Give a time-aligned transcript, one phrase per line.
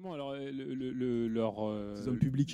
[0.00, 1.94] Justement, alors, le- le- le- leur, euh,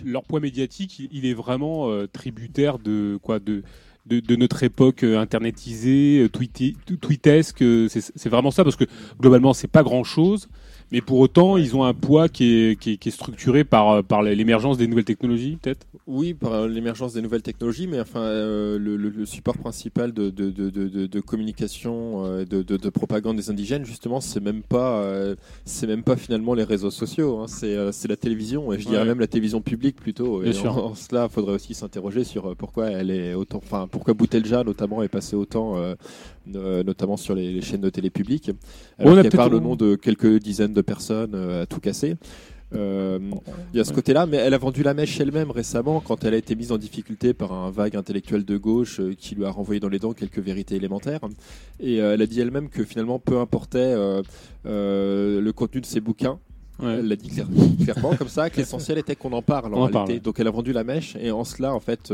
[0.04, 3.62] leur poids médiatique, il, il est vraiment euh, tributaire de quoi de,
[4.06, 7.62] de, de notre époque euh, internetisée, euh, tweetesque.
[7.62, 8.82] euh, C'est c'est vraiment ça parce que
[9.20, 10.48] globalement, c'est pas grand chose.
[10.92, 13.90] Mais pour autant, ils ont un poids qui est, qui est, qui est structuré par,
[13.90, 15.84] euh, par l'émergence des nouvelles technologies, peut-être?
[16.06, 20.12] Oui, par euh, l'émergence des nouvelles technologies, mais enfin, euh, le, le- le support principal
[20.12, 24.98] de, de, de, de, communication, de, de, de propagande des indigènes, justement, c'est même pas,
[25.00, 25.34] euh,
[25.64, 28.86] c'est même pas finalement les réseaux sociaux, hein, c'est euh, c'est la télévision, et je
[28.86, 29.06] dirais Ouais.
[29.08, 30.42] même la télévision publique plutôt.
[30.42, 30.76] Et Bien sûr.
[30.76, 35.02] en, cela, il faudrait aussi s'interroger sur pourquoi elle est autant, enfin, pourquoi Boutelja notamment
[35.02, 35.74] est passé autant,
[36.46, 38.52] notamment sur les, les chaînes de télé publiques,
[38.98, 41.80] alors On a qu'elle parle au nom de quelques dizaines de personnes euh, à tout
[41.80, 42.16] casser.
[42.74, 43.18] Euh,
[43.72, 46.34] il y a ce côté-là, mais elle a vendu la mèche elle-même récemment quand elle
[46.34, 49.50] a été mise en difficulté par un vague intellectuel de gauche euh, qui lui a
[49.50, 51.20] renvoyé dans les dents quelques vérités élémentaires.
[51.78, 54.22] Et elle a dit elle-même que finalement peu importait euh,
[54.66, 56.38] euh, le contenu de ses bouquins.
[56.78, 56.96] Ouais.
[56.98, 57.46] Elle l'a dit clair-
[57.84, 59.92] clairement comme ça, que l'essentiel était qu'on en parle en réalité.
[59.92, 60.20] parle.
[60.20, 62.12] Donc elle a vendu la mèche et en cela, en fait,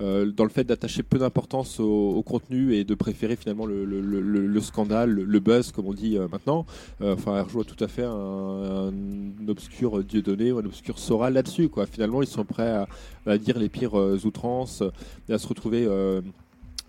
[0.00, 3.84] euh, dans le fait d'attacher peu d'importance au, au contenu et de préférer finalement le,
[3.84, 6.64] le- le- le- le scandale, le, buzz comme on dit euh, maintenant,
[7.02, 11.30] euh, enfin elle rejoint tout à fait un, un obscur Dieudonné ou un obscur Sora
[11.30, 11.68] là-dessus.
[11.68, 11.86] Quoi.
[11.86, 12.88] Finalement, ils sont prêts à,
[13.26, 14.82] à dire les pires outrances
[15.28, 15.88] et à se retrouver.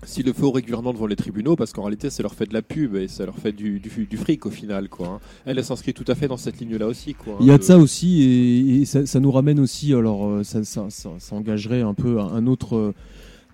[0.04, 2.54] Euh, s'il le faut régulièrement devant les tribunaux, parce qu'en réalité, ça leur fait de
[2.54, 4.90] la pub et ça leur fait du, du, du fric au final.
[4.90, 5.20] Quoi, hein.
[5.46, 7.14] Elle, elle s'inscrit tout à fait dans cette ligne-là aussi.
[7.14, 9.94] Quoi, hein, Il y a de ça aussi, et, et ça, ça nous ramène aussi,
[9.94, 12.94] alors euh, ça, ça, ça- ça engagerait un peu un un autre, euh,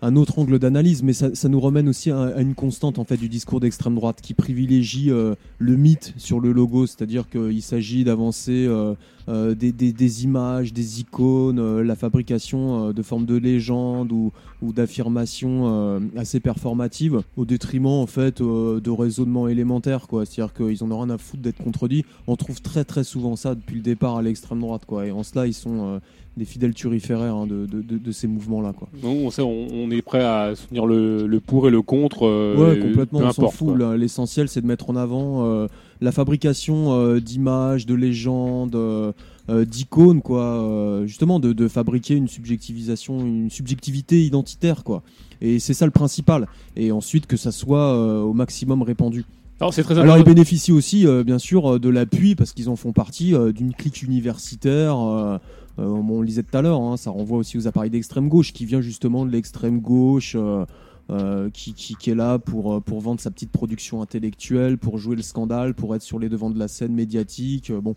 [0.01, 3.29] un autre angle d'analyse, mais ça, nous ramène aussi à, une constante en fait du
[3.29, 8.65] discours d'extrême droite qui privilégie euh, le mythe sur le logo, c'est-à-dire qu'il s'agit d'avancer
[8.67, 8.95] euh,
[9.29, 14.31] euh, des, images, des icônes, la fabrication de formes de légendes ou,
[14.63, 20.25] ou d'affirmations assez performatives, au détriment en fait de raisonnements élémentaires, quoi.
[20.25, 22.05] C'est-à-dire qu'ils en ont rien à foutre d'être contredits.
[22.25, 25.05] On trouve très très souvent ça depuis le départ à l'extrême droite, quoi.
[25.05, 26.01] Et en cela, ils sont
[26.37, 28.87] des fidèles turiféraires hein, de, de- de- de ces mouvements-là, quoi.
[29.03, 32.25] Donc, on, sait, on, on est prêt à soutenir le, le pour et le contre.
[32.25, 33.77] euh, Ouais, complètement, peu on s'en fout.
[33.77, 33.97] là.
[33.97, 35.67] L'essentiel, c'est de mettre en avant euh,
[35.99, 39.11] la fabrication euh, d'images, de légendes, euh,
[39.49, 40.41] euh, d'icônes, quoi.
[40.43, 45.03] euh, justement, de, de fabriquer une subjectivisation, une subjectivité identitaire, quoi.
[45.41, 46.47] Et c'est ça le principal.
[46.77, 49.25] Et ensuite, que ça soit euh, au maximum répandu.
[49.59, 52.75] Alors c'est très Alors, ils bénéficient aussi, euh, bien sûr, de l'appui parce qu'ils en
[52.75, 54.97] font partie euh, d'une clique universitaire.
[55.81, 58.53] Euh, on le disait tout à l'heure, hein, ça renvoie aussi aux appareils d'extrême gauche
[58.53, 60.35] qui vient justement de l'extrême gauche.
[60.35, 60.65] euh,
[61.09, 65.21] euh, qui, qui, est là pour, pour vendre sa petite production intellectuelle, pour jouer le
[65.23, 67.69] scandale, pour être sur les devants de la scène médiatique.
[67.69, 67.95] Bon,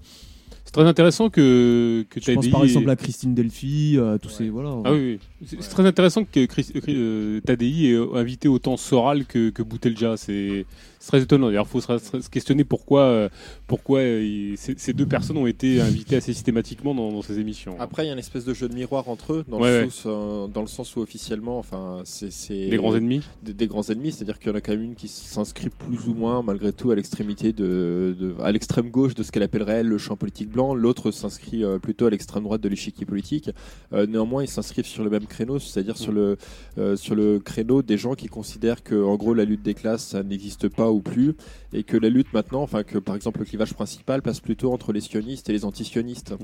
[0.64, 4.30] C'est très intéressant que, que je pense TADI par exemple à Christine Delphi, euh, tous
[4.30, 4.70] ces voilà.
[4.84, 5.48] Ah oui, oui.
[5.60, 10.16] C'est très intéressant que Chris- euh, Tadei ait invité autant Soral que, que Boutelja.
[10.16, 10.64] C'est
[11.06, 11.48] très étonnant.
[11.48, 13.28] D'ailleurs, il faut se, se questionner pourquoi, euh,
[13.66, 17.76] pourquoi euh, il- ces, deux personnes ont été invitées assez systématiquement dans, dans ces émissions.
[17.78, 19.84] Après, il y a une espèce de jeu de miroir entre eux, dans, Ouais, le,
[19.84, 19.90] ouais.
[19.90, 23.82] sens, euh, dans le sens où officiellement, enfin, c'est Les grands ennemis des, des grands
[23.90, 26.72] ennemis, c'est-à-dire qu'il y en a quand même une qui s'inscrit plus ou moins, malgré
[26.72, 30.16] tout, à l'extrémité de, de- à l'extrême gauche de ce qu'elle appellerait elle, le champ
[30.16, 30.74] politique blanc.
[30.74, 33.50] L'autre s'inscrit euh, plutôt à l'extrême droite de l'échiquier politique.
[33.92, 36.38] Euh, néanmoins, ils s'inscrivent sur le même créneau, c'est-à-dire sur le
[36.78, 40.06] euh, sur le créneau des gens qui considèrent que, en gros, la lutte des classes,
[40.06, 41.34] ça n'existe pas ou plus,
[41.76, 44.92] et que la lutte maintenant, enfin que par exemple le clivage principal passe plutôt entre
[44.92, 46.34] les sionistes et les anti-sionistes.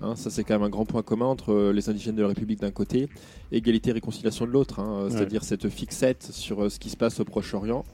[0.00, 2.28] Hein, ça c'est quand même un grand point commun entre euh, les indigènes de la
[2.28, 3.08] République d'un côté,
[3.52, 5.10] égalité et réconciliation de l'autre, hein, Ouais.
[5.10, 7.84] c'est-à-dire cette fixette sur euh, ce qui se passe au Proche-Orient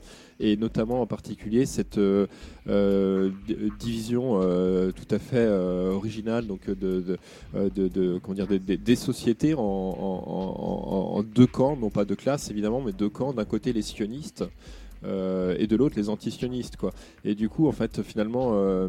[0.41, 2.27] et notamment en particulier cette euh,
[2.69, 3.31] euh,
[3.79, 6.75] division euh, tout à fait originale donc de,
[7.55, 11.91] de, de- de- comment dire des- sociétés en, en- en- en- en deux camps, non
[11.91, 13.33] pas deux classes évidemment, mais deux camps.
[13.33, 14.45] D'un côté les sionistes
[15.05, 16.93] et de l'autre les anti-sionistes quoi.
[17.25, 18.89] Et du coup en fait finalement euh,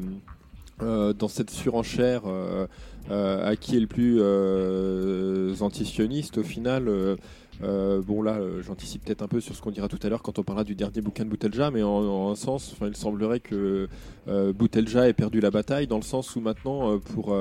[0.81, 2.67] euh, dans cette surenchère euh,
[3.09, 7.15] euh, à qui est le plus euh, anti-sioniste au final euh,
[7.63, 10.21] euh, bon là, euh, j'anticipe peut-être un peu sur ce qu'on dira tout à l'heure
[10.21, 13.87] quand on parlera du dernier bouquin de Boutelja, mais en, un sens, il semblerait que
[14.27, 17.33] euh, Boutelja ait perdu la bataille dans le sens où maintenant, euh, pour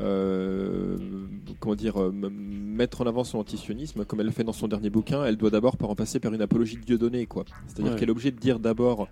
[0.00, 0.96] euh,
[1.60, 4.90] comment dire, euh, mettre en avant son antisionisme, comme elle le fait dans son dernier
[4.90, 7.44] bouquin, elle doit d'abord par en passer par une apologie de Dieudonné, quoi.
[7.66, 7.98] C'est-à-dire Ouais.
[7.98, 9.08] qu'elle est obligée de dire d'abord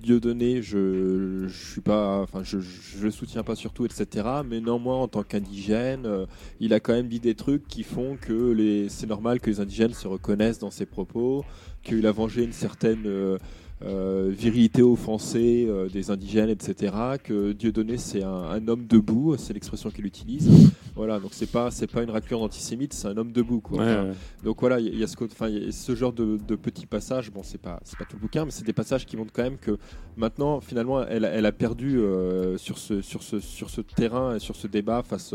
[0.00, 4.26] Dieudonné, je, je suis pas, enfin, je, je le soutiens pas surtout, etc.
[4.48, 6.26] Mais néanmoins, en tant qu'indigène, euh,
[6.60, 9.60] il a quand même dit des trucs qui font que les, c'est normal que les
[9.60, 11.44] indigènes se reconnaissent dans ses propos,
[11.82, 13.38] qu'il a vengé une certaine euh,
[13.84, 16.94] euh, virilité offensée euh, des indigènes, etc.
[17.22, 20.48] Que Dieudonné c'est un, un homme debout, c'est l'expression qu'il utilise.
[20.94, 23.60] Voilà, donc c'est pas c'est pas une raclure d'antisémite, c'est un homme debout.
[23.60, 23.78] Quoi.
[23.78, 24.14] Ouais, Enfin, ouais.
[24.44, 25.48] donc voilà, il y, a- il y a ce, enfin,
[25.94, 27.30] genre de, de petits passages.
[27.32, 29.42] Bon, c'est pas, c'est pas tout le bouquin, mais c'est des passages qui montrent quand
[29.42, 29.78] même que
[30.16, 34.36] maintenant, finalement, elle, a- elle a perdu euh, sur ce, sur ce, sur ce terrain
[34.36, 35.34] et sur ce débat face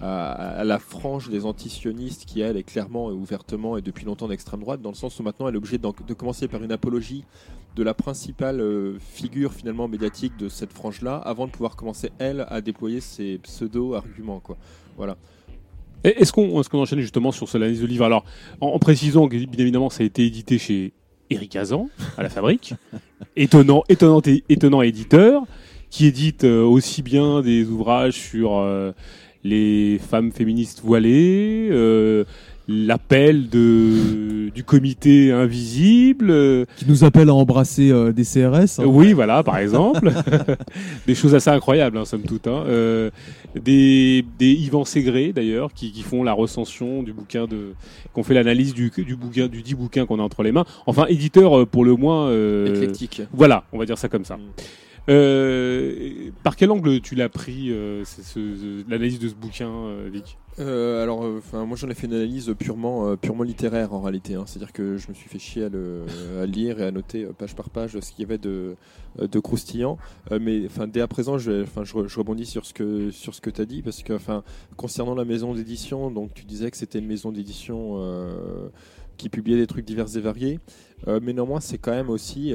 [0.00, 4.28] à, à la frange des antisionistes qui elle est clairement et ouvertement et depuis longtemps
[4.28, 7.24] d'extrême droite, dans le sens où maintenant elle est obligée de commencer par une apologie
[7.76, 12.46] de la principale euh, figure finalement médiatique de cette frange-là, avant de pouvoir commencer elle
[12.48, 14.56] à déployer ses pseudo-arguments, quoi.
[14.96, 15.16] Voilà.
[16.04, 18.04] Est-ce qu'on est qu'on enchaîne justement sur cette analyse de livre?
[18.04, 18.24] Alors,
[18.60, 20.92] en, en précisant que bien évidemment, ça a été édité chez
[21.30, 22.74] Eric Azan, à la fabrique.
[23.36, 25.42] étonnant, étonnant, étonnant éditeur,
[25.90, 28.92] qui édite euh, aussi bien des ouvrages sur euh,
[29.44, 31.68] les femmes féministes voilées,
[32.68, 36.30] l'appel de du comité invisible.
[36.30, 38.80] euh, Qui nous appelle à embrasser euh, des CRS.
[38.80, 38.84] hein.
[38.86, 40.10] oui, voilà, par exemple.
[41.06, 42.46] des choses assez incroyables, hein, somme toute.
[42.46, 42.64] hein.
[42.66, 43.10] Euh,
[43.54, 47.72] des, des Yvan Ségré, d'ailleurs, qui, qui font la recension du bouquin de,
[48.12, 50.64] qu'on fait l'analyse du, du bouquin, du dit bouquin qu'on a entre les mains.
[50.86, 52.28] Enfin, éditeur, euh, pour le moins.
[52.28, 53.22] euh, Éclectique.
[53.32, 54.36] voilà, on va dire ça comme ça.
[54.36, 54.40] Mm.
[55.10, 59.68] Euh, par quel angle tu l'as pris, euh, c'est ce- ce- l'analyse de ce bouquin,
[59.70, 60.36] euh, Vic?
[60.60, 64.00] Euh, alors, euh, enfin, moi j'en ai fait une analyse purement, euh, purement littéraire en
[64.00, 64.34] réalité.
[64.34, 64.42] hein.
[64.44, 66.02] C'est-à-dire que je me suis fait chier à le,
[66.40, 68.74] à lire et à noter euh, page par page ce qu'il y avait de,
[69.20, 69.98] de croustillant.
[70.40, 73.34] Mais enfin, dès à présent, je, enfin, je, re- je rebondis sur ce que, sur
[73.36, 74.42] ce que tu as dit parce que, enfin,
[74.76, 77.96] concernant la maison d'édition, donc tu disais que c'était une maison d'édition
[79.16, 80.58] qui publiait des trucs divers et variés.
[81.06, 82.52] Mais néanmoins, c'est quand même aussi.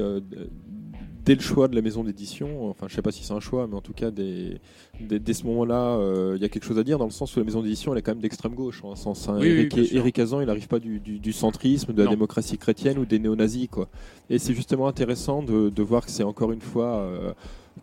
[1.24, 3.66] Dès le choix de la maison d'édition, enfin je sais pas si c'est un choix,
[3.66, 4.60] mais en tout cas dès,
[5.00, 7.34] dès, dès ce moment-là, euh, il y a quelque chose à dire dans le sens
[7.34, 8.84] où la maison d'édition elle est quand même d'extrême gauche.
[8.84, 9.38] En un sens, hein.
[9.40, 12.10] Oui, oui, Eric, Hazan, il n'arrive pas du, du- du centrisme, de la Non.
[12.10, 13.68] démocratie chrétienne ou des néo-nazis.
[13.70, 13.88] Quoi.
[14.28, 17.32] Et c'est justement intéressant de, de voir que c'est encore une fois euh,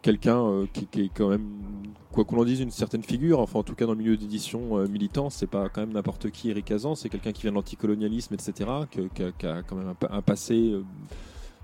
[0.03, 1.47] quelqu'un euh, qui, qui est quand même,
[2.11, 3.39] quoi qu'on en dise, une certaine figure.
[3.39, 6.29] Enfin, en tout cas, dans le milieu d'édition euh, militant, c'est pas quand même n'importe
[6.29, 9.75] qui Eric Hazan, c'est quelqu'un qui vient de l'anticolonialisme, etc., qui a- qui a quand
[9.77, 10.73] même un, pa- un passé.
[10.73, 10.83] euh,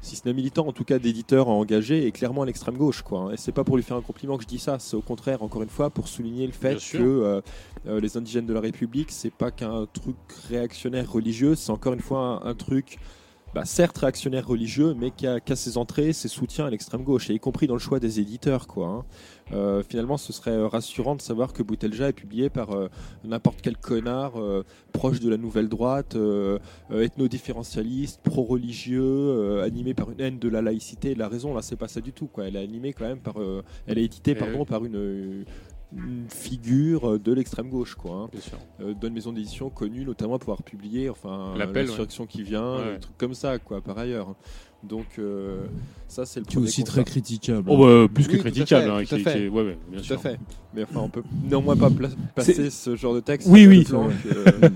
[0.07, 3.01] si ce n'est militant, en tout cas d'éditeur engagé et clairement à l'extrême gauche.
[3.01, 3.19] Quoi.
[3.19, 3.31] hein.
[3.31, 5.43] Et c'est pas pour lui faire un compliment que je dis ça, c'est au contraire,
[5.43, 7.41] encore une fois, pour souligner le fait que euh,
[7.87, 10.15] euh, les indigènes de la République, c'est pas qu'un truc
[10.49, 12.97] réactionnaire religieux, c'est encore une fois un, un truc,
[13.57, 17.01] bah, certes réactionnaire religieux, mais qui a, qui a ses entrées, ses soutiens à l'extrême
[17.01, 18.67] gauche, et y compris dans le choix des éditeurs.
[18.67, 19.05] Quoi, hein.
[19.51, 22.89] Euh, finalement, ce serait euh, rassurant de savoir que Boutelja est publié par euh,
[23.23, 26.15] n'importe quel connard euh, proche de la nouvelle droite,
[26.91, 31.55] ethno-différentialiste, pro-religieux, animé par une haine de la laïcité et de la raison.
[31.55, 32.27] Là, c'est pas ça du tout.
[32.27, 32.47] Quoi.
[32.47, 33.35] Elle est animée quand même par,
[33.87, 35.45] elle est éditée pardon par une,
[35.95, 38.11] une figure de l'extrême gauche, quoi.
[38.23, 38.29] hein.
[38.31, 38.57] Bien sûr.
[38.81, 42.93] Euh, d'une maison d'édition connue notamment pour avoir publié, enfin, L'appel, l'insurrection qui vient, Ouais.
[42.95, 44.35] des trucs comme ça, quoi, par ailleurs.
[44.83, 45.63] Donc euh,
[46.07, 47.01] ça, c'est le Qui est premier aussi constat.
[47.01, 47.63] très critiquable.
[47.71, 48.83] Oh, bah, plus que Oui, tout à critiquable.
[48.85, 49.33] fait, hein, tout à qui- fait.
[49.33, 50.15] qui est- ouais, ouais, bien Tout sûr.
[50.17, 50.39] à fait.
[50.75, 53.83] Mais enfin, on peut néanmoins pas pla- passer ce genre de texte Oui, oui.
[53.85, 54.69] plan que,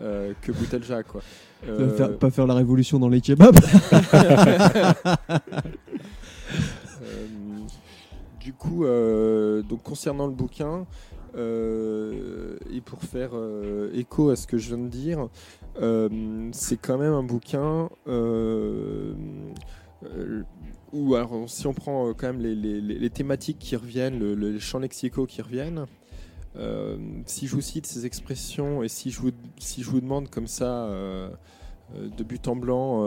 [0.00, 1.22] euh, que Boutelja, quoi.
[1.66, 3.56] Euh, faire, pas faire la révolution dans les kebabs.
[8.42, 10.84] Du coup, euh, donc concernant le bouquin,
[11.36, 15.28] euh, et pour faire euh, écho à ce que je viens de dire,
[16.52, 17.88] c'est quand même un bouquin
[20.92, 24.80] où, alors, si on prend quand même les, thématiques qui reviennent, le, le- les champs
[24.80, 25.86] lexicaux qui reviennent,
[27.26, 30.48] si je vous cite ces expressions et si je vous, si je vous demande comme
[30.48, 30.90] ça,
[31.94, 33.04] de but en blanc,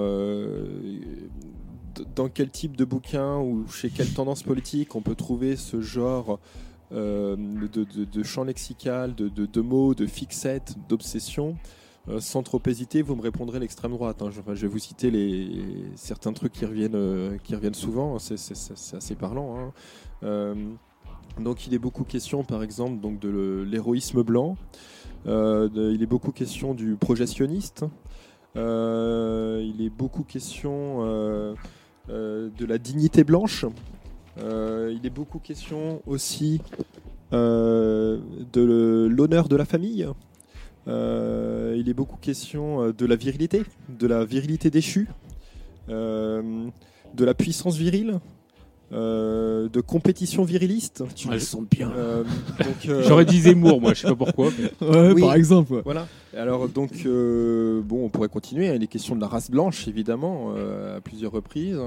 [2.16, 6.40] dans quel type de bouquin ou chez quelle tendance politique on peut trouver ce genre
[6.92, 11.58] euh, de, champ lexical, de, mots, de fixettes, d'obsessions?
[12.08, 14.22] Euh, sans trop hésiter, vous me répondrez l'extrême droite.
[14.22, 14.30] hein.
[14.32, 15.50] Je, enfin, je vais vous citer les,
[15.96, 18.20] certains trucs qui reviennent, euh, qui reviennent souvent.
[18.20, 19.74] C'est, c'est- assez parlant.
[20.22, 20.56] hein.
[21.40, 24.56] Donc, il est beaucoup question, par exemple, donc de l'héroïsme blanc.
[25.26, 27.86] Il est beaucoup question du projectionniste.
[28.56, 31.56] Il est beaucoup question
[32.10, 33.66] de la dignité blanche.
[34.38, 36.62] Euh, il est beaucoup question aussi
[37.34, 38.20] euh,
[38.54, 40.08] de l'honneur de la famille.
[40.88, 45.08] Euh, il est beaucoup question euh, de la virilité, de la virilité déchue,
[45.90, 46.68] euh,
[47.16, 48.20] de la puissance virile,
[48.92, 51.04] euh, de compétition viriliste.
[51.16, 51.92] Tu Ah, le je- sens bien.
[51.92, 54.50] Euh, donc, euh, J'aurais dit Zemmour, moi, je sais pas pourquoi.
[54.60, 55.22] mais- Ouais, oui.
[55.22, 55.74] par exemple.
[55.74, 55.82] ouais.
[55.84, 56.08] Voilà.
[56.38, 58.74] Alors donc euh, bon, on pourrait continuer.
[58.76, 61.80] Il est question de la race blanche évidemment euh, à plusieurs reprises.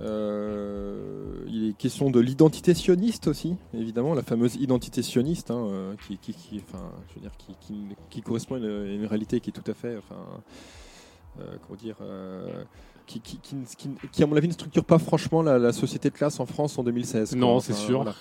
[0.00, 6.18] Euh, il est question de l'identité sioniste aussi, évidemment, la fameuse identité sioniste, hein, qui,
[6.18, 9.40] qui, qui- enfin, je veux dire, qui, qui- qui correspond à une, à une réalité
[9.40, 10.20] qui est tout à fait, enfin,
[11.40, 12.62] euh, comment dire, euh,
[13.08, 16.10] qui, qui, qui, qui- qui, à mon avis, ne structure pas franchement la, la société
[16.10, 17.30] de classe en France en 2016.
[17.30, 17.38] quoi.
[17.40, 18.02] Non, c'est sûr.
[18.04, 18.14] voilà.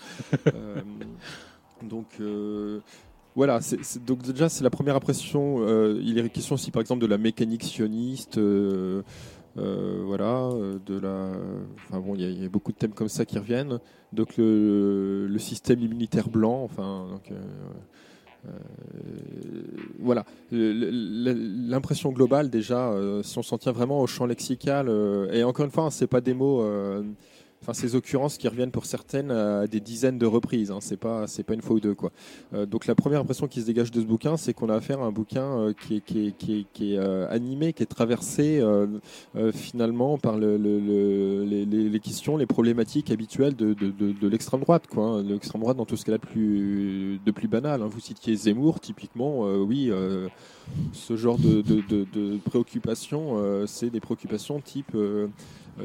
[0.55, 0.81] Euh,
[1.83, 2.07] donc.
[2.19, 2.79] euh,
[3.35, 3.59] voilà,
[4.07, 5.57] donc déjà c'est la première impression.
[5.59, 9.03] euh, il est question aussi par exemple de la mécanique sioniste, euh,
[9.57, 10.49] voilà,
[10.83, 11.31] de la.
[11.87, 13.79] Enfin bon, il y, a- il y a beaucoup de thèmes comme ça qui reviennent.
[14.11, 17.31] Donc le, le système immunitaire blanc, enfin donc,
[19.99, 24.87] voilà, Le- le- l'impression globale déjà, euh, si on s'en tient vraiment au champ lexical,
[24.89, 26.63] euh, et encore une fois, hein, c'est pas des mots.
[27.67, 30.71] Euh, Enfin, ces occurrences qui reviennent pour certaines à des dizaines de reprises.
[30.71, 32.11] Hein, c'est pas, c'est pas une fois ou deux quoi.
[32.53, 35.01] Euh, donc la première impression qui se dégage de ce bouquin, c'est qu'on a affaire
[35.01, 38.87] à un bouquin euh, qui est, euh, animé, qui est traversé euh,
[39.35, 43.75] euh, finalement par le, le- le- les, questions, les problématiques habituelles de,
[44.27, 45.03] l'extrême droite, quoi.
[45.03, 45.23] hein.
[45.23, 47.81] L'extrême droite dans tout ce qu'elle a de plus, de plus banal.
[47.81, 47.87] hein.
[47.89, 49.89] Vous citiez Zemmour, typiquement, euh, oui.
[49.91, 50.29] euh,
[50.93, 51.63] ce genre de,
[52.45, 55.27] préoccupations, euh, c'est des préoccupations type, euh, euh,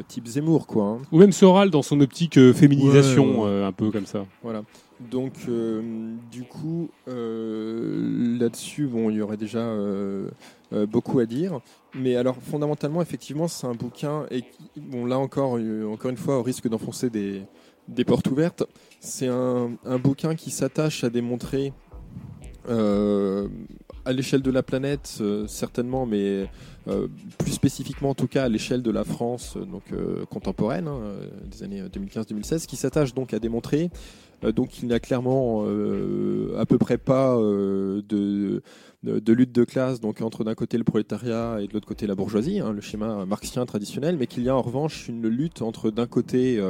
[0.08, 0.84] type Zemmour, quoi.
[0.84, 0.98] hein.
[1.12, 4.24] Ou même Soral dans son optique euh, féminisation, Ouais, euh, un peu comme ça.
[4.42, 4.62] Voilà.
[5.10, 5.82] Donc, euh,
[6.30, 10.28] du coup, euh, là-dessus, bon, il y aurait déjà euh,
[10.72, 11.60] euh, beaucoup à dire.
[11.94, 14.44] Mais alors, fondamentalement, effectivement, c'est un bouquin, et
[14.76, 17.42] bon, là encore, euh, encore une fois, au risque d'enfoncer des,
[17.88, 18.64] des portes ouvertes,
[19.00, 21.72] c'est un, un bouquin qui s'attache à démontrer,
[22.68, 23.48] euh,
[24.04, 26.48] à l'échelle de la planète, euh, certainement, mais
[26.88, 27.06] euh,
[27.38, 29.84] plus spécifiquement, en tout cas, à l'échelle de la France, euh, donc
[30.28, 31.00] contemporaine, hein,
[31.44, 33.90] des années 2015-2016, qui s'attache donc à démontrer
[34.56, 35.62] donc il n'y a clairement
[36.58, 38.60] à peu près pas de,
[39.04, 42.58] lutte de classe donc entre d'un côté le prolétariat et de l'autre côté la bourgeoisie,
[42.58, 46.08] hein, le schéma marxien traditionnel, mais qu'il y a en revanche une lutte entre d'un
[46.08, 46.60] côté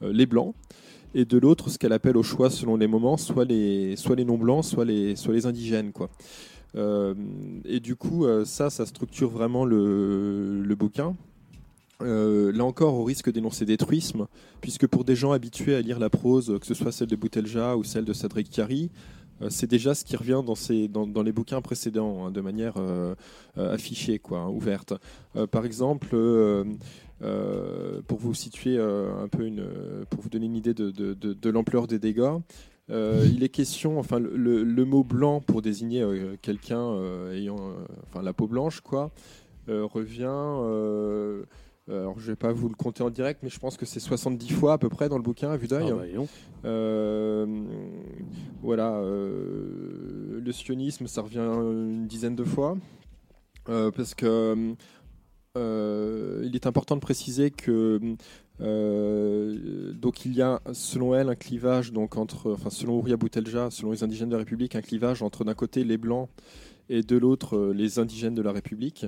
[0.00, 0.54] les blancs
[1.14, 4.24] et de l'autre ce qu'elle appelle au choix selon les moments, soit les, soit les
[4.24, 5.92] non-blancs, soit les, soit les indigènes.
[5.92, 6.10] Quoi.
[6.76, 7.14] Euh,
[7.64, 11.16] et du coup, euh, ça, ça structure vraiment le, bouquin.
[12.02, 14.26] Euh, là encore, au risque d'énoncer des truismes,
[14.60, 17.76] puisque pour des gens habitués à lire la prose, que ce soit celle de Boutelja
[17.76, 18.90] ou celle de Chiari,
[19.40, 22.40] euh, c'est déjà ce qui revient dans, ces, dans, dans les bouquins précédents, hein, de
[22.40, 22.74] manière
[23.56, 24.94] affichée, quoi, hein, ouverte.
[25.52, 26.16] Par exemple,
[27.20, 29.66] pour vous situer euh, un peu une,
[30.10, 32.38] pour vous donner une idée de, de, de, de l'ampleur des dégâts,
[32.90, 37.72] euh, il est question, enfin, le, mot blanc pour désigner euh, quelqu'un euh, ayant, euh,
[38.08, 39.10] enfin, la peau blanche, quoi,
[39.68, 40.24] euh, revient.
[40.28, 41.44] euh,
[41.86, 44.52] alors, je vais pas vous le compter en direct, mais je pense que c'est 70
[44.52, 45.88] fois à peu près dans le bouquin à vue d'œil.
[45.90, 46.24] Ah bah.
[46.64, 47.46] Euh,
[48.62, 52.76] voilà, euh, le sionisme, ça revient une dizaine de fois.
[53.68, 54.74] Euh, parce que
[55.56, 58.16] euh, il est important de préciser que
[58.60, 63.70] euh, donc il y a selon elle un clivage donc entre enfin selon Ouria Boutelja
[63.70, 66.28] selon les indigènes de la République un clivage entre d'un côté les blancs
[66.88, 69.06] et de l'autre euh, les indigènes de la République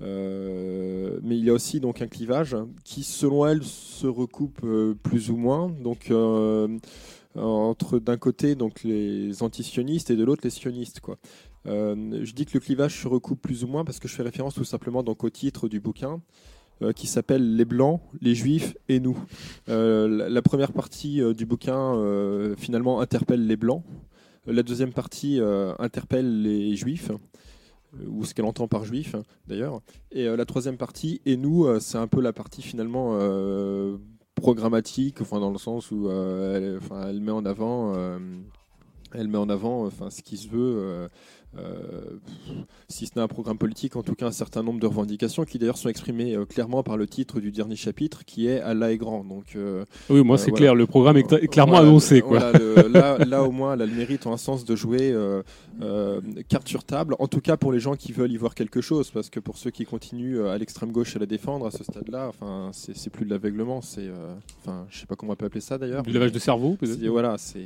[0.00, 4.66] mais il y a aussi donc un clivage qui selon elle se recoupe
[5.04, 6.12] plus ou moins donc
[7.36, 11.16] entre d'un côté donc les antisionistes et de l'autre les sionistes quoi.
[11.66, 14.22] Euh, je dis que le clivage se recoupe plus ou moins parce que je fais
[14.22, 16.20] référence tout simplement au titre du bouquin
[16.82, 19.18] euh, qui s'appelle Les Blancs, les Juifs et nous.
[19.68, 23.82] Euh, la, première partie du bouquin finalement interpelle les Blancs.
[24.46, 25.40] La deuxième partie
[25.78, 27.10] interpelle les Juifs
[28.08, 29.14] ou ce qu'elle entend par juif
[29.46, 29.80] d'ailleurs.
[30.10, 33.16] Et la troisième partie, et nous, c'est un peu la partie finalement
[34.34, 37.94] programmatique, enfin dans le sens où elle, elle met en avant,
[39.14, 41.08] elle met en avant, ce qui se veut.
[41.58, 42.18] Euh,
[42.88, 45.58] si ce n'est un programme politique, en tout cas un certain nombre de revendications qui
[45.58, 48.96] d'ailleurs sont exprimées euh, clairement par le titre du dernier chapitre qui est Allah est
[48.96, 49.24] grand.
[49.24, 50.56] Donc euh, Oui, moi c'est voilà.
[50.58, 52.16] clair, le programme est, clairement voilà, annoncé.
[52.16, 52.38] le- Quoi.
[52.38, 55.14] voilà, le- là, là, au moins, elle a le mérite en un sens de jouer
[56.48, 57.14] carte sur table.
[57.18, 59.56] En tout cas, pour les gens qui veulent y voir quelque chose, parce que pour
[59.58, 63.24] ceux qui continuent à l'extrême gauche à la défendre à ce stade-là, enfin, c'est plus
[63.24, 64.08] de l'aveuglement, c'est,
[64.62, 66.02] enfin, je sais pas comment on peut appeler ça d'ailleurs.
[66.02, 67.64] Du lavage de cerveau, peut-être Voilà, c'est.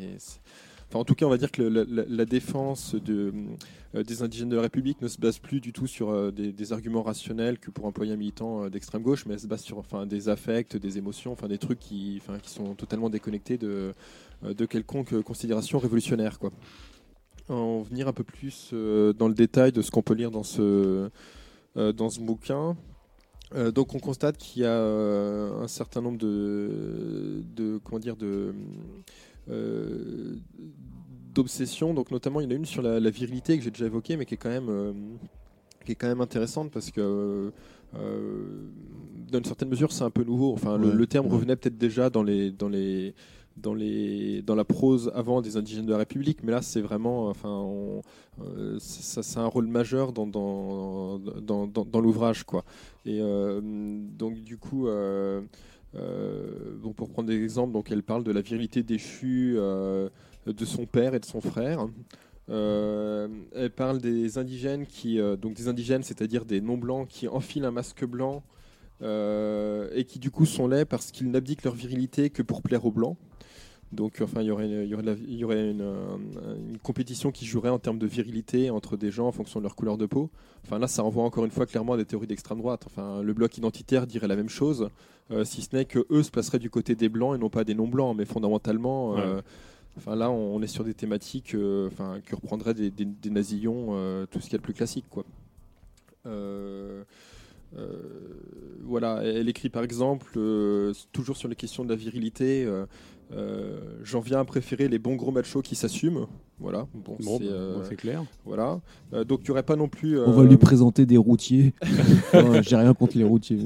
[0.95, 5.03] En tout cas, on va dire que la, défense euh, des indigènes de la République
[5.03, 8.17] ne se base plus du tout sur euh, des, arguments rationnels que pour employer un
[8.17, 11.79] militant euh, d'extrême gauche, mais elle se base sur des affects, des émotions, des trucs
[11.79, 13.93] qui, sont totalement déconnectés de,
[14.43, 16.39] de quelconque considération révolutionnaire.
[16.39, 16.53] Quoi.
[17.51, 21.11] En venir un peu plus dans le détail de ce qu'on peut lire dans ce,
[22.21, 22.77] bouquin.
[23.75, 28.55] Donc on constate qu'il y a un certain nombre de, comment dire de
[31.35, 31.95] d'obsessions.
[31.95, 34.17] Donc notamment, il y en a une sur la, la virilité que j'ai déjà évoquée,
[34.17, 34.93] mais qui est quand même euh,
[35.85, 37.53] qui est quand même intéressante parce que
[37.95, 38.69] euh,
[39.31, 40.53] dans une certaine mesure, c'est un peu nouveau.
[40.53, 40.95] Enfin, le, Ouais.
[40.95, 41.33] le terme Ouais.
[41.33, 43.15] revenait peut-être déjà dans les dans les
[43.57, 47.27] dans, les, dans la prose avant des indigènes de la République, mais là c'est vraiment,
[47.29, 47.67] enfin,
[48.41, 52.65] euh, ça, c'est un rôle majeur dans, dans, dans, dans, l'ouvrage, quoi.
[53.05, 54.87] Et euh, donc du coup,
[55.95, 60.87] euh, bon, pour prendre des exemples, donc elle parle de la virilité déchue de son
[60.87, 61.87] père et de son frère.
[62.49, 67.71] elle parle des indigènes qui, donc des indigènes, c'est-à-dire des non blancs qui enfilent un
[67.71, 68.43] masque blanc
[69.01, 72.93] et qui du coup sont laids parce qu'ils n'abdiquent leur virilité que pour plaire aux
[72.93, 73.17] blancs.
[73.91, 78.07] Donc, enfin, il y aurait, il y aurait, une, compétition qui jouerait en termes de
[78.07, 80.31] virilité entre des gens en fonction de leur couleur de peau.
[80.65, 82.85] Enfin, là, ça renvoie encore une fois clairement à des théories d'extrême droite.
[82.87, 84.91] Enfin, le bloc identitaire dirait la même chose,
[85.31, 87.65] euh, si ce n'est que eux se placeraient du côté des blancs et non pas
[87.65, 88.15] des non blancs.
[88.15, 89.41] Mais fondamentalement, euh,
[89.97, 94.41] enfin, là, on, est sur des thématiques, euh, enfin, que reprendraient des, des, nazillons, tout
[94.41, 95.25] ce qui est le plus classique, quoi.
[98.85, 100.39] voilà, elle écrit par exemple,
[101.13, 102.87] toujours sur les questions de la virilité, euh,
[104.03, 106.27] j'en viens à préférer les bons gros machos qui s'assument.
[106.61, 108.25] Voilà, bon, c'est euh, clair.
[108.45, 108.81] Voilà,
[109.13, 110.21] euh, donc il n'y aurait pas non plus.
[110.21, 111.73] On va lui présenter des routiers.
[112.63, 113.59] J'ai rien contre les routiers.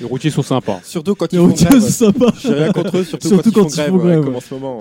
[0.00, 0.78] Les routiers sont sympas.
[0.84, 2.32] Surtout quand ils font grève.
[2.38, 4.80] J'ai rien contre eux, surtout, quand, ils font grève, comme en ce moment.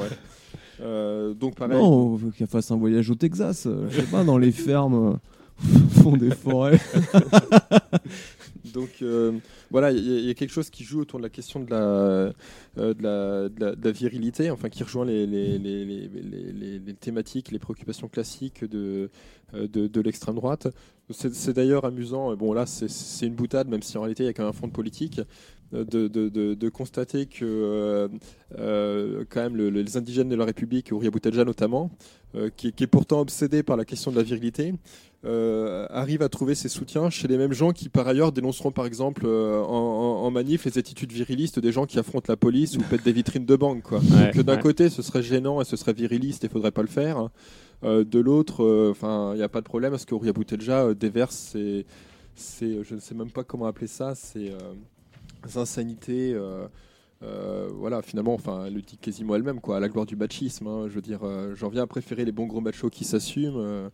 [1.39, 1.75] donc pareil.
[1.75, 3.67] Non, on qu'il fasse un voyage au Texas.
[3.89, 5.17] je sais pas, dans les fermes,
[6.03, 6.79] fond des forêts.
[8.73, 9.38] Donc euh,
[9.71, 12.33] voilà, il y, a quelque chose qui joue autour de la question de la,
[12.77, 15.99] euh, virilité, enfin qui rejoint les,
[16.99, 19.09] thématiques, les préoccupations classiques de,
[19.53, 20.67] euh, de, l'extrême droite.
[21.11, 24.33] C'est d'ailleurs amusant, bon là c'est une boutade, même si en réalité il y a
[24.33, 25.21] quand même un fond de politique,
[25.71, 28.09] de, de, de, constater que
[28.55, 31.91] quand même les indigènes de la République, Ouria Boutelja notamment,
[32.57, 34.73] qui, qui, est pourtant obsédé par la question de la virilité,
[35.25, 38.85] euh, arrive à trouver ses soutiens chez les mêmes gens qui par ailleurs dénonceront par
[38.85, 43.03] exemple euh, en, manif les attitudes virilistes des gens qui affrontent la police ou pètent
[43.03, 43.99] des vitrines de banque quoi.
[43.99, 47.27] Donc d'un côté ce serait gênant et ce serait viriliste et faudrait pas le faire.
[47.83, 51.57] Euh, de l'autre, enfin il n'y a pas de problème parce que Ria Boutelja déverse
[52.35, 54.53] ses, je ne sais même pas comment appeler ça, ses
[55.55, 56.36] insanités.
[57.22, 60.67] voilà, finalement, enfin, elle le dit quasiment elle-même, quoi, à la gloire du machisme.
[60.67, 61.22] Hein, je veux dire,
[61.55, 63.89] j'en viens à préférer les bons gros machos qui s'assument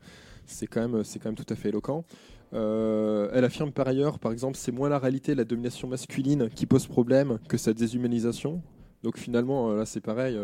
[0.46, 2.04] c'est quand, même, quand même tout à fait éloquent.
[2.54, 6.66] Euh, elle affirme par ailleurs, par exemple, c'est moins la réalité, la domination masculine qui
[6.66, 8.62] pose problème que sa déshumanisation.
[9.04, 10.38] Donc finalement, euh, là c'est pareil.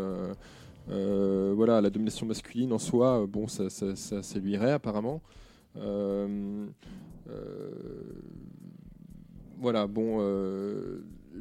[0.89, 5.21] Euh, voilà, la domination masculine en soi, bon, ça, ça, ça séduirait apparemment.
[9.61, 10.19] Voilà, bon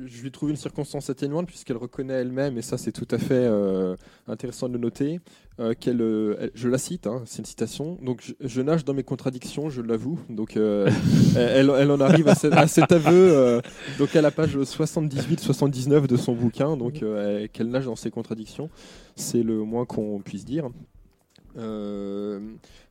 [0.07, 3.35] je lui trouve une circonstance atténuante puisqu'elle reconnaît elle-même, et ça c'est tout à fait
[3.35, 5.21] euh, intéressant de le noter,
[5.59, 9.03] euh, qu'elle, euh, je la cite, hein, c'est une citation, donc je, nage dans mes
[9.03, 10.93] contradictions, je l'avoue, donc elle,
[11.37, 12.35] elle, en arrive à,
[12.67, 13.61] cet aveu,
[13.99, 17.05] donc à la page 78-79 de son bouquin, donc
[17.53, 18.71] qu'elle nage dans ses contradictions,
[19.17, 20.71] c'est le moins qu'on puisse dire.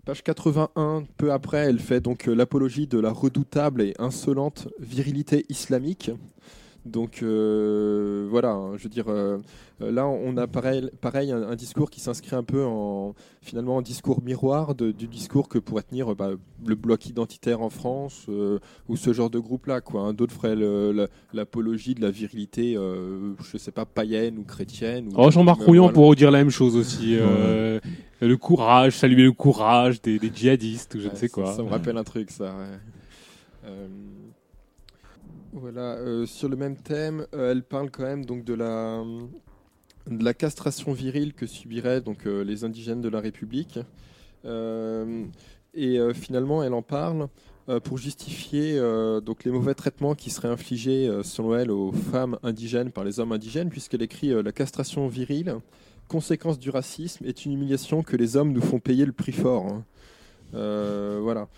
[0.10, 6.10] Page 81, peu après, elle fait donc l'apologie de la redoutable et insolente virilité islamique.
[6.86, 9.38] Donc euh, voilà, hein, je veux dire, euh,
[9.82, 14.22] là on a pareil, pareil un, discours qui s'inscrit un peu en finalement en discours
[14.24, 16.30] miroir du discours que pourrait tenir bah,
[16.66, 19.82] le bloc identitaire en France euh, ou ce genre de groupe-là.
[19.82, 20.02] Quoi.
[20.02, 20.14] Hein.
[20.14, 20.56] D'autres feraient
[21.34, 25.08] l'apologie de la virilité, je sais pas, païenne ou chrétienne.
[25.10, 27.18] Ou, oh, Jean-Marc Rouillon pourrait dire la même chose aussi.
[27.18, 31.54] le courage, saluer le courage des, djihadistes ou je ne sais quoi.
[31.54, 32.56] Ça, me rappelle un truc, ça.
[35.52, 39.04] Voilà, euh, sur le même thème, euh, elle parle quand même donc de la,
[40.06, 43.80] de la castration virile que subiraient donc euh, les indigènes de la République.
[45.74, 47.28] et finalement, elle en parle
[47.84, 48.80] pour justifier
[49.24, 53.32] donc les mauvais traitements qui seraient infligés selon elle aux femmes indigènes par les hommes
[53.32, 55.56] indigènes, puisqu'elle écrit la castration virile,
[56.08, 59.68] conséquence du racisme, est une humiliation que les hommes nous font payer le prix fort.
[59.68, 59.84] Hein.
[61.22, 61.50] voilà.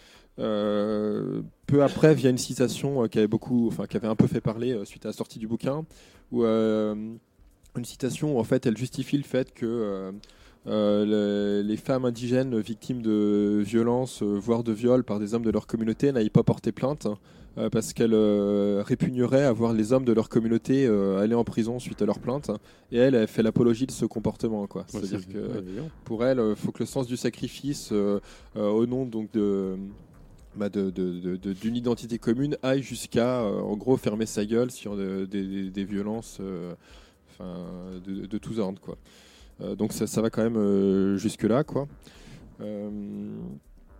[0.41, 4.27] Euh, peu après, via une citation euh, qui avait beaucoup, enfin qui avait un peu
[4.27, 5.85] fait parler euh, suite à la sortie du bouquin,
[6.31, 10.11] où une citation où en fait elle justifie le fait que
[10.65, 16.11] les, femmes indigènes victimes de violences, voire de viols par des hommes de leur communauté
[16.11, 17.07] n'aillent pas porter plainte
[17.71, 18.15] parce qu'elles
[18.81, 22.49] répugneraient à voir les hommes de leur communauté aller en prison suite à leur plainte.
[22.93, 24.67] Et elle, elle fait l'apologie de ce comportement.
[24.87, 25.61] C'est-à-dire que
[26.05, 27.91] pour elle, il faut que le sens du sacrifice,
[28.55, 29.77] au nom donc de
[30.55, 35.85] bah d'une de, identité commune aille jusqu'à, euh, en gros, fermer sa gueule sur des,
[35.85, 36.73] violences euh,
[38.05, 38.81] de, tous ordres.
[38.81, 38.97] Quoi.
[39.61, 41.63] Euh, donc ça, ça, va quand même jusque-là.
[41.63, 41.87] quoi.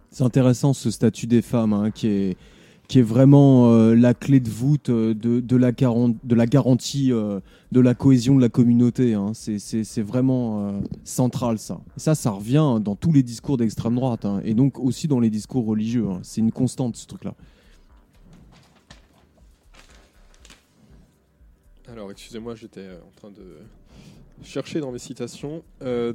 [0.10, 2.38] C'est intéressant ce statut des femmes hein, qui est
[2.92, 7.14] qui est vraiment euh, la clé de voûte euh, de, de, la, de la garantie
[7.14, 7.40] euh,
[7.72, 9.14] de la cohésion de la communauté.
[9.14, 9.32] Hein.
[9.34, 11.80] C'est vraiment central ça.
[11.96, 15.30] ça, ça revient dans tous les discours d'extrême droite hein, et donc aussi dans les
[15.30, 16.06] discours religieux.
[16.10, 16.20] Hein.
[16.24, 17.34] C'est une constante ce truc-là.
[21.88, 23.56] Alors, excusez-moi, j'étais en train de
[24.44, 25.64] chercher dans mes citations.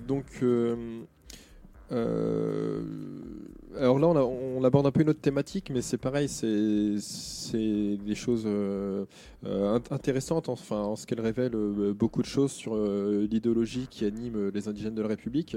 [0.07, 0.27] donc,
[1.93, 2.83] euh,
[3.79, 8.45] alors là, on, aborde un peu une autre thématique, mais c'est pareil, c'est des choses
[8.47, 9.05] euh,
[9.45, 11.57] euh, intéressantes enfin, en ce qu'elles révèlent
[11.93, 15.57] beaucoup de choses sur l'idéologie qui anime les indigènes de la République.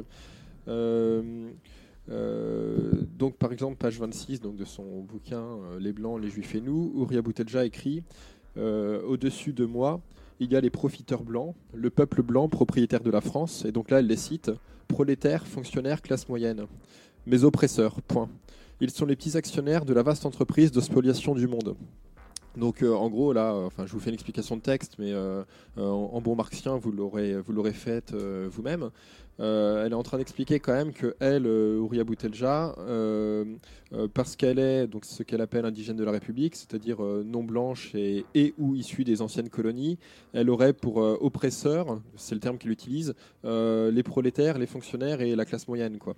[0.68, 1.54] donc,
[3.38, 5.46] par exemple, page 26 donc, de son bouquin
[5.80, 8.04] Les Blancs, les Juifs et nous, Ouria Boutelja écrit
[8.58, 10.02] Au-dessus de moi,
[10.40, 13.92] il y a les profiteurs blancs, le peuple blanc propriétaire de la France, et donc
[13.92, 14.52] là, elle les cite
[14.88, 16.66] prolétaires, fonctionnaires, classe moyenne.
[17.28, 18.30] Mes oppresseurs, point.
[18.82, 21.76] Ils sont les petits actionnaires de la vaste entreprise de spoliation du monde.
[22.58, 25.12] Donc euh, en gros là, euh, enfin je vous fais une explication de texte, mais
[25.12, 25.44] euh,
[25.78, 28.90] en, bon marxien vous l'aurez vous l'aurez faite vous-même.
[29.40, 32.76] Elle est en train d'expliquer quand même que elle, Ouria Boutelja,
[34.14, 38.26] parce qu'elle est donc ce qu'elle appelle indigène de la République, c'est-à-dire non blanche et,
[38.58, 39.98] ou issue des anciennes colonies,
[40.34, 45.46] elle aurait pour oppresseurs, c'est le terme qu'il utilise, les prolétaires, les fonctionnaires et la
[45.46, 46.16] classe moyenne quoi.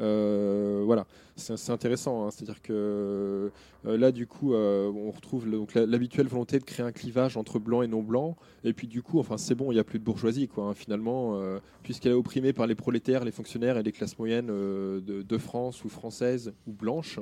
[0.00, 2.26] Euh, voilà, c'est intéressant.
[2.26, 2.30] Hein.
[2.30, 3.50] C'est-à-dire que
[3.86, 7.82] euh, là, du coup, euh, on retrouve l'habituelle volonté de créer un clivage entre blanc
[7.82, 8.36] et non blanc.
[8.64, 10.64] Et puis, du coup, enfin, c'est bon, il n'y a plus de bourgeoisie, quoi.
[10.64, 11.40] Hein, finalement,
[11.82, 15.88] puisqu'elle est opprimée par les prolétaires, les fonctionnaires et les classes moyennes de, France ou
[15.88, 17.18] françaises ou blanches,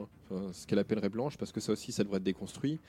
[0.53, 2.81] ce qu'elle appellerait blanche, parce que ça aussi, ça devrait être déconstruit.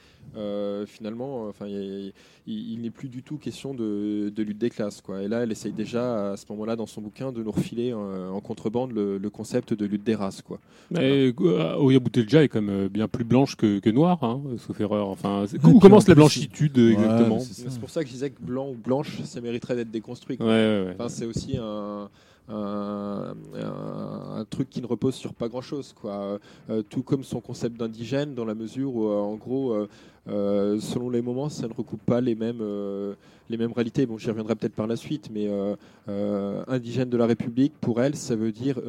[0.87, 5.21] finalement, enfin, il, n'est plus du tout question de, lutte des classes, quoi.
[5.21, 8.41] Et là, elle essaye déjà à ce moment-là, dans son bouquin, de nous refiler en
[8.41, 10.41] contrebande le, le concept de lutte des races.
[10.41, 10.59] Quoi.
[10.91, 14.41] Mais euh, Oya Boutelja est quand même euh, bien plus blanche que, que noire, hein,
[14.57, 15.07] sauf erreur.
[15.07, 18.75] Enfin, où commence la blanchitude exactement C'est pour ça que je disais que blanc ou
[18.75, 20.37] blanche, ça mériterait d'être déconstruit.
[20.39, 22.09] enfin, c'est aussi un,
[22.49, 27.41] un, un, truc qui ne repose sur pas grand chose quoi euh, tout comme son
[27.41, 29.87] concept d'indigène dans la mesure où en gros
[30.29, 33.15] euh, selon les moments, ça ne recoupe pas les mêmes, euh,
[33.49, 34.05] les mêmes réalités.
[34.05, 38.15] Bon, j'y reviendrai peut-être par la suite, mais euh, indigène de la République, pour elle,
[38.15, 38.79] ça veut dire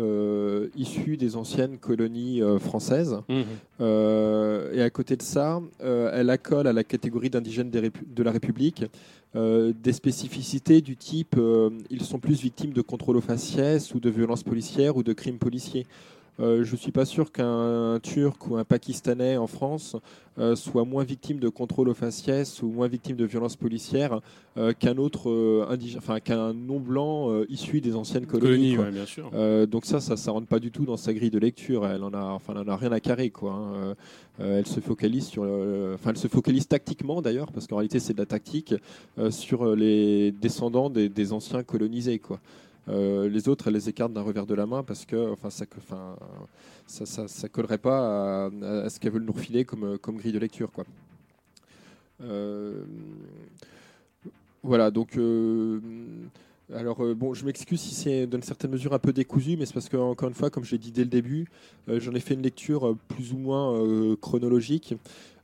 [0.77, 3.21] issu des anciennes colonies françaises.
[3.29, 3.85] Mmh.
[4.73, 8.85] et à côté de ça, elle accole à la catégorie d'indigène de la République
[9.35, 11.39] des spécificités du type
[11.89, 15.39] ils sont plus victimes de contrôle aux faciès ou de violences policières ou de crimes
[15.39, 15.87] policiers.
[16.41, 19.97] Euh, je ne suis pas sûr qu'un Turc ou un Pakistanais en France
[20.39, 24.21] euh, soit moins victime de contrôle aux faciès ou moins victime de violences policières
[24.57, 28.77] euh, qu'un autre enfin qu'un non blanc issu des anciennes colonies.
[28.77, 29.31] bien sûr.
[29.67, 31.87] donc ça, ça, ça rentre pas du tout dans sa grille de lecture.
[31.87, 33.53] Elle en a, enfin, elle en a rien à carrer, quoi.
[33.53, 33.95] Hein.
[34.39, 38.19] elle se focalise sur, enfin, elle se focalise tactiquement d'ailleurs, parce qu'en réalité c'est de
[38.19, 38.75] la tactique
[39.31, 42.41] sur les descendants des, des anciens colonisés, quoi.
[42.89, 45.51] Euh, les autres, elle les écarte d'un revers de la main parce que enfin,
[46.87, 50.71] ça, ça collerait pas à, ce qu'elles veulent nous refiler comme, comme grille de lecture.
[50.73, 50.85] Quoi.
[52.23, 52.83] Euh,
[54.63, 55.17] voilà, donc.
[55.17, 55.81] Euh,
[56.73, 59.89] alors bon, je m'excuse si c'est d'une certaine mesure un peu décousu, mais c'est parce
[59.89, 61.49] que encore une fois, comme je l'ai dit dès le début,
[61.89, 63.75] j'en ai fait une lecture plus ou moins
[64.21, 64.95] chronologique.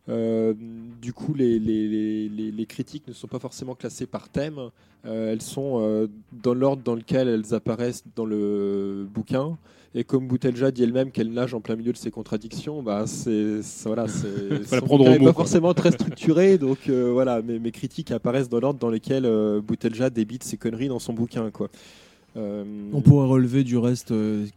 [0.09, 0.55] Euh,
[1.03, 4.71] du coup, les, les, les, critiques ne sont pas forcément classées par thème.
[5.05, 9.57] Euh, elles sont euh, dans l'ordre dans lequel elles apparaissent dans le bouquin.
[9.95, 13.61] Et comme Boutelja dit elle-même qu'elle nage en plein milieu de ses contradictions, bah c'est
[13.85, 14.69] voilà, c'est
[15.25, 16.59] pas forcément très structuré.
[16.59, 19.27] donc voilà, mes, mes, critiques apparaissent dans l'ordre dans lequel
[19.63, 21.69] Boutelja débite ses conneries dans son bouquin, quoi.
[22.37, 24.09] On pourrait relever du reste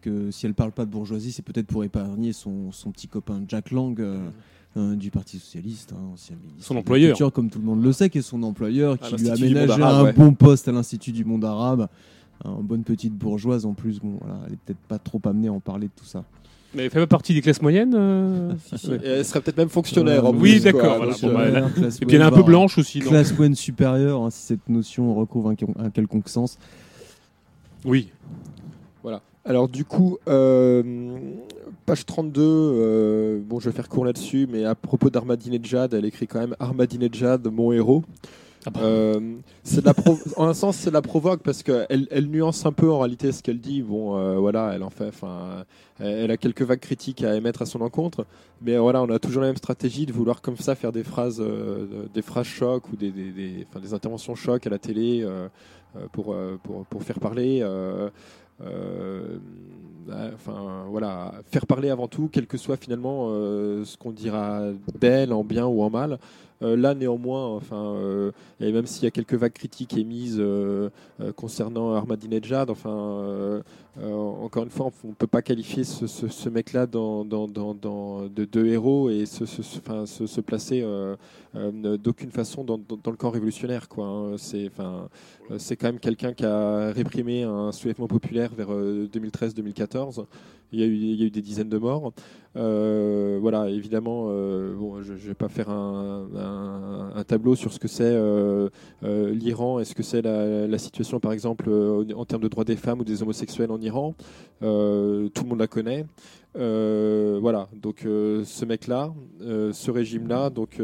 [0.01, 3.41] que si elle parle pas de bourgeoisie, c'est peut-être pour épargner son, son, petit copain
[3.47, 3.97] Jack Lang.
[4.77, 6.67] Euh, du Parti Socialiste, hein, ancien ministre.
[6.67, 7.17] Son employeur.
[7.33, 10.11] comme tout le monde le sait, qui est son employeur, qui lui a aménagé un
[10.11, 11.87] bon poste à l'Institut du monde arabe.
[12.45, 15.53] Une bonne petite bourgeoise en plus, bon, voilà, elle est peut-être pas trop amenée à
[15.53, 16.23] en parler de tout ça.
[16.75, 18.53] Mais elle fait pas partie des classes moyennes euh
[19.03, 20.23] Elle serait peut-être même fonctionnaire.
[20.33, 21.03] oui, d'accord.
[21.21, 22.99] Voilà, Et puis elle est un peu blanche aussi.
[22.99, 26.59] Classe moyenne supérieure, hein, si cette notion recouvre un, quelconque sens.
[27.85, 28.09] Oui.
[29.01, 29.21] Voilà.
[29.45, 30.83] Alors du coup, euh,
[31.85, 36.27] page 32, euh, bon, je vais faire court là-dessus, mais à propos d'Armadinejad, elle écrit
[36.27, 38.03] quand même Armadinejad, mon héros.
[38.65, 38.81] Ah bah.
[38.83, 39.81] euh, c'est
[40.35, 43.41] en un sens, c'est la provoque parce qu'elle elle nuance un peu en réalité ce
[43.41, 43.81] qu'elle dit.
[43.81, 45.63] Bon, euh, voilà, elle en fait, enfin,
[45.97, 48.25] elle a quelques vagues critiques à émettre à son encontre,
[48.61, 51.41] mais voilà, on a toujours la même stratégie de vouloir comme ça faire des phrases,
[52.13, 55.25] des phrases choc ou des, des, des interventions choc à la télé
[56.11, 57.65] pour, pour, pour, faire parler.
[58.61, 59.39] Enfin
[60.89, 64.61] voilà, faire parler avant tout, quel que soit finalement ce qu'on dira
[64.99, 66.19] d'elle en bien ou en mal.
[66.61, 70.89] Euh, là, néanmoins, enfin, euh, et même s'il y a quelques vagues critiques émises euh,
[71.37, 73.61] concernant Ahmadinejad, enfin,
[74.01, 80.85] encore une fois, on ne peut pas qualifier ce, mec-là de, héros et se, placer
[81.53, 83.87] d'aucune façon dans, le camp révolutionnaire.
[83.97, 84.35] Hein.
[84.37, 90.25] C'est quand même quelqu'un qui a réprimé un soulèvement populaire vers 2013-2014.
[90.71, 90.85] Il y, a
[91.25, 92.13] eu, des dizaines de morts.
[92.55, 97.87] Euh, voilà, évidemment, euh, bon, je ne vais pas faire un, tableau sur ce que
[97.87, 98.69] c'est euh,
[99.03, 102.99] l'Iran et ce que c'est la, situation, par exemple, en termes de droits des femmes
[103.01, 104.15] ou des homosexuels en Iran?
[104.59, 106.05] tout le monde la connaît.
[106.55, 110.81] voilà, donc ce mec-là, ce régime-là, donc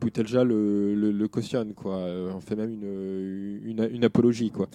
[0.00, 2.04] Boutelja le, le, cautionne, quoi.
[2.34, 4.68] On fait même une, une, une apologie, quoi.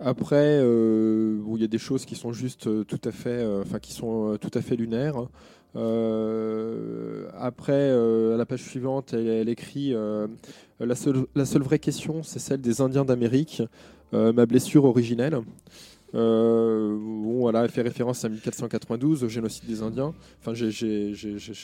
[0.00, 3.62] Après, euh, il y a des choses qui sont juste euh, tout à fait, euh,
[3.62, 5.26] enfin qui sont tout à fait lunaires.
[7.34, 12.60] après, à la page suivante, elle, écrit la seule, la, seule, vraie question, c'est celle
[12.60, 13.62] des Indiens d'Amérique,
[14.12, 15.40] ma blessure originelle.
[16.14, 20.14] Euh, bon, voilà, elle fait référence à 1492, au génocide des Indiens.
[20.40, 21.14] Enfin, j'ai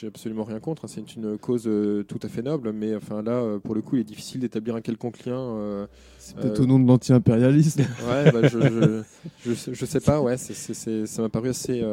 [0.07, 0.85] absolument rien contre.
[0.85, 0.87] Hein.
[0.89, 3.95] C'est une cause euh, tout à fait noble, mais enfin là, euh, pour le coup,
[3.95, 5.87] il est difficile d'établir un quelconque lien.
[6.19, 7.81] c'est peut-être au nom de l'anti-impérialisme.
[8.09, 9.01] ouais, bah, je,
[9.45, 10.21] je, je, sais pas.
[10.21, 11.83] Ouais, ça m'a paru assez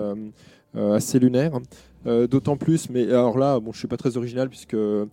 [0.75, 1.59] assez lunaire.
[2.07, 5.07] Euh, d'autant plus, mais alors là, bon, je suis pas très original puisque euh,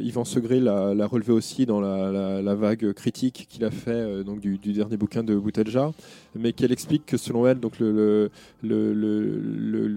[0.00, 4.58] Yvan Segré l'a relevé aussi dans la, vague critique qu'il a fait euh, donc du,
[4.58, 5.92] dernier bouquin de Boutelja,
[6.36, 8.30] mais qu'elle explique que selon elle, donc le,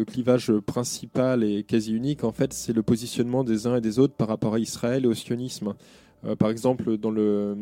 [0.08, 4.16] clivage principal et quasi unique, en fait, c'est le positionnement des uns et des autres
[4.16, 5.76] par rapport à Israël et au sionisme.
[6.40, 7.56] par exemple, dans le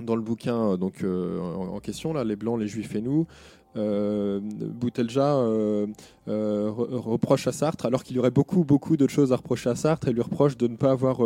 [0.00, 3.26] dans le bouquin donc en, question là, les blancs, les juifs et nous,
[3.76, 5.36] Boutelja
[6.28, 9.74] euh, reproche à Sartre, alors qu'il y aurait beaucoup, beaucoup d'autres choses à reprocher à
[9.74, 11.20] Sartre, et lui reproche de ne pas avoir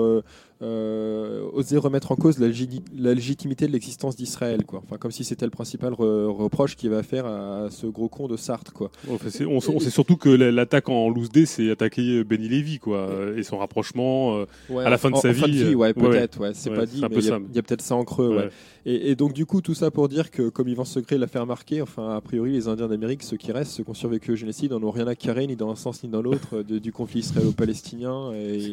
[0.64, 4.80] osé remettre en cause la, légitimité de l'existence d'Israël, quoi.
[4.84, 8.36] Enfin, comme si c'était le principal reproche qu'il va faire à, ce gros con de
[8.36, 8.90] Sartre, quoi.
[9.08, 13.58] on, sait surtout que l'attaque en loose D, c'est attaquer Benny Lévy, quoi, et son
[13.58, 14.44] rapprochement
[14.78, 15.74] à la fin de sa vie.
[15.74, 18.50] ouais, peut-être, ouais, c'est pas dit, mais il y a, peut-être ça en creux.
[18.84, 21.82] Et, donc, du coup, tout ça pour dire que, comme Yvan Secret l'a fait remarquer,
[21.82, 24.72] enfin, a priori, les Indiens d'Amérique, ceux qui restent, ceux qui ont survécu au génocide,
[24.72, 28.32] n'en ont rien à carrer, ni dans un sens ni dans l'autre, du conflit israélo-palestinien.
[28.34, 28.70] Et,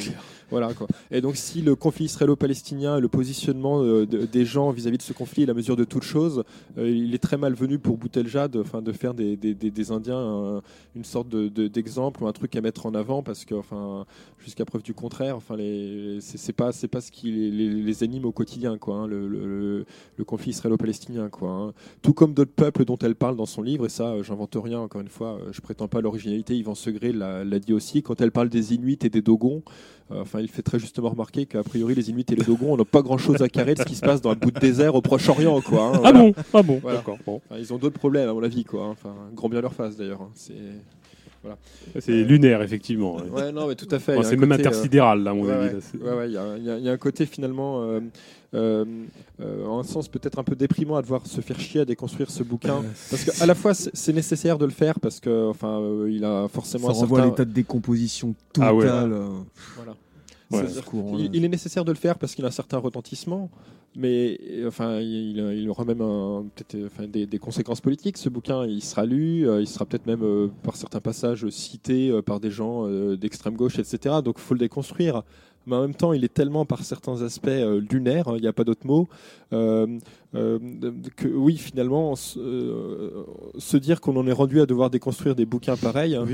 [0.49, 0.87] voilà, quoi.
[1.11, 5.13] et donc, si le conflit israélo-palestinien et le positionnement euh, des gens vis-à-vis de ce
[5.13, 6.43] conflit est la mesure de toute chose,
[6.77, 10.61] euh, il est très malvenu pour Boutelja de, enfin, de faire des, des, Indiens
[10.95, 14.05] une sorte d'exemple ou un truc à mettre en avant, parce que, enfin,
[14.39, 15.55] jusqu'à preuve du contraire, enfin,
[16.19, 18.95] c'est pas, pas ce qui les, anime au quotidien, quoi.
[18.95, 19.85] Hein, le
[20.19, 21.29] le conflit israélo-palestinien.
[21.29, 21.49] quoi.
[21.49, 21.73] Hein.
[22.01, 24.79] Tout comme d'autres peuples dont elle parle dans son livre, et ça, euh, j'invente rien,
[24.79, 28.31] encore une fois, euh, je prétends pas l'originalité, Yvan Segré l'a dit aussi, quand elle
[28.31, 29.63] parle des Inuits et des Dogons,
[30.11, 32.83] euh, enfin, il fait très justement remarquer qu'a priori, les Inuits et les Dogons n'ont
[32.85, 35.01] pas grand-chose à carrer de ce qui se passe dans un bout de désert au
[35.01, 35.61] Proche-Orient.
[35.61, 35.95] quoi.
[35.95, 36.33] Hein, ah bon?
[36.53, 36.81] Ah bon,
[37.57, 38.63] ils ont d'autres problèmes, à mon avis.
[38.63, 38.89] Quoi, hein.
[38.91, 40.27] enfin, grand bien leur face, d'ailleurs.
[40.33, 40.53] C'est...
[41.99, 43.17] C'est lunaire, effectivement.
[43.17, 44.21] Ouais, non, mais tout à fait.
[44.23, 45.77] c'est même intersidéral, là, mon avis.
[45.93, 47.99] Il y, a un côté, finalement, euh,
[48.53, 48.85] euh,
[49.41, 52.29] euh, en un sens peut-être un peu déprimant à devoir se faire chier à déconstruire
[52.29, 52.83] ce bouquin.
[53.09, 56.93] parce qu'à la fois, c'est nécessaire de le faire, parce que, enfin, il a forcément.
[56.93, 59.15] Ça renvoie l'état de décomposition ah totale.
[59.75, 59.95] voilà.
[61.33, 63.49] il, est nécessaire de le faire parce qu'il a un certain retentissement,
[63.95, 68.17] mais enfin, il, aura même peut-être enfin, des, conséquences politiques.
[68.17, 72.51] Ce bouquin, il sera lu, il sera peut-être même par certains passages cité par des
[72.51, 74.17] gens d'extrême gauche, etc.
[74.23, 75.23] Donc, faut le déconstruire
[75.67, 78.47] mais en même temps, il est tellement par certains aspects euh, lunaire, hein, il n'y
[78.47, 79.07] a pas d'autre mot,
[79.53, 79.85] euh,
[80.35, 80.59] euh,
[81.15, 86.15] que oui, finalement, se dire qu'on en est rendu à devoir déconstruire des bouquins pareils,
[86.15, 86.25] hein,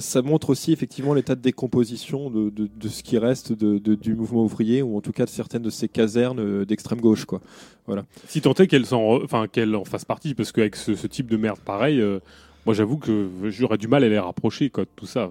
[0.00, 4.96] ça montre aussi effectivement l'état de décomposition de, ce qui reste du mouvement ouvrier, ou
[4.96, 7.24] en tout cas de certaines de ces casernes d'extrême gauche.
[7.24, 7.40] Quoi.
[7.86, 8.04] Voilà.
[8.28, 11.28] Si tant est qu'elle en, enfin, qu'elle en fasse partie, parce qu'avec ce, ce, type
[11.28, 12.02] de merde pareil,
[12.66, 15.30] moi j'avoue que j'aurais du mal à les rapprocher, quoi, tout ça.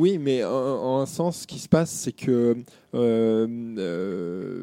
[0.00, 2.56] Oui, mais en, un sens, ce qui se passe, c'est que
[2.94, 3.46] euh,
[3.78, 4.62] euh,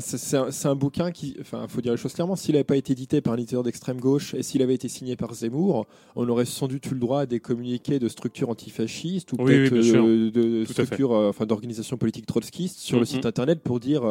[0.00, 3.20] c'est un, bouquin qui, enfin, faut dire les choses clairement, s'il n'avait pas été édité
[3.20, 6.66] par un éditeur d'extrême gauche et s'il avait été signé par Zemmour, on aurait sans
[6.66, 11.12] doute eu le droit à des communiqués de structures antifascistes ou peut-être euh, de, structures,
[11.12, 13.08] enfin, d'organisations politiques trotskistes sur le mm-hmm.
[13.08, 14.02] site internet pour dire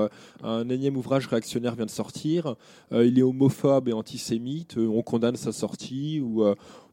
[0.44, 2.56] un énième ouvrage réactionnaire vient de sortir,
[2.92, 6.46] il est homophobe et antisémite, on condamne sa sortie ou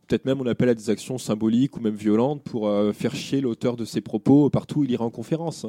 [0.06, 3.76] peut-être même on appelle à des actions symboliques ou même violentes pour faire chier l'auteur
[3.76, 5.66] de ses propos partout où il ira en conférence.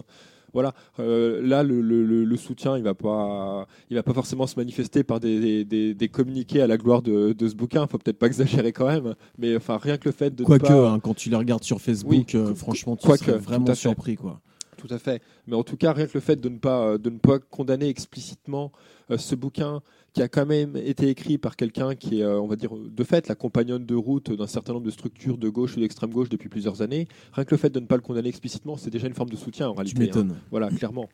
[0.54, 4.56] voilà, euh, là le, le- le soutien, il va pas, il va pas forcément se
[4.58, 7.88] manifester par des, des, des communiqués à la gloire de, de ce bouquin.
[7.88, 10.90] Faut peut-être pas exagérer quand même, mais enfin rien que le fait de Quoique, pas,
[10.92, 14.16] hein, quand tu les regardes sur Facebook, Oui, euh, franchement, tu serais vraiment surpris.
[14.16, 14.40] Quoi.
[14.78, 15.22] Tout à fait.
[15.48, 17.90] Mais en tout cas, rien que le fait de ne pas, de ne pas condamner
[17.90, 18.72] explicitement
[19.12, 19.82] euh, ce bouquin
[20.16, 23.04] qui a quand même été écrit par quelqu'un qui est, euh, on va dire, de
[23.04, 26.30] fait, la compagnonne de route d'un certain nombre de structures de gauche ou d'extrême gauche
[26.30, 29.08] depuis plusieurs années, rien que le fait de ne pas le condamner explicitement, c'est déjà
[29.08, 30.02] une forme de soutien en Tu réalité.
[30.04, 30.06] hein.
[30.06, 30.36] m'étonnes.
[30.52, 31.10] Voilà, clairement.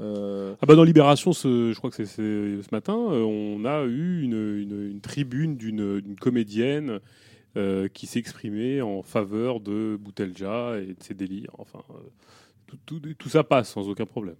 [0.00, 3.64] Euh, Ah bah dans Libération, ce, je crois que c'est c'est ce matin, euh, on
[3.64, 6.98] a eu une, une- une tribune d'une d'une comédienne
[7.56, 11.52] euh, qui s'est exprimée en faveur de Boutelja et de ses délires.
[11.58, 11.94] Enfin, euh,
[12.66, 14.34] tout, tout- tout ça passe sans aucun problème.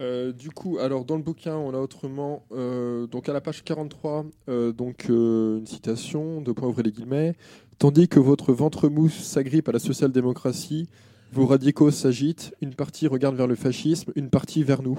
[0.00, 3.62] Euh, du coup, alors dans le bouquin, on a autrement, euh, donc à la page
[3.62, 7.36] 43, euh, donc une citation, de point les guillemets,
[7.78, 10.88] tandis que votre ventre mou s'agrippe à la social-démocratie,
[11.32, 14.98] vos radicaux s'agitent, une partie regarde vers le fascisme, une partie vers nous.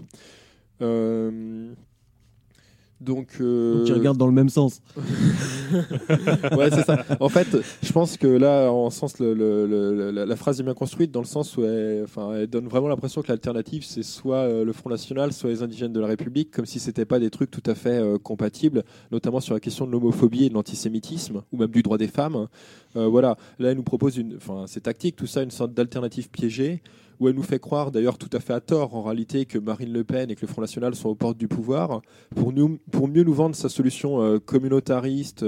[3.01, 4.81] Donc, euh, Donc, ils regardent dans le même sens.
[6.57, 7.03] ouais, c'est ça.
[7.19, 7.47] En fait,
[7.83, 11.19] je pense que là, en sens, le- le- le- la, phrase est bien construite dans
[11.19, 14.73] le sens où elle, enfin, elle donne vraiment l'impression que l'alternative, c'est soit euh, le
[14.73, 17.63] Front National, soit les indigènes de la République, comme si c'était pas des trucs tout
[17.69, 21.71] à fait euh, compatibles, notamment sur la question de l'homophobie et de l'antisémitisme, ou même
[21.71, 22.47] du droit des femmes.
[22.95, 23.35] Euh, voilà.
[23.59, 26.81] Là, elle nous propose une, enfin, c'est tactique, tout ça, une sorte d'alternative piégée
[27.19, 29.91] où elle nous fait croire, d'ailleurs tout à fait à tort en réalité, que Marine
[29.91, 32.01] Le Pen et que le Front National sont aux portes du pouvoir,
[32.35, 32.53] pour,
[32.91, 35.43] pour mieux nous vendre sa solution euh, communautariste,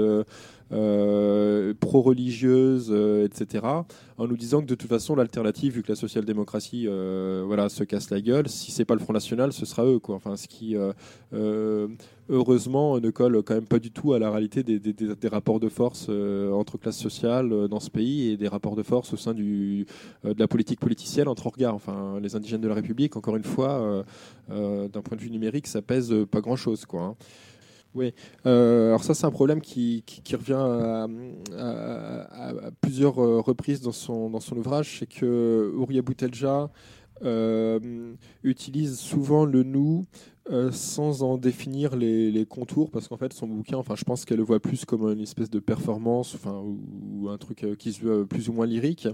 [0.72, 3.64] euh, euh, pro-religieuse, euh, etc.,
[4.16, 7.84] en nous disant que de toute façon l'alternative, vu que la social-démocratie euh, voilà, se
[7.84, 9.98] casse la gueule, si c'est pas le Front National, ce sera eux.
[9.98, 10.16] Quoi.
[10.16, 10.76] Enfin, ce qui,
[12.28, 16.08] heureusement, ne colle quand même pas du tout à la réalité des, rapports de force
[16.08, 19.86] entre classes sociales dans ce pays et des rapports de force au sein du,
[20.24, 21.74] de la politique politicienne entre regards.
[21.74, 24.04] Enfin, les indigènes de la République, encore une fois,
[24.48, 26.86] d'un point de vue numérique, ça pèse pas grand-chose.
[26.86, 27.14] Quoi, hein.
[27.94, 28.12] Oui,
[28.46, 31.06] Euh, alors ça c'est un problème qui, qui, revient
[31.58, 36.70] à, plusieurs euh, reprises dans son, dans son ouvrage, c'est que Ouria Boutelja
[37.24, 40.06] euh, utilise souvent le nous
[40.50, 44.38] euh, sans en définir les, contours, parce qu'en fait son bouquin, enfin je pense qu'elle
[44.38, 48.00] le voit plus comme une espèce de performance, enfin ou, un truc euh, qui se
[48.00, 49.08] veut plus ou moins lyrique,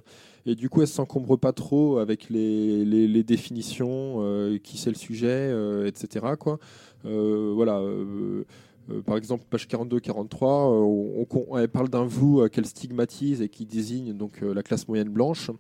[0.46, 5.26] et du coup elle s'encombre pas trop avec les, définitions, euh, qui c'est le sujet,
[5.28, 6.26] euh, etc.
[6.38, 6.58] Quoi.
[7.04, 7.78] Euh, voilà.
[7.80, 8.44] euh,
[8.90, 10.44] euh, par exemple, page 42-43, euh,
[10.82, 14.62] on, on- elle parle d'un vous euh, qu'elle stigmatise et qui désigne donc euh, la
[14.62, 15.50] classe moyenne blanche.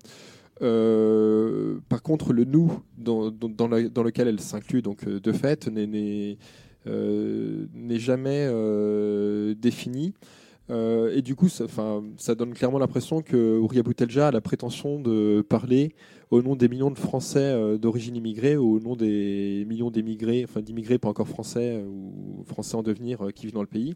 [0.62, 6.38] Euh, par contre, le nous dans, lequel elle s'inclut, donc euh, de fait, n'est-
[6.86, 8.48] euh, jamais
[9.56, 10.14] défini.
[10.70, 15.94] Et du coup, ça, donne clairement l'impression que Ouria Boutelja a la prétention de parler
[16.30, 20.98] au nom des millions de Français d'origine immigrée, au nom des millions d'émigrés, enfin d'immigrés
[20.98, 23.94] pas encore français ou français en devenir qui vivent dans le pays.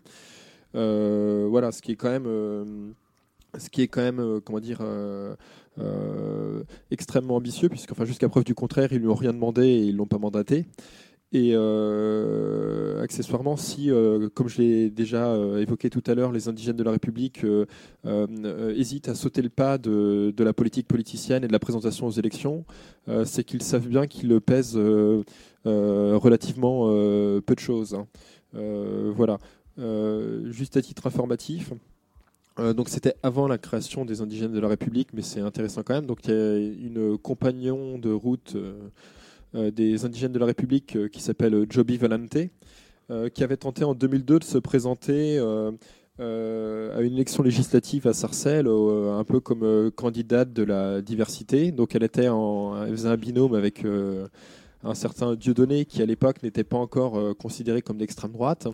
[0.74, 2.94] Voilà, ce qui est quand même,
[3.56, 4.82] ce qui est quand même, comment dire,
[5.80, 9.84] euh, extrêmement ambitieux, puisque enfin jusqu'à preuve du contraire, ils lui ont rien demandé et
[9.84, 10.66] ils l'ont pas mandaté.
[11.30, 16.76] Et euh, accessoirement, si, euh, comme je l'ai déjà évoqué tout à l'heure, les indigènes
[16.76, 17.44] de la République
[18.74, 22.64] hésitent à sauter le pas de, la politique politicienne et de la présentation aux élections,
[23.24, 24.78] c'est qu'ils savent bien qu'ils pèsent
[25.64, 27.94] relativement peu de choses.
[27.94, 28.06] hein.
[29.14, 29.38] Voilà.
[30.50, 31.72] Juste à titre informatif.
[32.58, 35.94] Euh, donc c'était avant la création des indigènes de la République, mais c'est intéressant quand
[35.94, 36.06] même.
[36.06, 38.88] Donc il y a une compagnon de route euh,
[39.54, 42.38] euh, des indigènes de la République qui s'appelle Joby Valente,
[43.32, 49.24] qui avait tenté en 2002 de se présenter à une élection législative à Sarcelles, un
[49.24, 51.72] peu comme candidate de la diversité.
[51.72, 53.82] Donc elle était elle faisait un binôme avec
[54.84, 58.68] un certain Dieudonné qui à l'époque n'était pas encore considéré comme d'extrême droite.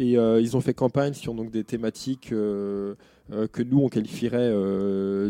[0.00, 2.94] Et euh, ils ont fait campagne sur donc des thématiques euh,
[3.32, 4.54] euh, que nous on qualifierait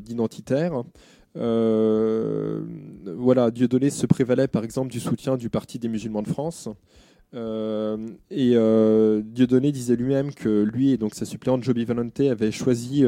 [0.03, 0.85] d'identitaires.
[1.35, 2.61] Voilà,
[3.51, 6.69] Dieudonné se prévalait par exemple du soutien du Parti des musulmans de France.
[7.33, 8.51] Et
[9.25, 13.07] Dieudonné disait lui-même que lui et donc sa suppléante Joby Valente avaient choisi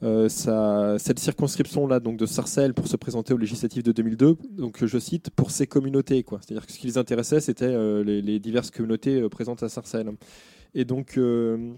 [0.00, 4.36] cette circonscription-là, donc de Sarcelles, pour se présenter aux législatives de 2002.
[4.50, 6.40] Donc, je cite, pour ces communautés, quoi.
[6.42, 10.10] C'est-à-dire que ce qui les intéressait, c'était les, diverses communautés présentes à Sarcelles.
[10.74, 11.74] Et donc, euh,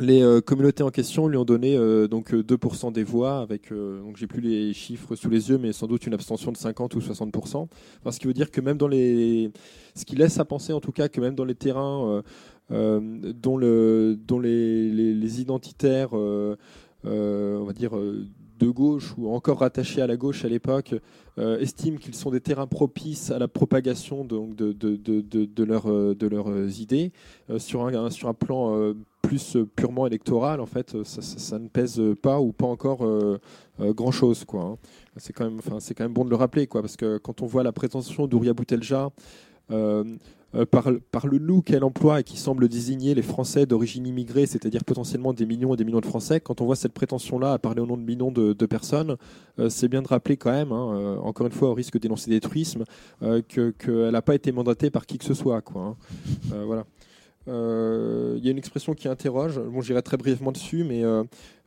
[0.00, 3.72] les euh, communautés en question lui ont donné euh, donc euh, 2% des voix, avec,
[3.72, 6.56] euh, donc j'ai plus les chiffres sous les yeux, mais sans doute une abstention de
[6.56, 7.66] 50 ou 60%.
[8.00, 9.50] Enfin, ce qui veut dire que même dans les,
[9.94, 12.22] ce qui laisse à penser en tout cas que même dans les terrains euh,
[12.70, 16.56] euh, dont, le, dont les, les, les identitaires, euh,
[17.04, 18.26] euh, on va dire euh,
[18.58, 20.94] de gauche ou encore rattachés à la gauche à l'époque
[21.60, 26.80] estiment qu'ils sont des terrains propices à la propagation de, de, de, de, leur, leurs
[26.80, 27.12] idées
[27.58, 28.92] sur, un, sur un plan
[29.22, 33.06] plus purement électoral, en fait, ça, ça, ne pèse pas ou pas encore
[33.78, 34.62] grand chose, quoi.
[34.62, 34.76] Hein.
[35.18, 37.42] C'est quand même, enfin, c'est quand même bon de le rappeler, quoi, parce que quand
[37.42, 39.10] on voit la prétention d'Ouria Boutelja
[39.70, 40.04] euh, euh,
[40.70, 44.84] par, par, le nous qu'elle emploie et qui semble désigner les Français d'origine immigrée, c'est-à-dire
[44.84, 47.80] potentiellement des millions et des millions de Français, quand on voit cette prétention-là à parler
[47.80, 49.16] au nom de millions de, personnes,
[49.58, 52.40] euh, c'est bien de rappeler quand même, hein, encore une fois au risque d'énoncer des
[52.40, 52.84] truismes,
[53.20, 55.60] qu'elle n'a pas été mandatée par qui que ce soit.
[55.60, 56.64] Quoi, hein.
[56.66, 56.84] voilà.
[57.46, 61.02] Il y a une expression qui interroge, bon, j'irai très brièvement dessus, mais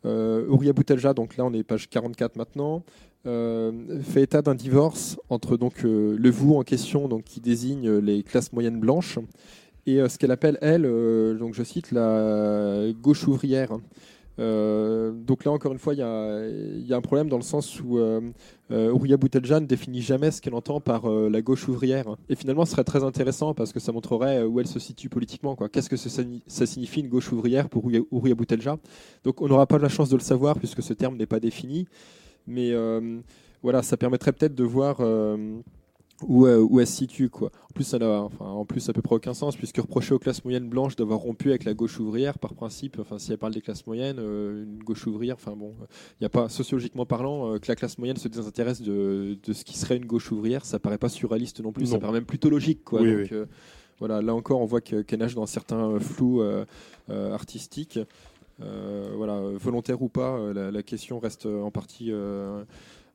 [0.06, 2.80] euh, Boutelja, donc là on est page 44 maintenant, euh,
[3.24, 8.24] fait état d'un divorce entre donc euh, le vous en question, donc qui désigne les
[8.24, 9.20] classes moyennes blanches,
[9.86, 10.84] et ce qu'elle appelle elle,
[11.40, 13.78] donc je cite la gauche ouvrière.
[14.40, 18.00] Euh, donc là, encore une fois, il y, a un problème dans le sens où
[18.00, 18.22] euh,
[18.72, 22.16] euh Ouria ne définit jamais ce qu'elle entend par euh, la gauche ouvrière.
[22.30, 25.56] Et finalement, ce serait très intéressant parce que ça montrerait où elle se situe politiquement.
[25.56, 28.78] Qu'est-ce que ça, ça, signifie une gauche ouvrière pour Ouria Boutelja
[29.24, 31.88] Donc on n'aura pas la chance de le savoir puisque ce terme n'est pas défini.
[32.48, 32.74] Mais
[33.64, 35.02] voilà, ça permettrait peut-être de voir
[36.28, 37.30] où, euh, où, elle se situe.
[37.30, 37.52] Quoi.
[37.70, 40.20] En, plus, ça n'a enfin, en plus, à peu près aucun sens, puisque reprocher aux
[40.20, 43.54] classes moyennes blanches d'avoir rompu avec la gauche ouvrière, par principe, enfin, si elle parle
[43.54, 47.54] des classes moyennes, euh, une gauche ouvrière, enfin bon, il n'y a pas, sociologiquement parlant,
[47.54, 50.66] euh, que la classe moyenne se désintéresse de, de, ce qui serait une gauche ouvrière,
[50.66, 52.84] ça paraît pas surréaliste non plus, ça paraît même plutôt logique.
[52.84, 53.02] Quoi.
[53.02, 53.34] Donc,
[54.00, 56.42] voilà, là encore, on voit qu'elle nage dans certains flous
[57.10, 58.00] artistiques.
[59.16, 62.12] Voilà, volontaire ou pas, la, la, question reste en partie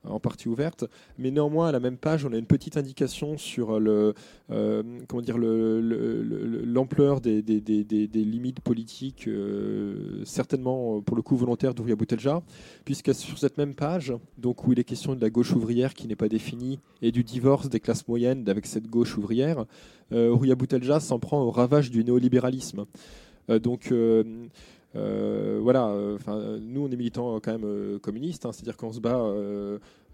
[0.08, 0.84] en partie ouverte.
[1.18, 4.14] Mais néanmoins, à la même page, on a une petite indication sur le,
[4.50, 7.42] euh, comment dire, l'ampleur des,
[8.14, 12.42] limites politiques, euh, certainement pour le coup volontaire d'Ouria Boutelja,
[12.84, 16.06] puisque sur cette même page, donc où il est question de la gauche ouvrière qui
[16.06, 19.64] n'est pas définie et du divorce des classes moyennes avec cette gauche ouvrière,
[20.12, 22.86] euh, Ouria Boutelja s'en prend au ravage du néolibéralisme.
[23.48, 24.48] donc euh,
[25.66, 29.20] voilà, euh, nous on est militants quand même euh, communistes, hein, c'est-à-dire qu'on se bat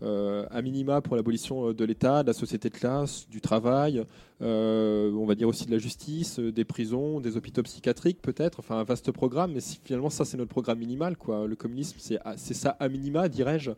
[0.03, 4.05] à minima pour l'abolition de l'État, de la société de classe, du travail,
[4.40, 8.84] on va dire aussi de la justice, des prisons, des hôpitaux psychiatriques peut-être, enfin un
[8.84, 11.46] vaste programme, mais finalement ça c'est notre programme minimal, quoi.
[11.46, 13.70] Le communisme c'est ça à minima, dirais-je.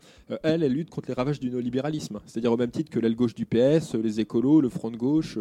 [0.43, 3.35] elle, elle lutte contre les ravages du néolibéralisme, c'est-à-dire au même titre que l'aile gauche
[3.35, 5.39] du PS, les écolos, le front de gauche,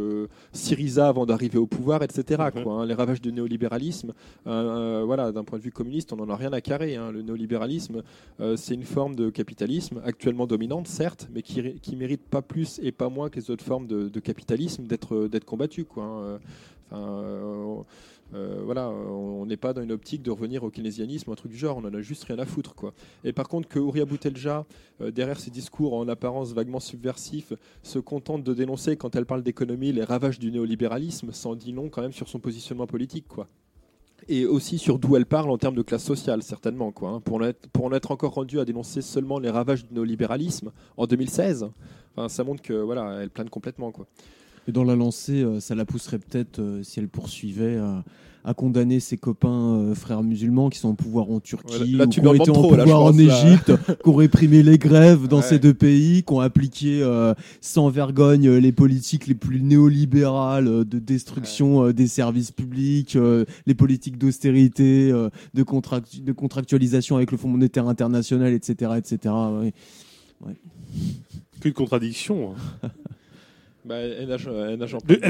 [0.51, 2.43] Syriza avant d'arriver au pouvoir, etc.
[2.53, 2.63] Mhm.
[2.63, 2.85] Quoi, hein.
[2.85, 4.13] les ravages du néolibéralisme,
[4.45, 6.95] voilà, d'un point de vue communiste, on n'en a rien à carrer.
[6.95, 7.11] Hein.
[7.11, 8.03] Le néolibéralisme,
[8.39, 10.47] euh, c'est une forme de capitalisme actuellement
[10.87, 14.85] certes, mais qui, mérite pas plus et pas moins que les autres formes de, capitalisme
[14.85, 15.85] d'être d'être combattue.
[15.85, 16.39] Quoi, hein.
[16.93, 17.83] euh,
[18.33, 21.57] euh, voilà, on n'est pas dans une optique de revenir au keynésianisme, un truc du
[21.57, 22.73] genre, on en a juste rien à foutre.
[23.23, 24.65] Et par contre, que Ouria Boutelja,
[24.99, 27.53] derrière ses discours en apparence vaguement subversifs,
[27.83, 31.89] se contente de dénoncer, quand elle parle d'économie, les ravages du néolibéralisme, sans dit non
[31.89, 33.27] quand même sur son positionnement politique.
[34.27, 36.91] Et aussi sur d'où elle parle en termes de classe sociale, certainement.
[36.91, 37.19] Quoi, hein.
[37.19, 41.69] pour, en être, encore rendu à dénoncer seulement les ravages du néolibéralisme en 2016,
[42.27, 43.91] ça montre que voilà, plane complètement.
[43.91, 44.07] Quoi.
[44.67, 47.77] Et dans la lancée, euh, ça la pousserait peut-être, euh, si elle poursuivait,
[48.45, 52.19] à condamner ses copains euh, frères musulmans qui sont au pouvoir en Turquie, là, qui
[52.19, 53.71] ont été au pouvoir en Égypte,
[54.03, 58.47] qui ont réprimé les grèves dans ces deux pays, qui ont appliqué euh, sans vergogne
[58.47, 63.17] euh, les politiques les plus néolibérales de destruction des services publics,
[63.65, 68.91] les politiques d'austérité, de, de contractualisation avec le Fonds monétaire international, etc.
[68.97, 69.33] etc.
[69.33, 69.73] Ouais.
[70.45, 70.55] Ouais.
[71.61, 72.89] Quelle contradiction hein.
[73.85, 73.95] bah,
[74.27, 74.77] nage, elle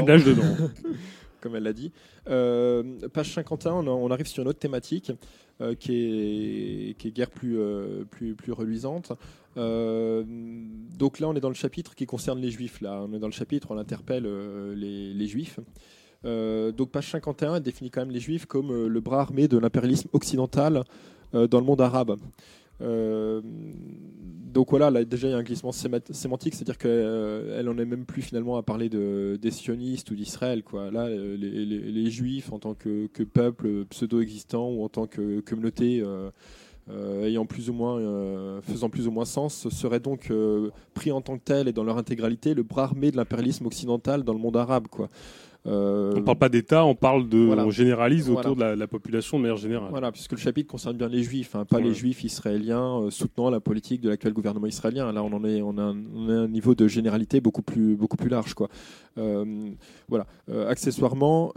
[0.04, 0.42] nage dedans.
[1.44, 1.92] comme elle l'a dit.
[2.28, 2.82] Euh,
[3.12, 5.12] page 51, on, arrive sur une autre thématique
[5.60, 9.12] euh, qui, est, qui est guère plus, euh, plus, plus reluisante.
[9.54, 12.80] donc là, on est dans le chapitre qui concerne les juifs.
[12.80, 14.26] Là, on est dans le chapitre, on interpelle
[14.74, 15.60] les, les, juifs.
[16.24, 20.08] donc page 51, elle définit quand même les juifs comme le bras armé de l'impérialisme
[20.14, 20.82] occidental
[21.34, 22.16] dans le monde arabe.
[22.80, 27.68] Euh, donc voilà, là déjà il y a un glissement sémantique, c'est-à-dire qu'elle euh, elle
[27.68, 30.62] en est même plus finalement à parler de, des sionistes ou d'Israël.
[30.62, 30.90] Quoi.
[30.90, 37.24] Là, les, les, juifs en tant que, peuple pseudo-existant ou en tant que communauté euh,
[37.24, 40.32] ayant plus ou moins, faisant plus ou moins sens, seraient donc
[40.94, 44.22] pris en tant que tel et dans leur intégralité le bras armé de l'impérialisme occidental
[44.22, 44.86] dans le monde arabe.
[45.66, 49.38] Euh, on ne parle pas d'État, on parle de, on généralise autour de la, population
[49.38, 49.88] de manière générale.
[49.90, 53.50] Voilà, puisque le chapitre concerne bien les Juifs, hein, pas les Juifs israéliens euh, soutenant
[53.50, 55.10] la politique de l'actuel gouvernement israélien.
[55.12, 58.54] Là, on en est, on a, un, niveau de généralité beaucoup plus, beaucoup plus large,
[58.54, 58.68] quoi.
[59.16, 59.70] Euh,
[60.08, 60.26] voilà.
[60.68, 61.52] accessoirement.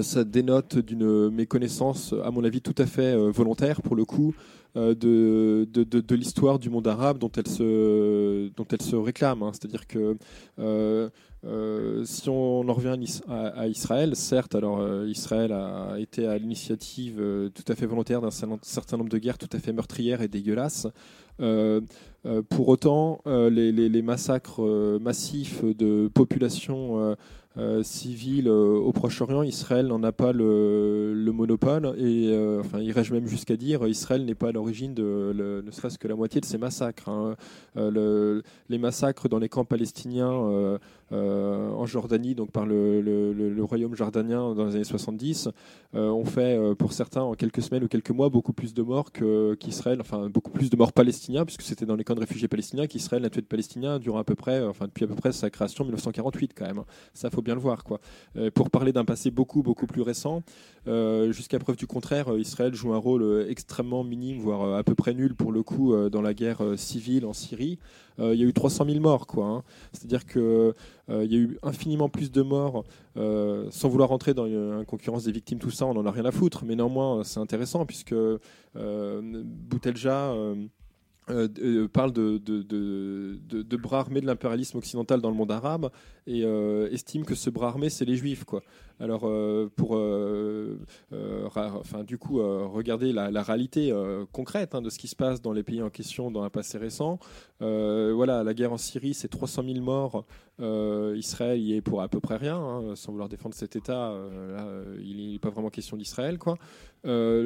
[0.00, 4.34] ça dénote d'une méconnaissance, à mon avis, tout à fait volontaire pour le coup,
[4.74, 9.42] de, de, de, de l'histoire du monde arabe dont elle se, dont elle se réclame.
[9.42, 9.50] hein.
[9.52, 10.16] C'est-à-dire que
[11.44, 15.96] euh, si on en revient à Is- à, à Israël, certes, alors euh, Israël a
[15.98, 19.58] été à l'initiative euh, tout à fait volontaire d'un certain- nombre de guerres tout à
[19.58, 20.86] fait meurtrières et dégueulasses.
[22.50, 27.16] Pour autant, les, massacres massifs de populations
[27.58, 31.94] euh, civiles euh, au Proche-Orient, Israël n'en a pas le, le monopole.
[31.98, 35.98] Et euh, enfin, irais-je même jusqu'à dire, Israël n'est pas à l'origine de ne serait-ce
[35.98, 37.08] que la moitié de ces massacres.
[37.08, 37.36] hein.
[37.76, 40.78] Le- les massacres dans les camps palestiniens
[41.10, 45.48] en Jordanie, donc par le, royaume jordanien dans les années 70,
[45.94, 49.10] euh, ont fait pour certains en quelques semaines ou quelques mois beaucoup plus de morts
[49.12, 52.86] qu'Israël, enfin beaucoup plus de morts palestiniens, puisque c'était dans les camps de réfugiés palestiniens
[52.86, 55.50] qu'Israël n'a tué de Palestiniens durant à peu près, enfin depuis à peu près sa
[55.50, 56.78] création en 1948 quand même.
[56.78, 56.84] hein.
[57.14, 58.00] Ça faut bien le voir quoi.
[58.36, 60.42] Euh, pour parler d'un passé beaucoup beaucoup plus récent,
[60.86, 64.94] euh, jusqu'à preuve du contraire, euh, Israël joue un rôle extrêmement minime, voire à peu
[64.94, 67.78] près nul pour le coup dans la guerre civile en Syrie.
[68.18, 69.46] Il y a eu 300 000 morts quoi.
[69.46, 69.62] hein.
[69.92, 70.74] C'est-à-dire que
[71.08, 72.84] il y a eu infiniment plus de morts,
[73.16, 76.32] sans vouloir rentrer dans une, concurrence des victimes, tout ça, on n'en a rien à
[76.32, 76.64] foutre.
[76.64, 78.14] Mais néanmoins, c'est intéressant puisque
[78.74, 80.34] Boutelja
[81.30, 85.90] euh, euh, parle de, de, de, bras armés de l'impérialisme occidental dans le monde arabe
[86.26, 88.42] et euh, estime que ce bras armé, c'est les juifs.
[88.44, 88.62] Quoi.
[88.98, 89.30] Alors,
[89.76, 89.92] pour
[91.56, 93.92] enfin, du coup, regarder la, réalité
[94.32, 96.78] concrète hein, de ce qui se passe dans les pays en question dans un passé
[96.78, 97.18] récent,
[97.60, 100.24] voilà, la guerre en Syrie, c'est 300 000 morts.
[101.16, 104.12] Israël y est pour à peu près rien, hein, sans vouloir défendre cet État.
[104.52, 104.66] là,
[105.00, 106.56] il n'est pas vraiment question d'Israël, quoi.
[107.04, 107.42] Euh,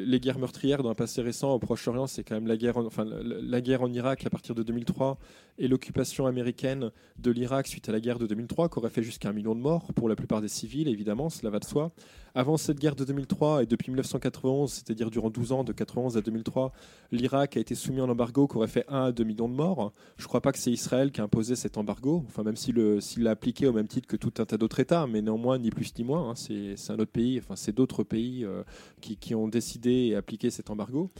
[0.00, 2.78] le- les guerres meurtrières dans un passé récent au Proche-Orient, c'est quand même la guerre,
[2.78, 5.18] en, enfin, la guerre en Irak à partir de 2003
[5.58, 9.28] et l'occupation américaine de l'Irak suite à la guerre de 2003, qui aurait fait jusqu'à
[9.28, 11.92] un million de morts pour la plupart des civils, évidemment, cela va de soi.
[12.34, 16.20] Avant cette guerre de 2003 et depuis 1991, c'est-à-dire durant 12 ans, de 91 à
[16.20, 16.72] 2003,
[17.10, 19.54] l'Irak a été soumis à un embargo qui aurait fait 1 à 2 millions de
[19.54, 19.92] morts.
[20.16, 22.74] Je ne crois pas que c'est Israël qui a imposé cet embargo, enfin, même s'il
[22.74, 25.58] le- s'il l'a appliqué au même titre que tout un tas d'autres États, mais néanmoins,
[25.58, 26.30] ni plus ni moins.
[26.30, 28.62] hein, c'est un autre pays, enfin, c'est d'autres pays euh,
[29.00, 31.10] qui, ont décidé et appliqué cet embargo.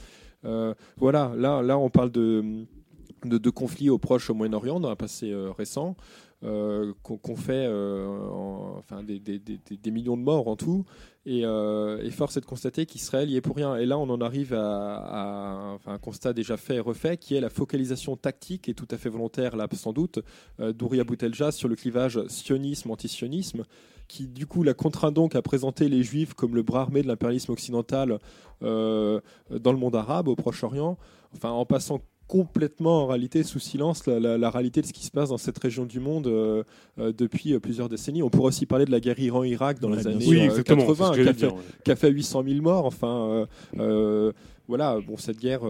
[0.45, 2.65] Euh, voilà, là, on parle de,
[3.53, 5.95] conflits au Proche, au Moyen-Orient, dans un passé euh, récent.
[6.41, 10.85] Euh, qu'on fait euh, en- enfin, des, millions de morts en tout.
[11.25, 13.75] Et, euh, force est de constater qu'Israël y est pour rien.
[13.75, 17.49] Et là, on en arrive à, un constat déjà fait et refait, qui est la
[17.49, 20.19] focalisation tactique et tout à fait volontaire, là, sans doute,
[20.59, 23.65] d'Ouria Boutelja sur le clivage sionisme-antisionisme,
[24.07, 27.07] qui du coup la contraint donc à présenter les Juifs comme le bras armé de
[27.07, 28.19] l'impérialisme occidental
[28.61, 29.21] dans
[29.51, 30.97] le monde arabe, au Proche-Orient,
[31.33, 31.99] enfin en passant
[32.29, 35.37] complètement en réalité sous silence la, la- la réalité de ce qui se passe dans
[35.39, 36.63] cette région du monde euh,
[36.99, 38.21] euh, depuis euh, plusieurs décennies.
[38.23, 40.29] On pourrait aussi parler de la guerre Iran-Irak dans Ouais, les années sûr.
[40.29, 40.81] Oui, euh, exactement.
[40.81, 41.47] c'est 80, ce que qui a, fait,
[41.89, 41.95] ouais.
[41.95, 42.85] fait 800 000 morts.
[42.85, 43.47] Enfin,
[44.67, 45.61] voilà, bon, cette guerre.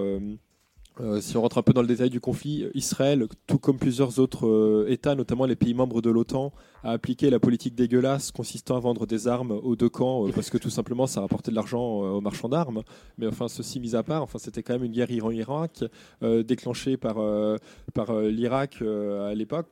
[1.01, 4.19] Euh, si on rentre un peu dans le détail du conflit, Israël, tout comme plusieurs
[4.19, 6.51] autres euh, États, notamment les pays membres de l'OTAN,
[6.83, 10.49] a appliqué la politique dégueulasse consistant à vendre des armes aux deux camps euh, parce
[10.49, 12.83] que tout simplement ça rapportait de l'argent aux marchands d'armes.
[13.17, 15.85] Mais enfin, ceci mis à part, enfin, c'était quand même une guerre Iran-Irak
[16.21, 17.17] déclenchée par,
[17.93, 19.67] par l'Irak à l'époque.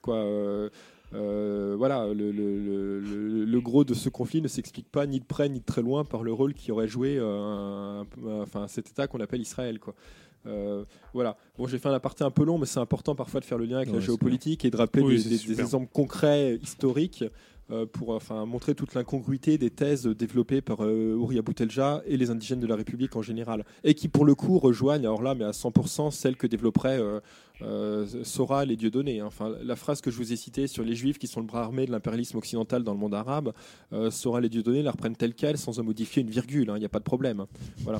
[1.11, 5.81] voilà, le, gros de ce conflit ne s'explique pas ni de près ni de très
[5.81, 9.79] loin par le rôle qui aurait joué enfin, cet État qu'on appelle Israël.
[9.79, 9.93] Quoi.
[10.47, 11.37] Euh, voilà.
[11.57, 13.65] Bon, j'ai fait un aparté un peu long, mais c'est important parfois de faire le
[13.65, 17.23] lien avec Ouais, la géopolitique et de rappeler Oui, des, exemples concrets, historiques,
[17.69, 22.29] euh, pour enfin, montrer toute l'incongruité des thèses développées par euh, Ouria Boutelja et les
[22.29, 25.43] indigènes de la République en général, et qui pour le coup rejoignent, alors là, mais
[25.43, 27.01] à 100%, celle que développerait
[27.61, 29.19] euh, Soral et Dieudonné.
[29.19, 29.25] hein.
[29.25, 31.63] Enfin, la phrase que je vous ai citée sur les Juifs qui sont le bras
[31.63, 33.51] armé de l'impérialisme occidental dans le monde arabe,
[34.11, 36.69] Soral et Dieudonné la reprennent telle quelle sans en modifier une virgule.
[36.69, 36.77] hein.
[36.77, 37.41] Il n'y a pas de problème.
[37.41, 37.47] hein.
[37.79, 37.99] Voilà.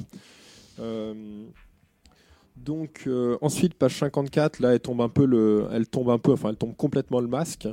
[2.64, 6.34] Donc euh, ensuite page 54 là elle tombe un peu le elle tombe un peu
[6.34, 7.68] enfin elle tombe complètement le masque.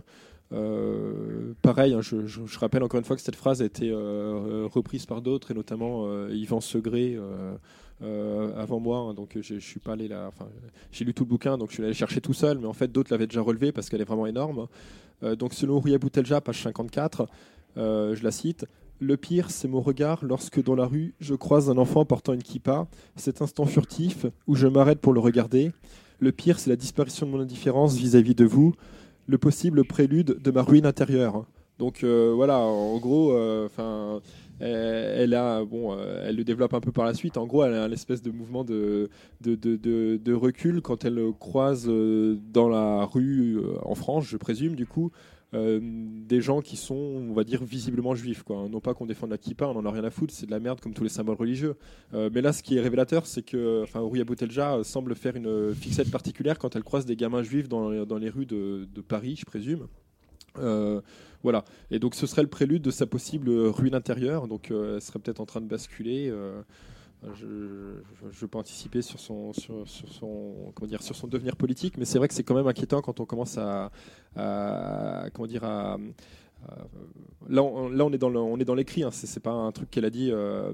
[0.52, 5.06] Euh, pareil hein, je, rappelle encore une fois que cette phrase a été euh, reprise
[5.06, 7.18] par d'autres et notamment Yvan Segré
[8.00, 10.46] avant moi hein, donc je, suis pas allé là enfin
[10.92, 12.92] j'ai lu tout le bouquin donc je suis allé chercher tout seul mais en fait
[12.92, 14.66] d'autres l'avaient déjà relevé parce qu'elle est vraiment énorme.
[15.22, 17.26] Donc selon Rouya Boutelja page 54
[17.76, 18.66] euh, je la cite
[19.00, 22.42] le pire, c'est mon regard lorsque dans la rue, je croise un enfant portant une
[22.42, 22.86] kippa,
[23.16, 25.72] cet instant furtif où je m'arrête pour le regarder.
[26.20, 28.72] Le pire, c'est la disparition de mon indifférence vis-à-vis de vous,
[29.26, 31.44] le possible prélude de ma ruine intérieure.
[31.78, 34.20] Donc euh, voilà, en gros, euh, enfin,
[34.60, 37.36] elle, a, bon, euh, elle le développe un peu par la suite.
[37.36, 39.76] En gros, elle a un espèce de mouvement de, de, de,
[40.16, 45.10] de- recul quand elle croise dans la rue, en France, je présume, du coup,
[45.54, 48.42] euh, des gens qui sont, on va dire, visiblement juifs.
[48.42, 48.68] Quoi.
[48.68, 50.58] Non pas qu'on défende la kippa, on en a rien à foutre, c'est de la
[50.58, 51.76] merde comme tous les symboles religieux.
[52.12, 55.74] Euh, mais là, ce qui est révélateur, c'est que enfin, Ouria Boutelja semble faire une
[55.74, 59.86] fixette particulière quand elle croise des gamins juifs dans, les rues de, Paris, je présume.
[60.58, 61.00] Euh,
[61.42, 61.64] voilà.
[61.90, 64.48] Et donc, ce serait le prélude de sa possible ruine intérieure.
[64.48, 66.32] Donc, elle serait peut-être en train de basculer.
[67.32, 69.52] Je ne veux pas anticiper sur son,
[70.74, 73.20] comment dire, sur son devenir politique, mais c'est vrai que c'est quand même inquiétant quand
[73.20, 73.90] on commence à,
[74.34, 75.64] comment dire,
[77.48, 79.02] là, on, est dans on est dans l'écrit.
[79.02, 80.30] Hein, c'est pas un truc qu'elle a dit.
[80.30, 80.72] Euh,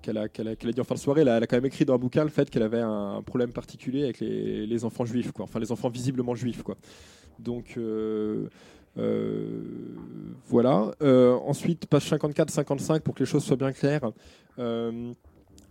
[0.00, 1.94] qu'elle a, qu'elle a, dit en fin de soirée, elle a, quand même écrit dans
[1.94, 5.44] un bouquin le fait qu'elle avait un problème particulier avec les, les, enfants juifs, quoi.
[5.44, 6.64] enfin les enfants visiblement juifs.
[6.64, 6.76] Quoi.
[7.38, 8.48] Donc euh,
[8.98, 9.62] euh,
[10.48, 10.90] voilà.
[11.46, 14.10] ensuite, page 54-55, pour que les choses soient bien claires.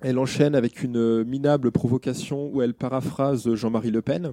[0.02, 4.32] Elle enchaîne avec une minable provocation où elle paraphrase Jean-Marie Le Pen.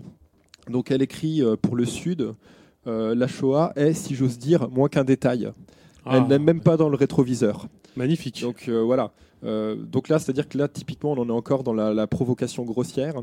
[0.70, 2.34] Donc elle écrit euh, pour le Sud,
[2.86, 5.52] euh, la Shoah est, si j'ose dire, moins qu'un détail.
[6.06, 6.26] Elle ah.
[6.26, 7.66] n'est même pas dans le rétroviseur.
[7.96, 8.40] Magnifique.
[8.40, 9.12] Donc euh, voilà.
[9.42, 13.22] donc là, c'est-à-dire que là, typiquement, on en est encore dans la provocation grossière.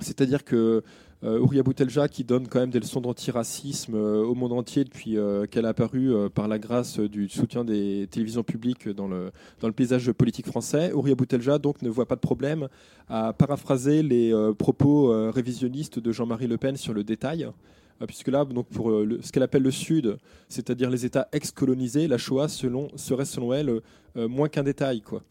[0.00, 0.80] C'est-à-dire que euh,
[1.22, 5.44] Ouria Boutelja qui donne quand même des leçons d'antiracisme euh, au monde entier depuis euh,
[5.44, 9.30] qu'elle a apparu par la grâce du soutien des télévisions publiques dans le,
[9.72, 10.92] paysage politique français.
[10.92, 12.68] Ouria Boutelja ne voit pas de problème
[13.08, 17.48] à paraphraser les propos révisionnistes de Jean-Marie Le Pen sur le détail
[18.06, 18.90] puisque là, donc pour
[19.20, 20.16] ce qu'elle appelle le Sud,
[20.48, 23.80] c'est-à-dire les États ex-colonisés, la Shoah serait selon elle
[24.14, 25.02] moins qu'un détail.
[25.02, 25.22] Quoi.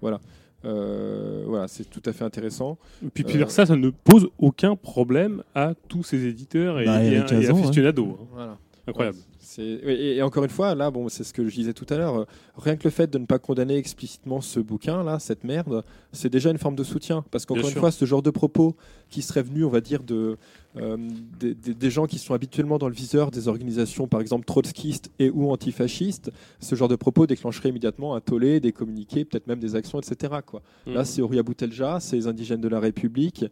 [0.00, 0.20] Voilà.
[0.66, 2.76] Euh, voilà, c'est tout à fait intéressant.
[3.04, 6.86] Et puis, puis euh, ça, ça ne pose aucun problème à tous ces éditeurs et,
[6.86, 8.18] bah, aficionados.
[8.36, 8.56] Hein.
[8.86, 9.18] Incroyable.
[9.58, 12.20] Et, encore une fois, là, bon, c'est ce que je disais tout à l'heure.
[12.20, 12.24] Euh,
[12.56, 16.28] rien que le fait de ne pas condamner explicitement ce bouquin, là, cette merde, c'est
[16.28, 17.24] déjà une forme de soutien.
[17.30, 18.76] Parce qu'encore une fois, ce genre de propos
[19.08, 20.36] qui serait venu, on va dire, de,
[20.76, 20.96] euh,
[21.38, 25.50] des, gens qui sont habituellement dans le viseur des organisations, par exemple trotskistes et ou
[25.50, 26.30] antifascistes,
[26.60, 30.34] ce genre de propos déclencherait immédiatement un tollé, des communiqués, peut-être même des actions, etc.
[30.44, 30.62] Quoi.
[30.86, 31.04] Là, mmh.
[31.04, 33.44] c'est Ouria Boutelja, c'est les indigènes de la République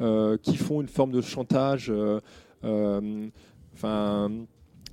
[0.00, 1.92] euh, qui font une forme de chantage.
[3.74, 4.30] Enfin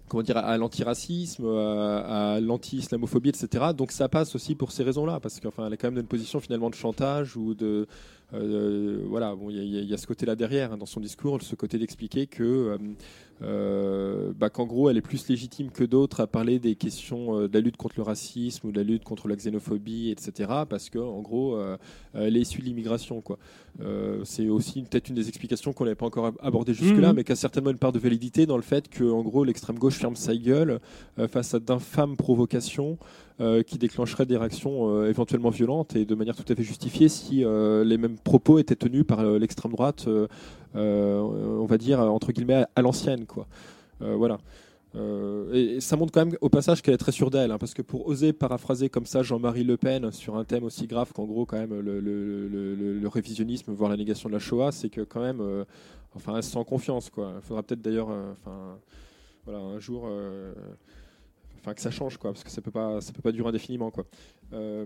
[0.08, 3.66] comment dire, à l'antiracisme, à, l'anti-islamophobie, etc.
[3.76, 6.08] Donc ça passe aussi pour ces raisons-là, parce qu'enfin, elle est quand même dans une
[6.08, 7.88] position finalement de chantage ou de,
[8.34, 11.78] euh, voilà, bon, il y, a ce côté-là derrière hein, dans son discours, ce côté
[11.78, 12.78] d'expliquer que euh,
[13.44, 17.54] euh, bah, qu'en gros, elle est plus légitime que d'autres à parler des questions de
[17.54, 20.50] la lutte contre le racisme ou de la lutte contre la xénophobie, etc.
[20.68, 21.60] Parce que en gros,
[22.14, 23.38] elle est issue de l'immigration, quoi.
[24.24, 27.16] C'est aussi peut-être une des explications qu'on n'avait pas encore abordé jusque-là, mhm.
[27.16, 29.78] mais qui a certainement une part de validité dans le fait que, en gros, l'extrême
[29.78, 30.80] gauche ferme sa gueule
[31.28, 32.98] face à d'infâmes provocations.
[33.42, 37.10] Euh, qui déclencherait des réactions euh, éventuellement violentes et de manière tout à fait justifiée
[37.10, 40.08] si euh, les mêmes propos étaient tenus par l'extrême droite,
[40.74, 43.46] on va dire entre guillemets à l'ancienne, quoi.
[44.00, 44.38] voilà.
[45.54, 47.82] Et, ça montre quand même au passage qu'elle est très sûre d'elle, hein, parce que
[47.82, 51.46] pour oser paraphraser comme ça Jean-Marie Le Pen sur un thème aussi grave qu'en gros
[51.46, 55.42] quand même le, révisionnisme, voire la négation de la Shoah, c'est que quand même,
[56.16, 57.34] enfin, elle se sent confiance, quoi.
[57.36, 58.78] Il faudra peut-être d'ailleurs, enfin,
[59.46, 60.08] voilà, un jour
[61.66, 63.90] enfin que ça change quoi, parce que ça peut pas, ça peut pas durer indéfiniment
[63.90, 64.06] quoi.
[64.54, 64.86] Euh,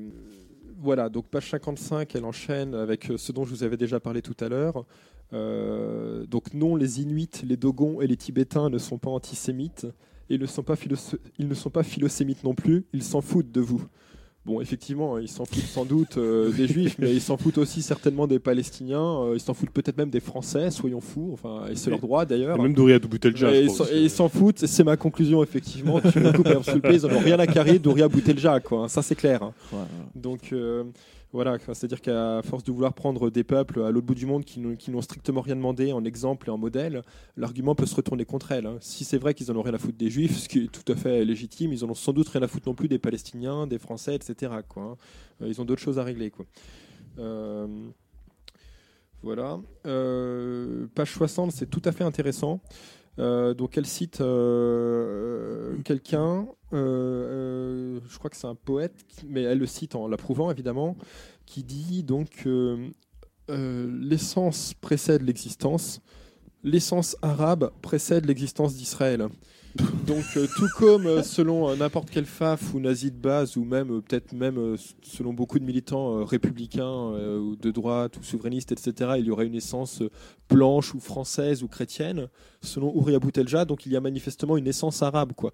[0.77, 4.37] voilà, donc page 55, elle enchaîne avec ce dont je vous avais déjà parlé tout
[4.39, 4.85] à l'heure.
[5.33, 9.85] Euh, donc non, les Inuits, les Dogons et les Tibétains ne sont pas antisémites.
[10.29, 10.75] Et ils ne sont pas,
[11.39, 13.83] ils ne sont pas philosémites non plus, ils s'en foutent de vous.
[14.45, 17.81] Bon, effectivement, ils s'en foutent sans doute euh, des Juifs, mais ils s'en foutent aussi
[17.81, 19.21] certainement des Palestiniens.
[19.21, 21.31] Euh, ils s'en foutent peut-être même des Français, soyons fous.
[21.33, 22.59] Enfin, et c'est leur droit d'ailleurs.
[22.59, 23.53] même Douria Boutelja.
[23.53, 24.65] Et, et ils s'en foutent.
[24.65, 25.99] C'est ma conclusion effectivement.
[25.99, 26.47] tu me coupes
[26.91, 28.87] Ils n'ont rien à carrer Douria Boutelja, quoi.
[28.87, 29.43] Ça c'est clair.
[29.43, 29.53] Hein.
[30.15, 30.53] Donc.
[30.53, 30.83] Euh,
[31.31, 34.59] voilà, c'est-à-dire qu'à force de vouloir prendre des peuples à l'autre bout du monde qui
[34.59, 37.03] n'ont strictement rien demandé en exemple et en modèle,
[37.37, 38.65] l'argument peut se retourner contre elles.
[38.65, 38.77] Hein.
[38.81, 40.91] Si c'est vrai qu'ils n'en ont rien à foutre des juifs, ce qui est tout
[40.91, 43.67] à fait légitime, ils en ont sans doute rien à foutre non plus des Palestiniens,
[43.67, 44.53] des Français, etc.
[44.67, 44.97] Quoi, hein.
[45.43, 46.31] euh, Ils ont d'autres choses à régler.
[47.19, 47.67] Euh,
[49.21, 49.59] voilà.
[49.85, 52.59] Euh, page 60, c'est tout à fait intéressant.
[53.19, 59.59] Euh, donc elle cite euh, quelqu'un, euh, je crois que c'est un poète, mais elle
[59.59, 60.95] le cite en l'approuvant évidemment,
[61.45, 62.47] qui dit donc
[63.49, 66.01] l'essence précède l'existence,
[66.63, 69.27] l'essence arabe précède l'existence d'Israël.
[69.75, 73.63] Donc, euh, tout comme euh, selon euh, n'importe quel FAF ou nazi de base, ou
[73.63, 79.25] même peut-être même selon beaucoup de militants républicains ou de droite ou souverainistes, etc., il
[79.25, 80.01] y aurait une essence
[80.49, 82.27] blanche ou française ou chrétienne,
[82.61, 85.33] selon Ouria Boutelja, donc il y a manifestement une essence arabe.
[85.33, 85.51] quoi.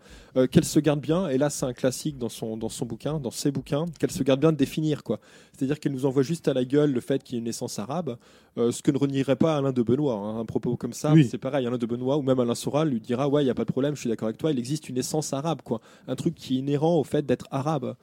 [0.48, 3.32] qu'elle se garde bien, et là c'est un classique dans son, dans son bouquin, dans
[3.32, 5.04] ses bouquins, qu'elle se garde bien de définir.
[5.04, 5.20] quoi.
[5.52, 7.78] C'est-à-dire qu'elle nous envoie juste à la gueule le fait qu'il y ait une essence
[7.78, 8.18] arabe,
[8.58, 10.16] ce que ne renierait pas Alain de Benoît.
[10.16, 10.40] Hein.
[10.40, 13.28] Un propos comme ça, c'est pareil, Alain de Benoît ou même Alain Soral lui dira
[13.28, 14.98] Ouais, il n'y a pas de problème, je suis d'accord avec toi, il existe une
[14.98, 15.82] essence arabe, quoi.
[16.08, 17.96] Un truc qui est inhérent au fait d'être arabe.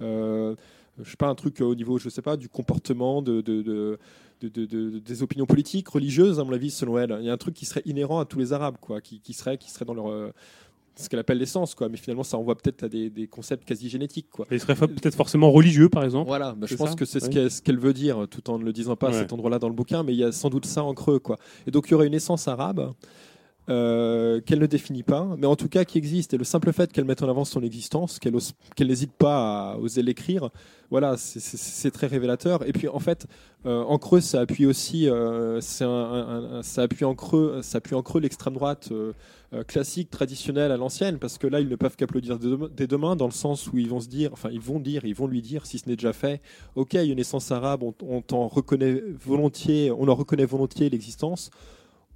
[0.00, 0.54] Euh,
[1.02, 3.98] je sais pas, un truc au niveau, je sais pas, du comportement, de, de,
[4.40, 7.16] de, des opinions politiques, religieuses, à mon avis, selon elle.
[7.20, 9.32] Il y a un truc qui serait inhérent à tous les Arabes, quoi, qui, qui
[9.32, 10.32] serait, qui serait dans leur
[10.96, 11.88] ce qu'elle appelle l'essence, quoi.
[11.88, 14.46] Mais finalement, ça envoie peut-être à des, des, concepts quasi génétiques, quoi.
[14.50, 16.26] il serait peut-être forcément religieux, par exemple.
[16.26, 18.96] Voilà, bah, je pense que c'est ce qu'elle veut dire, tout en ne le disant
[18.96, 20.94] pas à cet endroit-là dans le bouquin, mais il y a sans doute ça en
[20.94, 21.36] creux, quoi.
[21.66, 22.92] Et donc, il y aurait une essence arabe.
[23.68, 26.32] Euh, qu'elle ne définit pas, mais en tout cas qui existe.
[26.32, 30.02] Et le simple fait qu'elle mette en avant son existence, qu'elle n'hésite pas à oser
[30.02, 30.50] l'écrire,
[30.88, 32.64] voilà, c'est très révélateur.
[32.68, 33.26] Et puis en fait,
[33.64, 38.20] euh, en creux, ça appuie aussi, euh, ça appuie en creux, ça appuie en creux
[38.20, 38.92] l'extrême droite
[39.66, 43.32] classique, traditionnelle à l'ancienne, parce que là, ils ne peuvent qu'applaudir dès demain, dans le
[43.32, 45.78] sens où ils vont se dire, enfin, ils vont dire, ils vont lui dire, si
[45.80, 46.40] ce n'est déjà fait,
[46.76, 47.94] ok, il y a une essence arabe, on,
[48.32, 51.50] on reconnaît volontiers, on en reconnaît volontiers l'existence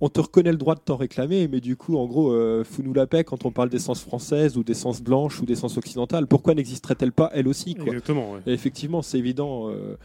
[0.01, 2.95] on te reconnaît le droit de t'en réclamer, mais du coup, en gros, euh, fous-nous
[2.95, 6.27] la paix quand on parle d'essence française ou d'essence blanche ou d'essence occidentale.
[6.27, 8.37] Pourquoi n'existerait-elle pas elle aussi quoi Exactement.
[8.47, 9.71] Et effectivement, c'est évident.
[9.71, 9.97] Euh,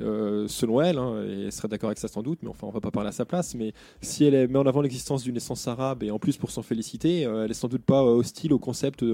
[0.00, 2.70] euh, selon elle, hein, et elle serait d'accord avec ça sans doute, mais enfin on
[2.70, 5.68] va pas parler à sa place, mais si elle met en avant l'existence d'une essence
[5.68, 9.04] arabe, et en plus pour s'en féliciter, elle est sans doute pas hostile au concept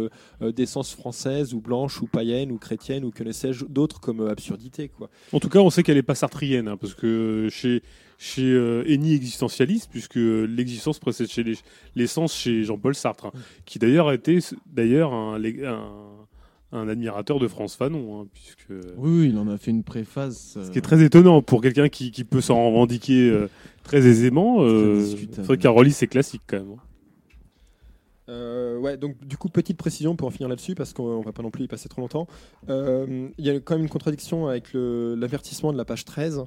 [0.41, 4.89] d'essence française ou blanche ou païenne ou chrétienne ou que ne sais-je d'autres comme absurdité.
[4.89, 5.11] Quoi.
[5.33, 7.83] En tout cas, on sait qu'elle est pas sartrienne, hein, parce que chez
[8.19, 11.45] chez euh, Eni existentialiste, puisque l'existence précède chez
[11.95, 13.33] l'essence chez Jean-Paul Sartre, hein,
[13.65, 15.41] qui d'ailleurs était d'ailleurs un,
[16.73, 18.21] un, admirateur de France Fanon.
[18.21, 18.85] Hein, puisque...
[18.97, 20.59] Oui, il en a fait une préface.
[20.61, 23.49] Ce qui est très étonnant pour quelqu'un qui, qui, peut s'en revendiquer euh,
[23.85, 24.57] très aisément.
[24.61, 25.07] Euh,
[25.45, 26.73] faudrait qu'il ses classiques quand même.
[26.73, 26.83] Hein.
[28.31, 31.43] Euh, ouais, donc du coup, petite précision pour en finir là-dessus, parce qu'on va pas
[31.43, 32.27] non plus y passer trop longtemps.
[32.69, 36.45] Il y a quand même une contradiction avec l'avertissement de la page 13, euh,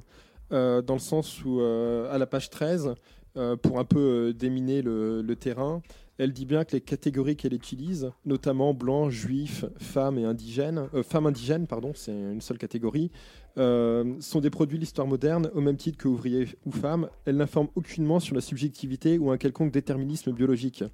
[0.52, 2.94] dans le sens où, euh, à la page 13,
[3.36, 5.82] euh, pour un peu déminer le, terrain,
[6.18, 11.26] elle dit bien que les catégories qu'elle utilise, notamment blanc, juif, femme et indigène, femme
[11.26, 13.10] indigène, pardon, c'est une seule catégorie,
[13.56, 17.08] sont des produits de l'histoire moderne au même titre que ouvrier ou femme.
[17.24, 20.84] Elle n'informe aucunement sur la subjectivité ou un quelconque déterminisme biologique.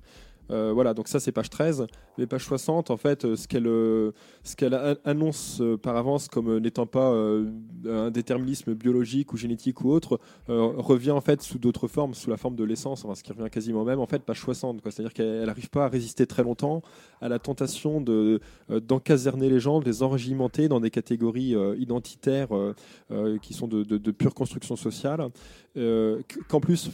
[0.50, 1.86] Euh, voilà, donc ça c'est page 13.
[2.16, 4.74] Mais page 60, en fait, euh, ce qu'elle euh, ce qu'elle
[5.04, 7.12] annonce par avance comme n'étant pas
[7.86, 12.36] un déterminisme biologique ou génétique ou autre, revient en fait sous d'autres formes, sous la
[12.36, 14.80] forme de l'essence, enfin, ce qui revient quasiment même, en fait, page 60.
[14.84, 16.82] C'est-à-dire qu'elle n'arrive pas à résister très longtemps
[17.20, 22.48] à la tentation de d'encaserner les gens, de les enrégimenter dans des catégories identitaires
[23.42, 25.28] qui sont de, de, pure construction sociale,
[26.48, 26.90] qu'en plus,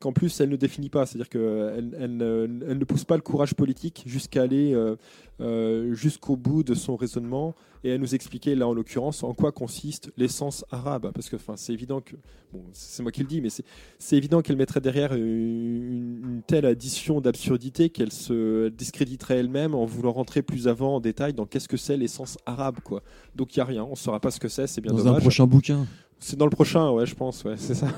[0.00, 1.06] qu'en plus elle ne définit pas.
[1.06, 4.96] C'est-à-dire qu'elle elle, elle ne pousse pas le courage politique jusqu'à aller euh,
[5.40, 7.54] euh, jusqu'au bout de son raisonnement
[7.84, 11.10] et à nous expliquer, là en l'occurrence, en quoi consiste l'essence arabe.
[11.12, 12.14] Parce que c'est évident que,
[12.52, 17.20] bon, c'est moi qui le dis, mais c'est évident qu'elle mettrait derrière une, telle addition
[17.20, 21.76] d'absurdité qu'elle se discréditerait elle-même en voulant rentrer plus avant en détail dans qu'est-ce que
[21.76, 22.78] c'est l'essence arabe.
[22.84, 23.02] Quoi.
[23.34, 25.08] Donc il n'y a rien, on ne saura pas ce que c'est, c'est bien dans
[25.08, 25.86] un prochain bouquin.
[26.20, 27.88] C'est dans le prochain, ouais, je pense, ouais, c'est ça.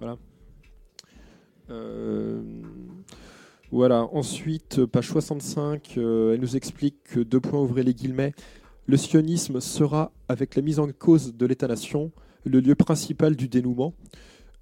[0.00, 0.16] voilà.
[1.70, 2.42] Euh,
[3.72, 8.34] voilà, ensuite, page 65, euh, elle nous explique que, deux points ouvrez les guillemets,
[8.86, 12.12] le sionisme sera, avec la mise en cause de l'État-nation,
[12.44, 13.94] le lieu principal du dénouement.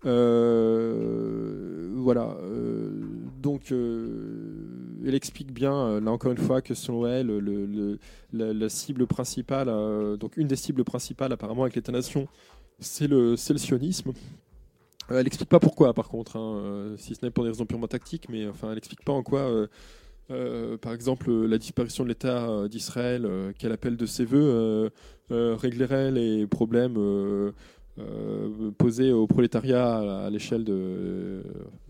[0.06, 3.02] Euh, voilà, euh,
[3.42, 7.98] donc elle explique bien, là encore une fois, que selon elle, le,
[8.32, 9.66] la, cible principale,
[10.18, 12.28] donc une des cibles principales apparemment avec l'État-nation,
[12.78, 14.12] c'est le sionisme.
[15.10, 17.66] Euh, elle n'explique pas pourquoi, par contre, hein, euh, si ce n'est pour des raisons
[17.66, 19.68] purement tactiques, mais enfin, elle n'explique pas en quoi,
[20.30, 24.90] euh, par exemple, la disparition de l'État d'Israël, qu'elle appelle de ses voeux,
[25.30, 27.52] réglerait les problèmes
[28.00, 31.42] euh, posé au prolétariat à l'échelle de,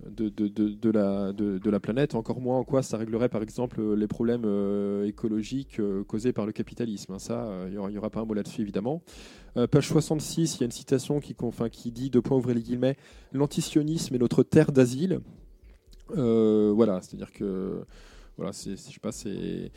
[0.07, 3.95] de, de, de, la, de, la planète, encore moins en quoi ça réglerait par exemple
[3.95, 7.19] les problèmes euh, écologiques euh, causés par le capitalisme.
[7.19, 9.03] Ça, il n'y aura, pas un mot là-dessus évidemment.
[9.71, 12.63] page 66, il y a une citation qui, enfin, qui dit, deux points ouvrez les
[12.63, 12.97] guillemets,
[13.33, 15.21] l'antisionisme est notre terre d'asile.
[16.09, 17.85] voilà, c'est-à-dire que,
[18.37, 19.71] voilà, je sais pas, c'est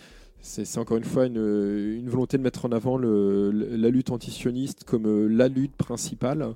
[0.43, 5.27] c'est encore une fois une, volonté de mettre en avant la lutte antisioniste comme euh,
[5.27, 6.53] la lutte principale,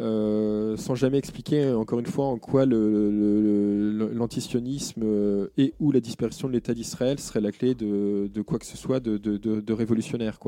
[0.00, 6.48] euh, sans jamais expliquer encore une fois en quoi l'antisionisme euh, et ou la disparition
[6.48, 10.40] de l'État d'Israël serait la clé de, quoi que ce soit de, révolutionnaire.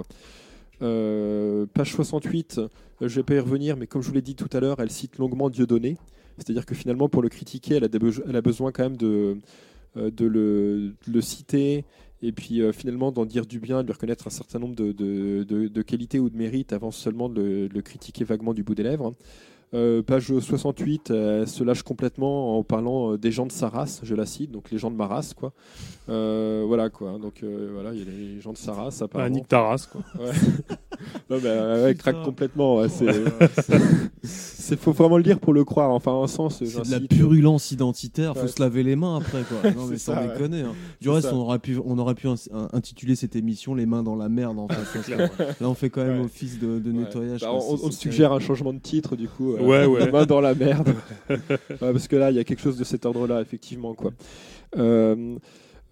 [0.81, 2.61] Page 68,
[3.01, 4.81] je ne vais pas y revenir, mais comme je vous l'ai dit tout à l'heure,
[4.81, 5.99] elle cite longuement Dieudonné.
[6.37, 7.89] C'est-à-dire que finalement, pour le critiquer, elle a,
[8.41, 9.39] besoin quand même de
[9.95, 11.85] le, citer
[12.23, 14.93] et puis euh, finalement d'en dire du bien, de lui reconnaître un certain nombre de,
[14.93, 19.15] de, qualités ou de mérites avant seulement de le, critiquer vaguement du bout des lèvres.
[19.75, 24.01] Euh, page 68, elle se lâche complètement en parlant euh, des gens de sa race,
[24.03, 25.55] je la cite, donc les gens de ma race, quoi.
[26.11, 27.19] Euh, voilà, quoi.
[27.19, 29.35] Donc euh, voilà, il y a les gens de sa race, Ah, apparemment.
[29.35, 30.03] Nick Taras, quoi.
[30.21, 30.33] Ouais.
[31.31, 32.77] non, mais euh, ouais, craque complètement.
[32.77, 33.07] ouais, c'est,
[34.23, 35.91] c'est faut vraiment le dire pour le croire.
[35.91, 37.09] Enfin, en sens, C'est de la j'incite.
[37.11, 38.49] purulence identitaire, faut Ouais.
[38.49, 39.71] se laver les mains après quoi.
[39.77, 40.29] Non mais C'est sans ça, ouais.
[40.29, 40.61] déconner.
[40.63, 40.73] hein.
[41.01, 41.35] Du C'est reste, ça.
[41.35, 44.29] on aurait pu, on aurait pu ins- un- intituler cette émission "Les mains dans la
[44.29, 44.75] merde" en fait.
[44.95, 46.25] parce que Là, on fait quand même Ouais.
[46.27, 46.99] office de, de Ouais.
[46.99, 47.41] nettoyage.
[47.41, 47.57] Bah, quoi.
[47.59, 49.53] on, C'est- on c'est suggère un changement de titre du coup.
[49.55, 50.07] euh, Ouais, ouais.
[50.07, 50.95] Les mains dans la merde.
[51.29, 51.37] Ouais,
[51.79, 53.95] parce que là, il y a quelque chose de cet ordre-là, effectivement.
[53.95, 54.13] Quoi.
[54.79, 55.37] Euh,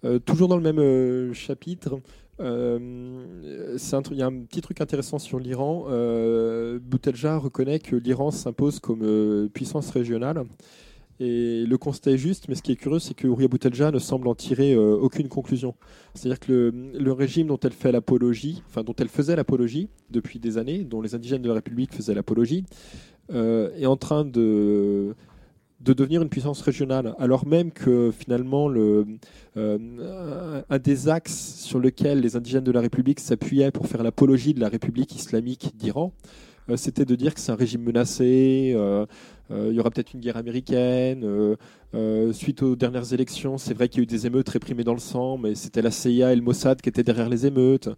[0.05, 1.99] euh, toujours dans le même euh, chapitre,
[2.39, 3.75] euh,
[4.11, 5.85] il y a un petit truc intéressant sur l'Iran.
[5.89, 10.43] Euh, Boutelja reconnaît que l'Iran s'impose comme euh, puissance régionale.
[11.19, 13.99] Et le constat est juste, mais ce qui est curieux, c'est que Ouria Boutelja ne
[13.99, 15.75] semble en tirer euh, aucune conclusion.
[16.15, 20.39] C'est-à-dire que le, le régime dont elle fait l'apologie, enfin dont elle faisait l'apologie depuis
[20.39, 22.65] des années, dont les indigènes de la République faisaient l'apologie,
[23.33, 25.15] est en train de,
[25.83, 29.05] de devenir une puissance régionale, alors même que finalement le,
[29.57, 34.53] euh, un des axes sur lequel les indigènes de la République s'appuyaient pour faire l'apologie
[34.53, 36.13] de la République islamique d'Iran,
[36.69, 39.05] euh, c'était de dire que c'est un régime menacé, euh,
[39.49, 41.25] il y aura peut-être une guerre américaine.
[42.31, 44.99] suite aux dernières élections, c'est vrai qu'il y a eu des émeutes réprimées dans le
[44.99, 47.89] sang, mais c'était la CIA et le Mossad qui étaient derrière les émeutes.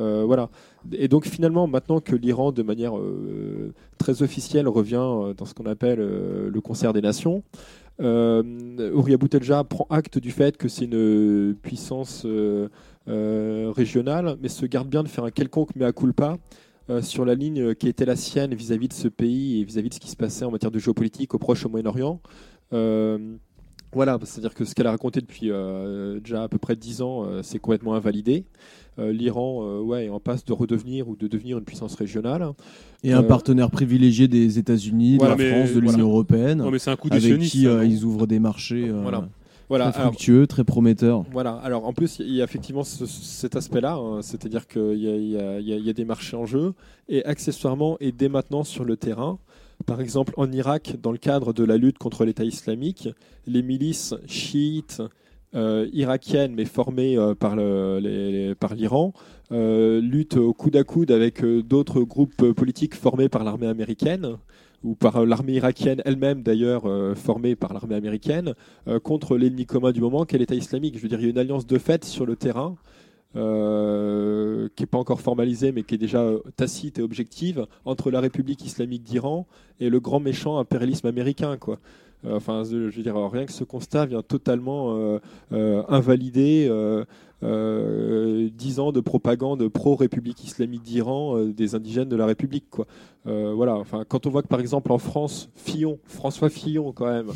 [0.00, 0.48] Euh, voilà.
[0.92, 5.54] Et donc finalement, maintenant que l'Iran, de manière euh, très officielle, revient euh, dans ce
[5.54, 7.42] qu'on appelle le concert des nations,
[8.00, 8.42] euh,
[9.18, 12.26] Boutelja prend acte du fait que c'est une puissance
[13.06, 16.38] régionale, mais se garde bien de faire un quelconque mea culpa
[17.02, 20.00] sur la ligne qui était la sienne vis-à-vis de ce pays et vis-à-vis de ce
[20.00, 22.20] qui se passait en matière de géopolitique au Proche au Moyen-Orient.
[23.92, 25.50] Voilà, c'est-à-dire que ce qu'elle a raconté depuis
[26.22, 28.44] déjà à peu près 10 ans, c'est complètement invalidé.
[28.98, 32.46] Euh, L'Iran euh, ouais, est en passe de redevenir ou de devenir une puissance régionale.
[33.04, 36.02] Et un Euh, partenaire privilégié des États-Unis, de la mais France, de l'Union voilà.
[36.04, 39.28] européenne, Non, mais un coup avec qui ils ouvrent des marchés Voilà.
[39.68, 41.24] Voilà, très alors, fructueux, très prometteurs.
[41.30, 45.88] Voilà, alors en plus, il y a effectivement ce- cet aspect-là, hein, c'est-à-dire qu'il y
[45.90, 46.72] a des marchés en jeu,
[47.08, 49.38] et accessoirement, et dès maintenant sur le terrain,
[49.86, 53.08] par exemple en Irak, dans le cadre de la lutte contre l'État islamique,
[53.46, 55.02] les milices chiites
[55.56, 57.56] euh, irakiennes, mais formées euh, par
[58.74, 59.12] l'Iran,
[59.50, 64.36] euh, luttent au coude à coude avec d'autres groupes politiques formés par l'armée américaine,
[64.84, 66.84] ou par l'armée irakienne elle-même d'ailleurs
[67.16, 68.54] formée par l'armée américaine,
[69.02, 70.96] contre l'ennemi commun du moment, qu'est l'État islamique.
[70.96, 72.76] Je veux dire, il y a une alliance de fait sur le terrain
[73.34, 78.64] qui n'est pas encore formalisée, mais qui est déjà tacite et objective, entre la République
[78.64, 79.46] islamique d'Iran
[79.80, 81.58] et le grand méchant impérialisme américain.
[81.58, 81.78] Quoi.
[82.24, 85.18] Euh, enfin, je veux dire, rien que ce constat vient totalement euh,
[85.52, 87.04] euh, invalider euh,
[87.42, 92.66] 10 ans de propagande pro-République islamique d'Iran des indigènes de la République.
[93.24, 93.82] Voilà.
[94.08, 97.30] Quand on voit que par exemple en France, Fillon, François Fillon quand même,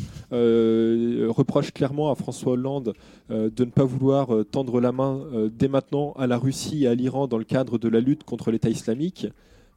[1.31, 2.93] reproche clairement à François Hollande
[3.29, 5.21] de ne pas vouloir tendre la main
[5.51, 8.51] dès maintenant à la Russie et à l'Iran dans le cadre de la lutte contre
[8.51, 9.27] l'État islamique.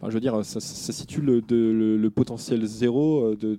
[0.07, 3.57] Je veux dire, ça, situe le, potentiel zéro euh,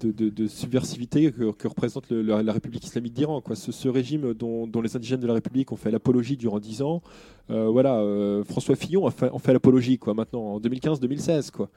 [0.00, 3.42] de, subversivité que, représente la, République islamique d'Iran.
[3.54, 7.02] Ce, ce régime dont, les indigènes de la République ont fait l'apologie durant 10 ans,
[7.50, 11.50] euh, voilà, euh, François Fillon a fait, en fait l'apologie maintenant, en 2015-2016.
[11.50, 11.68] quoi.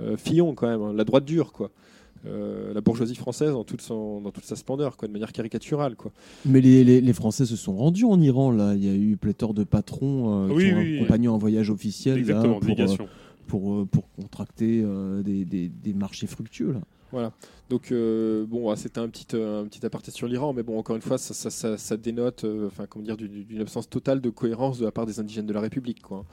[0.00, 1.70] Euh, Fillon, quand même, hein, la droite dure, quoi.
[2.26, 5.94] Euh, la bourgeoisie française dans toute, son- dans toute sa splendeur, quoi, de manière caricaturale.
[5.94, 6.10] Quoi.
[6.44, 8.74] Mais les, les- les Français se sont rendus en Iran là.
[8.74, 10.96] Il y a eu pléthore de patrons euh, Oui, qui ont oui, oui.
[10.98, 12.96] accompagné en voyage officiel là, pour, euh,
[13.46, 16.80] pour, euh, pour contracter euh, des, des- des marchés fructueux là.
[17.12, 17.32] Voilà.
[17.70, 20.96] Donc euh, bon, ah, c'était un petit un petit aparté sur l'Iran, mais bon, encore
[20.96, 24.20] une fois, ça, ça, ça- ça dénote, euh, enfin comment dire, d'une d'une absence totale
[24.20, 26.24] de cohérence de la part des indigènes de la République, quoi.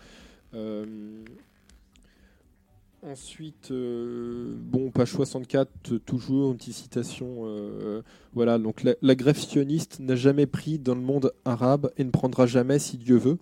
[3.07, 7.43] Ensuite, euh, bon, page 64, euh, toujours une petite citation.
[7.43, 8.01] euh,
[8.33, 12.47] voilà, donc la, grève sioniste n'a jamais pris dans le monde arabe et ne prendra
[12.47, 13.37] jamais si Dieu veut.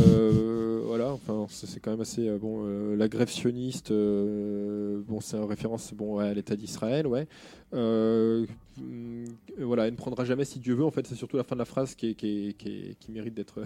[0.00, 2.64] Euh, voilà, enfin, c'est quand même assez euh, bon.
[2.96, 7.28] la grève sioniste, bon, c'est en référence bon à l'État d'Israël, ouais.
[7.70, 10.84] Voilà, elle ne prendra jamais si Dieu veut.
[10.84, 12.16] En fait, c'est surtout la fin de la phrase qui
[13.08, 13.62] mérite d'être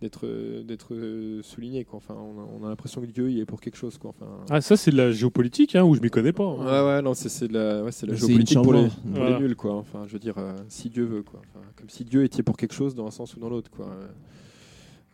[0.00, 0.26] d'être
[0.62, 1.84] d'être soulignée.
[1.84, 1.96] Quoi.
[1.96, 4.10] Enfin, on a, on a l'impression que Dieu il est pour quelque chose, quoi.
[4.10, 4.44] Enfin.
[4.50, 6.44] Ah, ça, c'est de la géopolitique, hein, où je m'y connais pas.
[6.44, 6.64] hein.
[6.64, 8.96] Ouais, ouais, non, c'est c'est de la, ouais, c'est de la géopolitique pour les, pour
[9.06, 9.38] Voilà.
[9.38, 9.74] les nuls, quoi.
[9.74, 11.40] Enfin, je veux dire, euh, si Dieu veut, quoi.
[11.54, 13.88] Enfin, comme si Dieu était pour quelque chose dans un sens ou dans l'autre, quoi.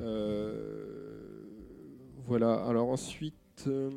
[0.01, 0.53] Euh,
[2.27, 2.55] voilà.
[2.67, 3.35] Alors ensuite,
[3.67, 3.91] euh,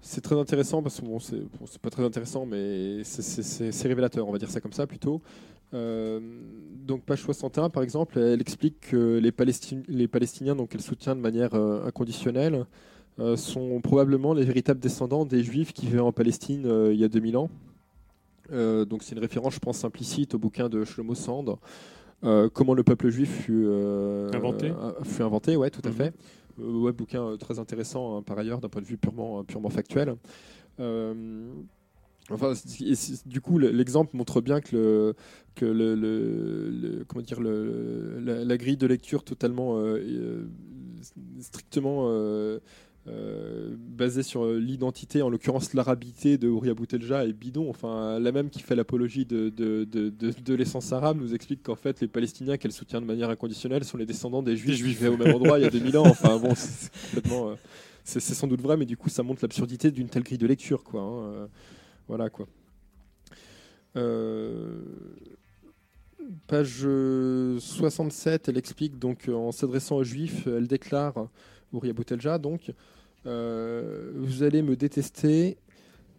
[0.00, 4.26] c'est très intéressant parce que bon, c'est bon, c'est pas très intéressant, mais c'est révélateur,
[4.28, 5.20] on va dire ça comme ça plutôt.
[5.72, 6.18] Euh,
[6.84, 11.54] donc page 61 par exemple, elle explique que les, Palestiniens donc elle soutient de manière
[11.54, 12.66] euh, inconditionnelle
[13.20, 17.08] euh, sont probablement les véritables descendants des Juifs qui vivaient en Palestine il y a
[17.08, 17.50] 2000 ans.
[18.50, 21.56] Donc c'est une référence, je pense, implicite au bouquin de Shlomo Sand,
[22.52, 23.64] comment le peuple juif fut
[24.34, 24.72] Inventé.
[25.04, 25.94] fut inventé, ouais, tout à Mhm.
[25.94, 26.12] fait.
[26.58, 30.16] Ouais, bouquin très intéressant hein, par ailleurs d'un point de vue purement, purement factuel.
[32.30, 32.52] Enfin,
[33.26, 35.14] du coup, le- l'exemple montre bien que, le,
[35.54, 40.44] que le, le- le- comment dire, la, la grille de lecture totalement euh, euh,
[41.40, 42.58] strictement euh,
[43.08, 47.68] euh, basée sur l'identité, en l'occurrence l'arabité de Ouria Boutelja est bidon.
[47.70, 51.62] Enfin, la même qui fait l'apologie de, de, de, de- de l'essence arabe nous explique
[51.62, 55.02] qu'en fait, les Palestiniens qu'elle soutient de manière inconditionnelle sont les descendants des Juifs, Juifs.
[55.08, 56.06] au même endroit il y a 2000 ans.
[56.06, 57.56] Enfin, bon, c'est complètement.
[58.04, 60.84] c'est sans doute vrai, mais du coup, ça montre l'absurdité d'une telle grille de lecture,
[60.84, 61.00] quoi.
[61.02, 61.48] hein,
[62.10, 62.48] voilà, quoi.
[63.96, 64.82] Euh,
[66.48, 71.28] Page euh, 67, elle explique donc euh, en s'adressant aux Juifs, elle déclare,
[71.72, 72.72] Ouria Boutelja, donc,
[73.26, 75.56] euh, vous allez me détester,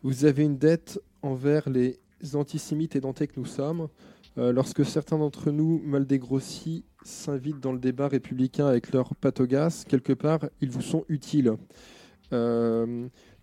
[0.01, 1.99] vous avez une dette envers les
[2.33, 3.89] antisémites édentés que nous sommes.
[4.37, 10.13] Lorsque certains d'entre nous, mal dégrossis, s'invitent dans le débat républicain avec leur patogas, quelque
[10.13, 11.51] part, ils vous sont utiles.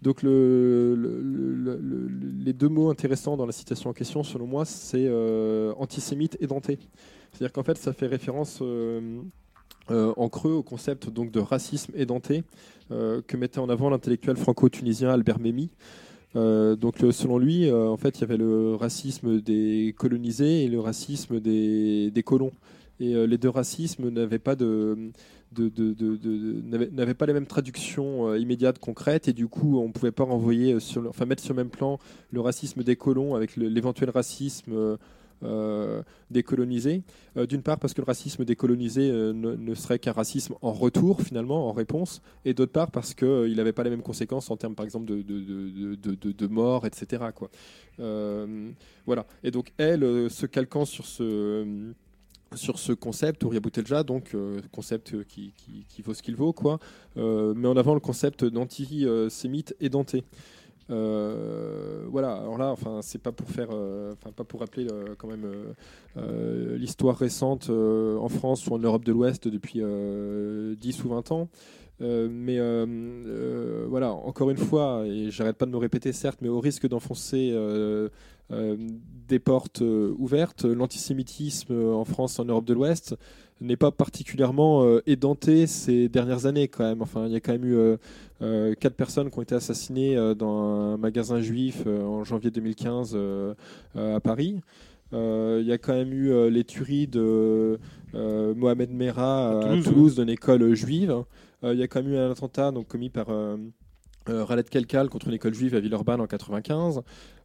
[0.02, 2.08] Donc le- le- le- le-
[2.44, 6.46] les deux mots intéressants dans la citation en question, selon moi, c'est euh, antisémite et
[6.46, 6.78] denté.
[7.32, 9.20] C'est-à-dire qu'en fait, ça fait référence euh,
[9.90, 12.44] euh, en creux au concept donc de racisme édenté
[12.90, 15.68] que mettait en avant l'intellectuel franco-tunisien Albert Memmi.
[16.34, 21.38] Donc selon lui, en fait, il y avait le racisme des colonisés et le racisme
[21.38, 22.52] des, des colons.
[22.98, 25.10] Et les deux racismes n'avaient pas de,
[25.52, 29.88] de, de- de- n'avaient- pas les mêmes traductions euh, immédiates, concrètes, et du coup, on
[29.88, 31.98] ne pouvait pas renvoyer euh, sur, enfin mettre sur le même plan
[32.30, 34.96] le racisme des colons avec l'éventuel racisme euh,
[35.44, 36.02] euh.
[36.30, 41.22] Euh, D'une part, parce que le racisme euh, ne, ne serait qu'un racisme en retour,
[41.22, 44.74] finalement, en réponse, et d'autre part, parce qu'il n'avait pas les mêmes conséquences en termes,
[44.74, 47.24] par exemple, de, de, mort, etc.
[47.34, 47.50] Quoi.
[49.06, 49.26] Voilà.
[49.44, 51.64] Et donc, elle, se calquant sur ce
[52.54, 55.52] sur ce concept, Ouria Boutelja, donc euh, concept euh, qui,
[56.04, 56.78] vaut ce qu'il vaut, quoi,
[57.16, 60.24] euh, met en avant le concept d'antisémite édenté.
[60.90, 64.86] Euh, voilà, alors là, enfin, c'est pas pour faire, euh, enfin, pas pour rappeler
[65.18, 65.46] quand même
[66.76, 71.48] l'histoire récente en France ou en Europe de l'Ouest depuis euh, 10 ou 20 ans.
[72.00, 72.58] Mais
[73.86, 77.52] voilà, encore une fois, et j'arrête pas de me répéter, certes, mais au risque d'enfoncer
[78.50, 83.14] des portes euh, ouvertes, l'antisémitisme euh, en France, en Europe de l'Ouest,
[83.60, 87.02] n'est pas particulièrement euh, édenté ces dernières années quand même.
[87.02, 87.96] Enfin, il y a quand même eu euh,
[88.40, 92.50] euh, quatre personnes qui ont été assassinées euh, dans un magasin juif euh, en janvier
[92.50, 93.54] 2015 euh,
[93.96, 94.60] euh, à Paris.
[95.12, 97.78] Euh, Il y a quand même eu euh, les tueries de
[98.14, 101.24] euh, Mohamed Merah À à Toulouse, Toulouse, d'une école juive.
[101.64, 103.26] Euh, Il y a quand même eu un attentat donc, commis par
[104.28, 107.02] euh, Khaled Kelkal contre une école juive à Villeurbanne en 95.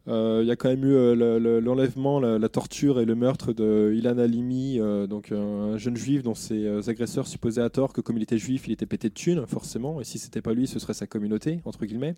[0.09, 3.05] Euh, Il y a quand même eu euh, le- le- l'enlèvement, la, la torture et
[3.05, 7.69] le meurtre de Ilan Halimi, euh, donc un jeune juif dont ses agresseurs supposaient à
[7.69, 10.41] tort que comme il était juif, il était pété de thunes, forcément, et si c'était
[10.41, 12.15] pas lui, ce serait sa communauté, entre guillemets.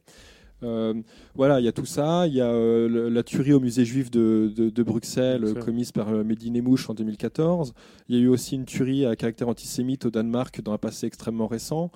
[1.36, 2.26] Voilà, il y a tout ça.
[2.26, 6.09] Il y a le- la tuerie au musée juif de, de- de Bruxelles commise par
[6.09, 7.74] Mehdi Nemouche en 2014.
[8.09, 11.05] Il y a eu aussi une tuerie à caractère antisémite au Danemark dans un passé
[11.05, 11.91] extrêmement récent.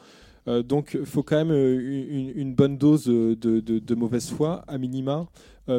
[0.50, 4.78] Euh, donc, il faut quand même euh, une, bonne dose euh, de, mauvaise foi, à
[4.78, 5.28] minima,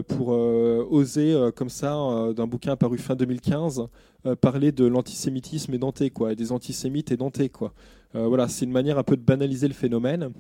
[0.07, 1.97] pour oser, comme ça,
[2.37, 3.89] d'un bouquin paru fin 2015,
[4.25, 7.73] euh, parler de l'antisémitisme édenté, quoi, et des antisémites édentés, quoi.
[8.15, 10.31] Voilà, c'est une manière un peu de banaliser le phénomène.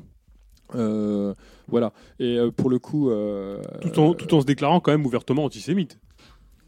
[0.72, 1.92] Voilà.
[2.20, 3.10] Et pour le coup,
[3.92, 5.98] tout en se déclarant quand même ouvertement antisémite.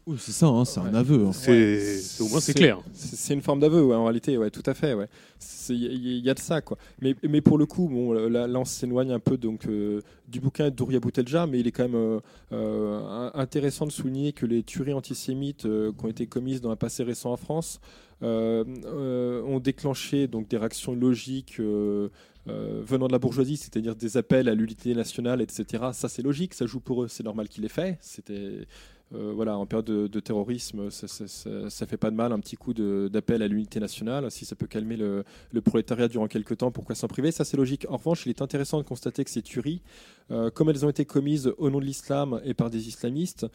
[0.05, 1.25] Oui, c'est ça, hein, c'est un aveu.
[1.27, 1.31] hein.
[1.31, 2.81] C'est Ouais, c'est- au moins c'est clair.
[2.93, 5.07] C'est une forme d'aveu, ouais, en réalité, ouais, tout à fait, ouais.
[5.69, 6.77] Il y, y a de ça, quoi.
[7.01, 10.41] Mais, mais pour le coup, bon, là, là, on s'éloigne un peu donc euh, du
[10.41, 12.19] bouquin d'Ouria Boutelja, mais il est quand même euh,
[12.51, 16.75] euh, intéressant de souligner que les tueries antisémites euh, qui ont été commises dans un
[16.75, 17.79] passé récent en France
[18.23, 21.59] euh, euh, ont déclenché donc des réactions logiques.
[21.61, 22.09] euh,
[22.49, 25.81] euh, venant de la bourgeoisie, c'est-à-dire des appels à l'unité nationale, etc.
[25.93, 27.97] Ça, c'est logique, ça joue pour eux, c'est normal qu'ils l'aient fait.
[28.01, 28.67] C'était
[29.11, 32.55] voilà, en période de, terrorisme, ça, ça, ça- ça fait pas de mal un petit
[32.55, 34.31] coup d'appel à l'unité nationale.
[34.31, 35.23] Si ça peut calmer le,
[35.63, 37.31] prolétariat durant quelques temps, pourquoi s'en priver?
[37.31, 37.85] Ça, c'est logique.
[37.89, 39.81] En revanche, il est intéressant de constater que ces tueries,
[40.31, 43.45] euh, comme elles ont été commises au nom de l'islam et par des islamistes,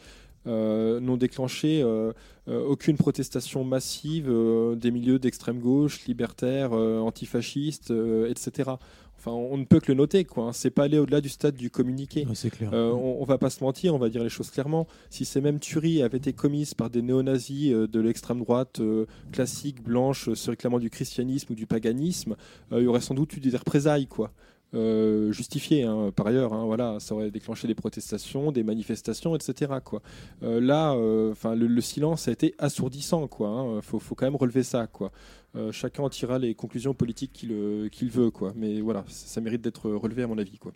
[0.46, 2.12] euh, n'ont déclenché euh,
[2.48, 8.70] euh, aucune protestation massive euh, des milieux d'extrême gauche, libertaires, euh, antifascistes, euh, etc.
[9.18, 10.44] Enfin, on, ne peut que le noter, quoi.
[10.44, 10.52] hein.
[10.52, 12.24] C'est pas aller au-delà du stade du communiqué.
[12.26, 12.70] Ouais, c'est clair.
[12.72, 14.86] Euh, on, on va pas se mentir, on va dire les choses clairement.
[15.10, 19.06] Si ces mêmes tueries avaient été commises par des néo-nazis euh, de l'extrême droite euh,
[19.32, 22.36] classique, blanche, se réclamant du christianisme ou du paganisme,
[22.70, 24.30] il y aurait sans doute eu des représailles, quoi.
[24.74, 26.52] euh, justifié hein, par ailleurs.
[26.52, 29.72] hein, voilà, ça aurait déclenché des protestations, des manifestations, etc.
[29.82, 30.02] Quoi.
[30.42, 33.26] Euh, là, euh, enfin, le, le silence a été assourdissant.
[33.28, 33.48] Quoi.
[33.48, 34.86] Hein, faut, faut quand même relever ça.
[34.86, 35.10] Quoi.
[35.56, 38.30] Euh, chacun en tirera les conclusions politiques qu'il euh, qu'il veut.
[38.30, 38.52] Quoi.
[38.54, 40.58] Mais voilà, ça, mérite d'être relevé à mon avis.
[40.58, 40.72] Quoi.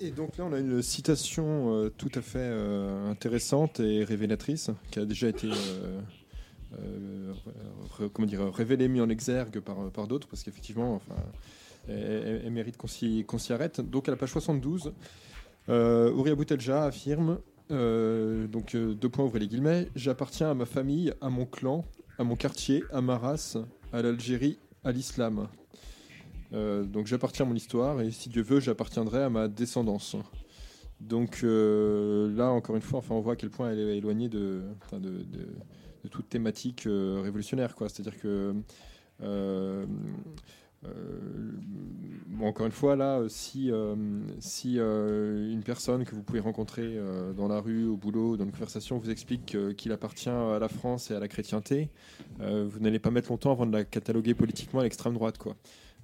[0.00, 2.48] Et donc là, on a une citation euh, tout à fait
[3.08, 5.48] intéressante et révélatrice qui a déjà été
[8.12, 11.14] comment dire, révélée, mis en exergue par, d'autres, parce qu'effectivement, enfin,
[11.88, 13.80] elle, mérite qu'on s'y arrête.
[13.80, 14.92] Donc à la page 72,
[15.68, 17.38] euh, Ouria Boutelja affirme,
[17.70, 21.84] donc deux points ouvrez les guillemets, j'appartiens à ma famille, à mon clan,
[22.18, 23.56] à mon quartier, à ma race,
[23.92, 25.48] à l'Algérie, à l'islam.
[26.52, 30.16] Euh, donc j'appartiens à mon histoire et si Dieu veut, j'appartiendrai à ma descendance.
[31.00, 34.28] Donc euh, là, encore une fois, enfin, on voit à quel point elle est éloignée
[34.28, 34.62] de,
[34.92, 37.74] de, toute thématique euh, révolutionnaire.
[37.78, 38.54] C'est-à-dire que,
[39.22, 39.84] euh,
[42.34, 43.94] bon, encore une fois, là, euh, si, euh,
[44.66, 48.52] euh, une personne que vous pouvez rencontrer euh, dans la rue, au boulot, dans une
[48.52, 51.90] conversation, vous explique euh, qu'il appartient à la France et à la chrétienté,
[52.40, 55.38] euh, vous n'allez pas mettre longtemps avant de la cataloguer politiquement à l'extrême droite.
[55.38, 55.56] quoi.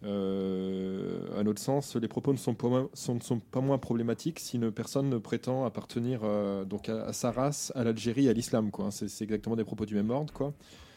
[0.02, 5.18] Euh, à notre sens, les propos ne sont pas moins, problématiques si une personne ne
[5.18, 8.70] prétend appartenir euh, donc à, sa race, à l'Algérie, à l'islam.
[8.70, 8.90] quoi.
[8.90, 10.32] C'est c'est exactement des propos du même ordre.
[10.32, 10.54] quoi.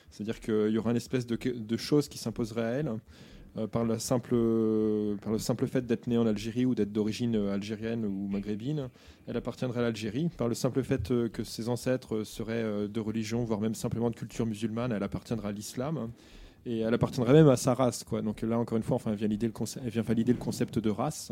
[0.10, 2.94] C'est-à-dire qu'il y aura une espèce de, de chose qui s'imposerait à elle
[3.56, 4.36] euh, par, simple,
[5.22, 8.90] par le simple fait d'être née en Algérie ou d'être d'origine euh, algérienne ou maghrébine.
[9.28, 10.30] Elle appartiendrait à l'Algérie.
[10.38, 14.16] Par le simple fait euh, que ses ancêtres seraient de religion, voire même simplement de
[14.16, 16.10] culture musulmane, elle appartiendra à l'islam
[16.66, 18.04] et elle appartiendrait même à sa race.
[18.04, 18.22] Quoi.
[18.24, 20.80] Donc là, encore une fois, enfin, elle, vient valider le concept, vient valider le concept
[20.80, 21.32] de race,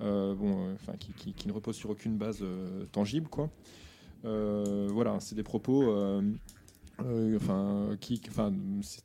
[0.00, 2.42] bon, enfin, qui, qui- ne repose sur aucune base
[2.90, 3.28] tangible.
[3.28, 3.50] Quoi.
[4.22, 5.94] Voilà, c'est des propos.
[7.02, 8.52] Euh, enfin, qui, enfin,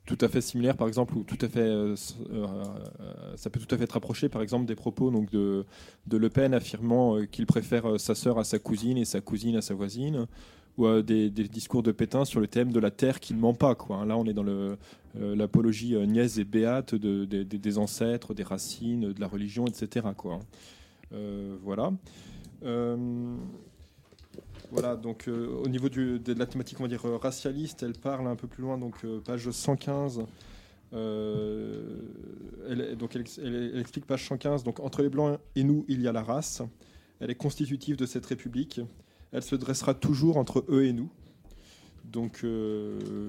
[0.06, 1.94] tout à fait similaire, par exemple, ou tout à fait, euh,
[2.30, 2.64] euh,
[3.36, 5.64] ça peut tout à fait être rapproché, par exemple, des propos donc de,
[6.06, 9.62] de Le Pen affirmant qu'il préfère sa sœur à sa cousine et sa cousine à
[9.62, 10.26] sa voisine,
[10.78, 13.74] ou des, discours de Pétain sur le thème de la terre qui ne ment pas.
[13.74, 14.04] Quoi.
[14.06, 14.78] Là, on est dans le,
[15.18, 20.06] l'apologie niaise et béate de, de- de- des ancêtres, des racines, de la religion, etc.
[20.16, 20.38] Quoi.
[21.12, 21.92] Euh, voilà.
[24.70, 28.26] Voilà, donc euh, au niveau de la thématique, on va dire euh, racialiste, elle parle
[28.26, 30.24] un peu plus loin, donc euh, page 115.
[30.92, 31.98] euh,
[32.68, 34.62] elle, donc elle, explique page 115.
[34.62, 36.62] Donc entre les blancs et nous, il y a la race.
[37.20, 38.80] Elle est constitutive de cette république.
[39.32, 41.10] Elle se dressera toujours entre eux et nous.
[42.04, 42.44] Donc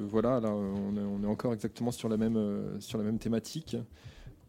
[0.10, 3.78] voilà, là on est, encore exactement sur la même, sur la même thématique.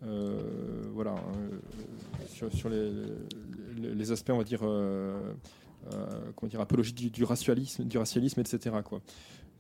[0.00, 1.16] Voilà,
[2.28, 4.62] sur, les, aspects, on va dire,
[6.36, 8.76] comment dire, apologie du, racialisme, du racialisme, etc.
[8.84, 9.00] Quoi.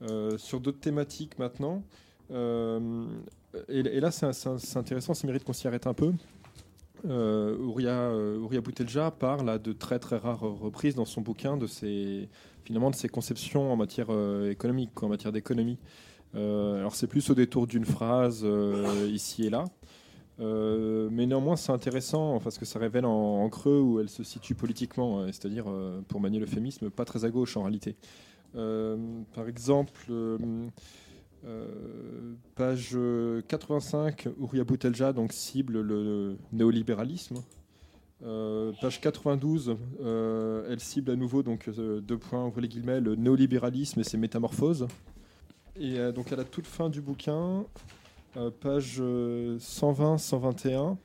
[0.02, 1.82] Euh, sur d'autres thématiques maintenant,
[2.32, 3.06] euh,
[3.68, 4.26] et, là c'est
[4.76, 6.12] intéressant, ça mérite qu'on s'y arrête un peu.
[7.04, 11.66] Euh, Ouria, euh, Boutelja parle à de très très rares reprises dans son bouquin de
[11.66, 12.28] ses,
[12.64, 15.78] finalement, de ses conceptions en matière euh, économique, en matière d'économie.
[16.34, 19.64] Euh, alors c'est plus au détour d'une phrase euh, ici et là.
[20.42, 24.54] Euh, mais néanmoins, c'est intéressant parce que ça révèle en, creux où elle se situe
[24.54, 27.96] politiquement, euh, c'est-à-dire, euh, pour manier l'euphémisme, pas très à gauche en réalité.
[28.56, 28.96] Euh,
[29.34, 30.10] par exemple,
[32.54, 32.96] page
[33.48, 37.42] 85, Ouria Boutelja donc, cible le néolibéralisme.
[38.20, 44.04] Page 92, euh, elle cible à nouveau, donc deux points, les guillemets, le néolibéralisme et
[44.04, 44.86] ses métamorphoses.
[45.74, 47.64] Et donc à la toute fin du bouquin,
[48.60, 50.96] page 120-121,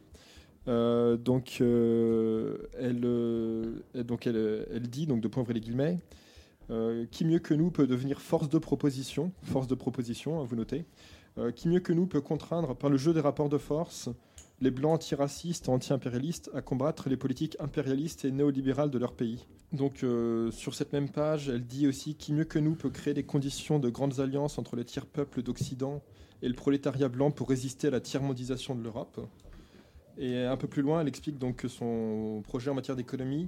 [0.67, 5.99] euh, donc, euh, elle, euh, elle- donc elle, elle dit, donc de point les guillemets,
[6.69, 10.55] euh, qui mieux que nous peut devenir force de proposition, force de proposition, hein, vous
[10.55, 10.85] notez,
[11.37, 14.09] euh, qui mieux que nous peut contraindre par le jeu des rapports de force
[14.59, 19.45] les blancs antiracistes, anti-impérialistes à combattre les politiques impérialistes et néolibérales de leur pays.
[19.71, 23.13] Donc euh, sur cette même page, elle dit aussi qui mieux que nous peut créer
[23.13, 26.01] les conditions de grandes alliances entre les tiers peuples d'Occident
[26.41, 29.19] et le prolétariat blanc pour résister à la tiers-mondisation de l'Europe.
[30.17, 33.47] Et un peu plus loin, elle explique donc que son projet en matière d'économie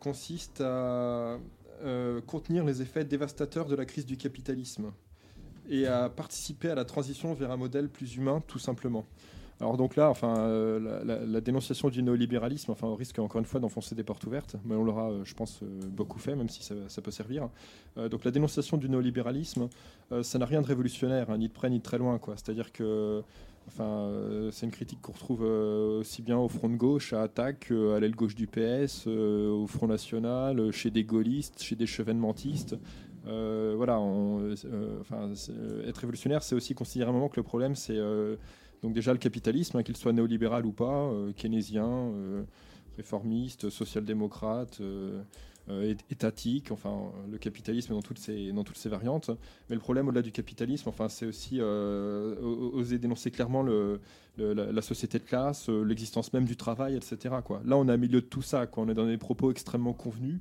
[0.00, 1.38] consiste à
[1.82, 4.92] euh, contenir les effets dévastateurs de la crise du capitalisme
[5.68, 9.04] et à participer à la transition vers un modèle plus humain, tout simplement.
[9.60, 13.58] Alors donc là, enfin, euh, la, dénonciation du néolibéralisme, enfin, au risque encore une fois
[13.58, 16.62] d'enfoncer des portes ouvertes, mais on l'aura, euh, je pense, euh, beaucoup fait, même si
[16.62, 17.48] ça, peut servir.
[18.10, 19.68] Donc la dénonciation du néolibéralisme,
[20.22, 22.20] ça n'a rien de révolutionnaire, hein, ni de près ni de très loin.
[22.36, 23.22] C'est-à-dire que,
[23.68, 24.10] enfin,
[24.50, 28.16] c'est une critique qu'on retrouve aussi bien au front de gauche, à Attaque, à l'aile
[28.16, 32.76] gauche du PS, au Front National, chez des gaullistes, chez des chevènementistes.
[33.24, 34.52] Voilà, on-
[35.00, 35.30] enfin,
[35.86, 37.98] être révolutionnaire, c'est aussi considérer un moment que le problème, c'est
[38.82, 42.12] Donc déjà le capitalisme, hein, qu'il soit néolibéral ou pas, keynésien,
[42.96, 44.80] réformiste, social-démocrate,
[45.70, 49.30] euh, étatique, enfin le capitalisme dans toutes ses dans toutes ses variantes.
[49.68, 53.62] Mais le problème au-delà du capitalisme, enfin c'est aussi euh, oser dénoncer clairement
[54.38, 57.34] la, société de classe, euh, l'existence même du travail, etc.
[57.66, 58.66] Là, on est au milieu de tout ça.
[58.78, 60.38] On est dans des propos extrêmement convenus.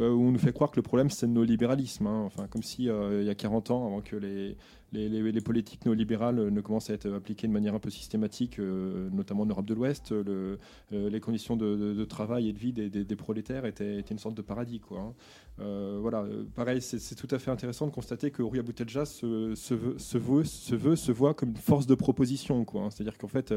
[0.00, 2.06] Euh, où on nous fait croire que le problème c'est le néolibéralisme.
[2.06, 2.22] Hein.
[2.24, 4.56] Enfin, comme si euh, il y a 40 ans, avant que les,
[4.92, 9.10] les, les, politiques néolibérales ne commencent à être appliquées de manière un peu systématique, euh,
[9.10, 10.58] notamment en Europe de l'Ouest, le,
[10.90, 14.42] les conditions de, travail et de vie des, des, prolétaires étaient, étaient, une sorte de
[14.42, 14.78] paradis.
[14.78, 15.98] Quoi, hein.
[16.00, 20.44] voilà, pareil, c'est tout à fait intéressant de constater que Rouya Boutelja se, se, veut,
[20.44, 22.64] se, voit comme une force de proposition.
[22.74, 22.88] Hein.
[22.90, 23.52] C'est-à-dire qu'en fait,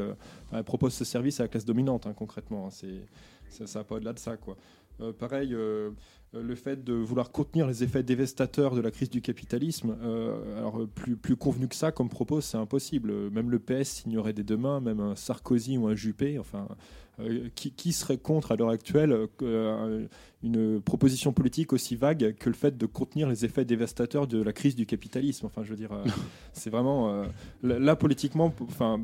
[0.52, 2.68] elle propose ce service à la classe dominante, concrètement.
[2.70, 3.06] C'est
[3.48, 4.36] ça, ça pas au-delà de ça.
[4.36, 4.56] Quoi.
[5.18, 5.90] pareil, euh,
[6.32, 10.86] le fait de vouloir contenir les effets dévastateurs de la crise du capitalisme, euh, alors
[10.94, 13.30] plus, plus convenu que ça comme propos, c'est impossible.
[13.30, 16.38] Même le PS signerait des deux mains, même un Sarkozy ou un Juppé.
[16.38, 16.66] Enfin,
[17.20, 19.28] euh, qui, serait contre à l'heure actuelle
[20.42, 24.54] une proposition politique aussi vague que le fait de contenir les effets dévastateurs de la
[24.54, 25.44] crise du capitalisme?
[25.44, 25.90] Enfin, je veux dire,
[26.54, 27.26] c'est vraiment
[27.62, 28.98] là politiquement, enfin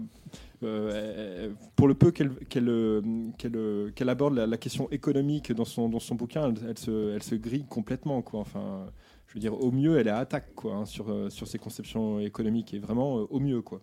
[0.64, 3.00] euh, pour le peu qu'elle euh,
[3.44, 7.34] euh, qu'elle aborde la, question économique dans son, dans son bouquin, elle, se, elle se
[7.34, 8.22] grille complètement.
[8.22, 8.40] Quoi.
[8.40, 8.86] Enfin,
[9.26, 12.18] je veux dire, au mieux, elle est à attaque quoi, hein, sur, sur ses conceptions
[12.20, 13.60] économiques, et vraiment au mieux.
[13.62, 13.82] Quoi.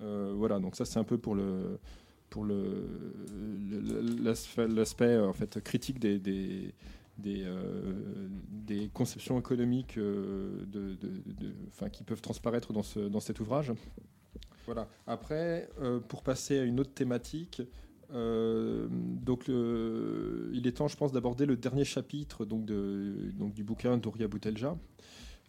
[0.00, 1.78] voilà, donc ça, c'est un peu pour le
[2.30, 2.44] pour
[4.56, 6.74] l'aspect en fait critique des, des,
[7.16, 13.72] des, conceptions économiques de, de, de, qui peuvent transparaître dans, ce, dans cet ouvrage.
[14.66, 14.88] Voilà.
[15.06, 17.62] Après, euh, pour passer à une autre thématique,
[18.14, 24.28] euh, donc il est temps, je pense, d'aborder le dernier chapitre donc, du bouquin d'Ouria
[24.28, 24.76] Boutelja.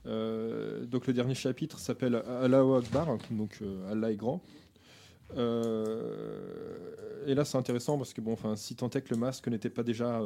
[0.08, 4.42] Euh, donc le dernier chapitre s'appelle Allah Akbar, donc Allah est grand.
[5.34, 5.40] et
[7.34, 9.84] là, c'est intéressant parce que bon, enfin, si tant est que le masque n'était pas
[9.84, 10.22] déjà,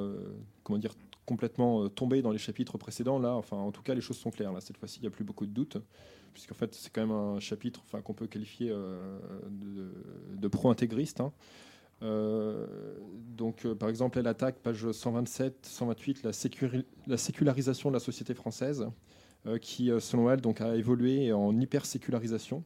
[0.64, 0.94] comment dire,
[1.26, 4.52] complètement tombé dans les chapitres précédents, là, enfin, en tout cas, les choses sont claires.
[4.54, 5.78] Là, cette fois-ci, il n'y a plus beaucoup de doutes
[6.34, 11.22] puisqu'en fait c'est quand même un chapitre enfin, qu'on peut qualifier euh, de, pro-intégriste.
[11.22, 11.32] Hein.
[12.02, 12.66] Euh,
[13.38, 16.32] donc, euh, par exemple, elle attaque, page 127, 128, la,
[17.08, 18.88] la sécularisation de la société française,
[19.62, 22.62] qui, selon elle, donc, a évolué en hyper-sécularisation.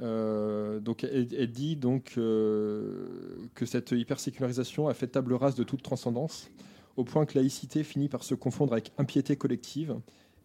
[0.00, 6.48] donc, elle, dit donc que cette hyper-sécularisation a fait table rase de toute transcendance,
[6.96, 9.96] au point que laïcité finit par se confondre avec impiété collective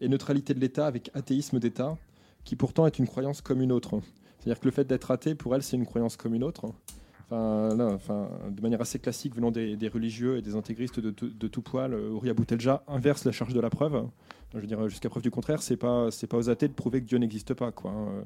[0.02, 1.96] et neutralité de l'État avec athéisme d'État,
[2.44, 4.00] qui pourtant est une croyance comme une autre.
[4.38, 6.74] C'est-à-dire que le fait d'être athée, pour elle, c'est une croyance comme une autre.
[7.32, 11.10] Enfin, de manière assez classique, venant des, religieux et des intégristes de,
[11.48, 14.06] tout poil, Ouria Boutelja inverse la charge de la preuve.
[14.54, 17.00] Je veux dire, jusqu'à preuve du contraire, c'est pas, c'est pas aux athées de prouver
[17.00, 17.72] que Dieu n'existe pas.
[17.72, 17.90] Quoi.
[17.90, 18.24] Hein.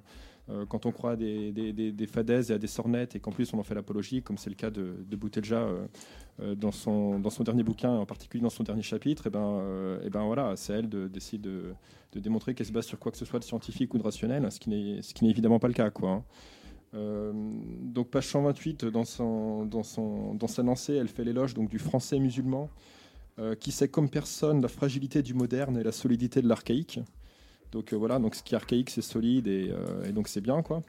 [0.48, 3.58] Euh, quand on croit à des, fadaises et à des sornettes et qu'en plus on
[3.58, 5.86] en fait l'apologie, comme c'est le cas de, de Boutelja euh,
[6.40, 9.60] euh, dans, son, dans son dernier bouquin, en particulier dans son dernier chapitre, et ben,
[10.04, 11.74] et ben voilà, c'est elle d'essayer de,
[12.12, 14.50] de, démontrer qu'elle se base sur quoi que ce soit de scientifique ou de rationnel,
[14.52, 15.90] ce qui n'est, ce qui n'est évidemment pas le cas.
[15.90, 16.24] Quoi, hein.
[16.92, 21.78] Donc page 128, dans, son, dans, son, dans sa lancée, elle fait l'éloge donc, du
[21.78, 22.70] français musulman,
[23.60, 27.00] qui sait comme personne la fragilité du moderne et la solidité de l'archaïque.
[27.72, 30.62] Donc euh, voilà, donc ce qui est archaïque, c'est solide et, euh, donc c'est bien
[30.62, 30.82] quoi.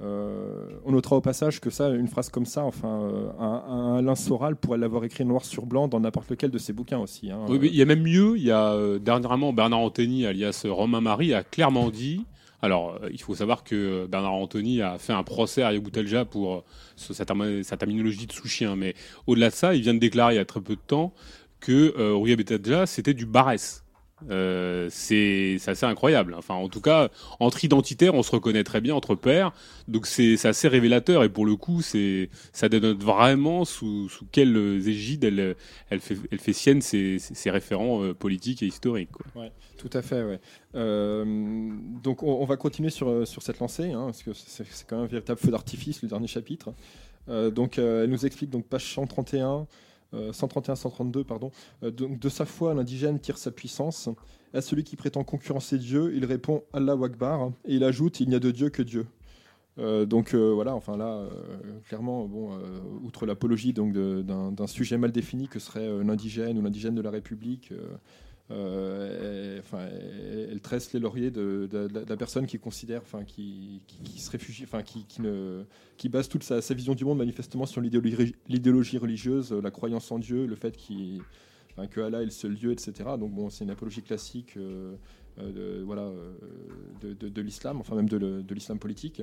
[0.00, 4.56] Euh, on notera au passage que ça, une phrase comme ça, enfin, un, Alain Soral
[4.56, 7.30] pourrait l'avoir écrit noir sur blanc dans n'importe lequel de ses bouquins aussi.
[7.30, 7.38] Hein.
[7.48, 8.36] Oui, il y a même mieux.
[8.36, 12.24] Il y a dernièrement Bernard Anthony, alias Romain Marie, a clairement dit.
[12.64, 16.64] Alors, il faut savoir que Bernard Anthony a fait un procès à Boutelja pour
[16.96, 18.74] sa, terminologie de sous-chien.
[18.74, 18.94] Mais
[19.26, 21.12] au-delà de ça, il vient de déclarer il y a très peu de temps
[21.60, 23.83] que euh, c'était du Barès.
[24.30, 26.34] Euh, c'est assez incroyable.
[26.34, 27.08] Enfin, en tout cas,
[27.40, 29.52] entre identitaires, on se reconnaît très bien entre pairs.
[29.88, 34.56] Donc c'est assez révélateur et pour le coup, c'est ça dénote vraiment sous, sous quelle
[34.56, 35.56] égide elle,
[35.90, 39.10] elle, fait, elle fait sienne ses, référents euh, politiques et historiques.
[39.12, 39.50] Quoi.
[39.76, 40.22] tout à fait.
[40.22, 40.40] Ouais.
[40.74, 41.70] Euh,
[42.02, 45.08] donc on, va continuer sur, sur cette lancée, hein, parce que c'est quand même un
[45.08, 46.72] véritable feu d'artifice le dernier chapitre.
[47.28, 49.66] donc elle nous explique donc page 131.
[50.32, 51.50] 131-132, euh, pardon.
[51.82, 54.08] Euh, de, sa foi, l'indigène tire sa puissance.
[54.52, 58.36] À celui qui prétend concurrencer Dieu, il répond Allah Akbar et il ajoute il n'y
[58.36, 59.06] a de Dieu que Dieu.
[59.78, 61.28] Euh, donc voilà, enfin là,
[61.88, 62.50] clairement, bon,
[63.02, 67.72] outre l'apologie donc d'un sujet mal défini que serait l'indigène ou l'indigène de la République,
[68.50, 69.60] euh,
[70.50, 71.68] elle, tresse les lauriers de,
[72.06, 73.80] la personne qui considère, qui,
[74.16, 74.66] se réfugie,
[75.96, 80.46] qui, base toute sa, vision du monde manifestement sur l'idéologie religieuse, la croyance en Dieu,
[80.46, 81.22] le fait qu'il,
[81.78, 82.92] est le seul Dieu, etc.
[83.18, 84.94] Donc bon, c'est une apologie classique, euh,
[85.38, 85.84] euh,
[87.00, 89.22] de, de, l'islam, enfin même de, l'islam politique.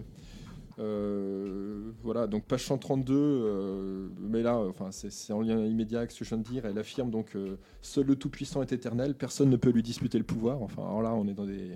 [0.82, 6.20] Euh, voilà, donc page 132, euh, mais là, enfin, c'est en lien immédiat avec ce
[6.20, 6.66] que je viens de dire.
[6.66, 10.24] Elle affirme donc euh, seul le Tout-Puissant est éternel, personne ne peut lui disputer le
[10.24, 10.62] pouvoir.
[10.64, 11.72] Enfin, alors là, on est dans des,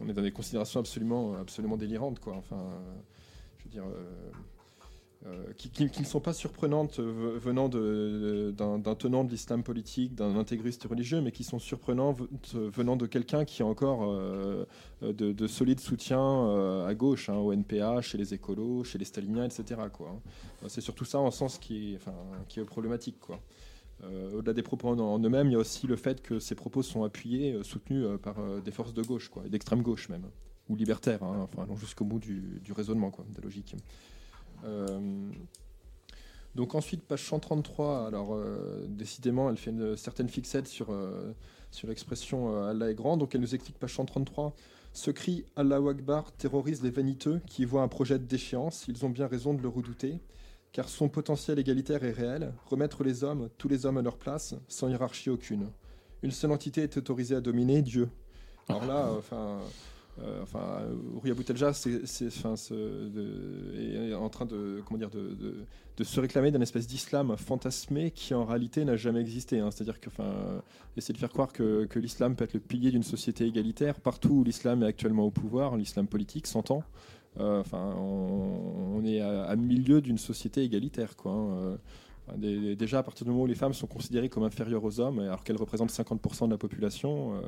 [0.00, 3.84] on est dans des considérations absolument, délirantes, je veux dire.
[5.26, 10.84] Euh, qui, ne sont pas surprenantes euh, venant d'un tenant de l'islam politique, d'un intégriste
[10.84, 12.20] religieux, mais qui sont surprenantes
[12.54, 14.64] venant de quelqu'un qui a encore euh,
[15.02, 19.80] de, solides soutiens à gauche, hein, au NPA, chez les écolos, chez les staliniens, etc.
[19.80, 20.68] Hein.
[20.68, 23.16] C'est surtout ça en sens qui est, problématique.
[24.04, 27.02] Au-delà des propos en, eux-mêmes, il y a aussi le fait que ces propos sont
[27.02, 30.26] appuyés, soutenus par des forces de gauche, d'extrême gauche même,
[30.68, 33.74] ou libertaires, hein, enfin, allons jusqu'au bout du, raisonnement, de la logique.
[34.64, 35.30] Euh,
[36.54, 41.32] donc ensuite, page 133, alors euh, décidément, elle fait une certaine fixette sur, euh,
[41.70, 44.54] sur l'expression Allah est grand, donc elle nous explique, page 133,
[44.92, 49.10] ce cri Allah Akbar terrorise les vaniteux qui voient un projet de déchéance, ils ont
[49.10, 50.20] bien raison de le redouter,
[50.72, 54.54] car son potentiel égalitaire est réel, remettre les hommes, tous les hommes à leur place,
[54.66, 55.68] sans hiérarchie aucune.
[56.22, 58.08] Une seule entité est autorisée à dominer, Dieu.
[58.68, 59.60] Alors là, enfin...
[60.20, 60.82] Euh, enfin,
[61.16, 62.44] Uriah Boutelja est
[64.14, 64.82] en train de,
[66.02, 69.60] se réclamer d'un espèce d'islam fantasmé qui en réalité n'a jamais existé.
[69.60, 69.70] Hein.
[69.70, 70.62] C'est-à-dire que, enfin,
[70.96, 74.44] essayer de faire croire que, l'islam peut être le pilier d'une société égalitaire partout où
[74.44, 76.82] l'islam est actuellement au pouvoir, l'islam politique s'entend.
[77.38, 81.32] Euh, enfin, on, est à, milieu d'une société égalitaire, quoi.
[81.32, 81.78] Hein.
[82.42, 85.18] Euh, déjà, à partir du moment où les femmes sont considérées comme inférieures aux hommes,
[85.20, 87.40] alors qu'elles représentent 50% de la population,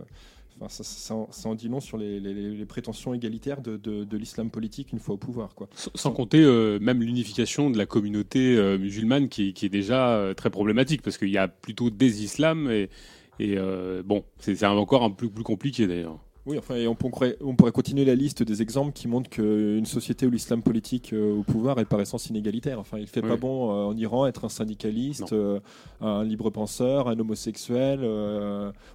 [0.69, 5.55] ça, en dit long sur les, prétentions égalitaires de, l'islam politique une fois au pouvoir.
[5.55, 5.69] Quoi.
[5.75, 10.51] Sans, compter euh, même l'unification de la communauté euh, musulmane qui, est déjà euh, très
[10.51, 12.91] problématique parce qu'il y a plutôt des islams et,
[13.39, 13.57] et
[14.05, 16.19] bon, c'est encore un peu plus compliqué d'ailleurs.
[16.47, 20.27] Oui, enfin, on, pourrait, on pourrait continuer la liste des exemples qui montrent qu'une société
[20.27, 22.79] où l'islam politique euh, au pouvoir est par essence inégalitaire.
[22.81, 25.61] Enfin, il fait pas bon euh, en Iran être un syndicaliste, euh,
[26.01, 28.01] un libre penseur, un homosexuel,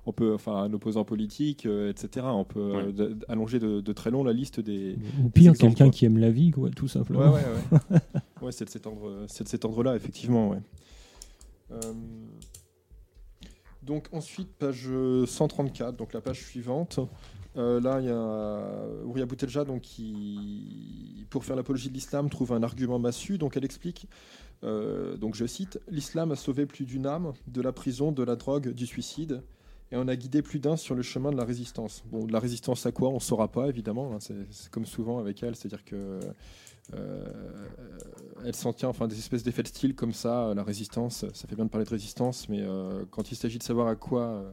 [0.06, 2.26] on peut, enfin, un opposant politique, etc.
[2.30, 2.94] On peut
[3.28, 4.98] allonger de, très long la liste des.
[5.24, 7.32] Ou pire, quelqu'un qui aime la vie, quoi, tout simplement.
[7.32, 8.00] Ouais, ouais, ouais.
[8.42, 9.28] ouais c'est de cet ordre,
[9.64, 10.60] ordre-là, effectivement, ouais.
[13.84, 14.90] Donc ensuite, page
[15.28, 17.00] 134, donc la page suivante.
[17.58, 22.54] Euh, là, il y a Ouria Boutelja donc, qui, pour faire l'apologie de l'islam, trouve
[22.54, 23.38] un argument massu.
[23.38, 24.08] Donc elle explique,
[24.64, 28.36] euh, donc je cite, L'islam a sauvé plus d'une âme de la prison, de la
[28.36, 29.42] drogue, du suicide,
[29.92, 32.04] et on a guidé plus d'un sur le chemin de la résistance.
[32.12, 33.10] Bon, de la résistance à quoi?
[33.10, 34.14] On ne saura pas, évidemment.
[34.14, 36.20] Hein, c'est comme souvent avec elle, c'est-à-dire que
[36.94, 37.26] euh,
[38.44, 41.26] elle s'en tient, enfin, des espèces d'effets de style comme ça, la résistance.
[41.34, 42.66] Ça fait bien de parler de résistance, mais
[43.12, 44.44] quand il s'agit de savoir à quoi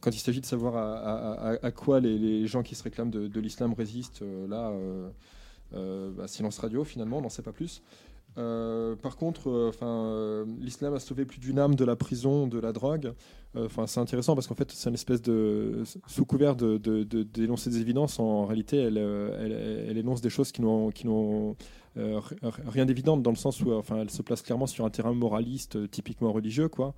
[0.00, 4.22] quand il s'agit de savoir à, quoi les, gens qui se réclament de, l'islam résistent,
[4.22, 5.08] euh, là, euh,
[5.74, 7.82] euh, bah, silence radio finalement, on n'en sait pas plus.
[8.34, 9.72] par contre,
[10.60, 13.12] l'islam a sauvé plus d'une âme de la prison, de la drogue.
[13.86, 16.78] C'est intéressant parce qu'en fait, c'est une espèce de sous couvert de,
[17.22, 18.18] d'énoncer des évidences.
[18.18, 21.54] En réalité, elle, énonce des choses qui n'ont, qui n'ont
[21.94, 25.90] rien d'évident dans le sens où, enfin, elle se place clairement sur un terrain moraliste,
[25.90, 26.94] typiquement religieux, quoi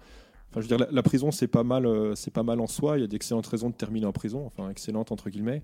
[0.56, 2.98] je veux dire, la, prison, c'est pas mal, euh, c'est pas mal en soi.
[2.98, 5.62] Il y a d'excellentes raisons de terminer en prison, enfin excellentes entre guillemets.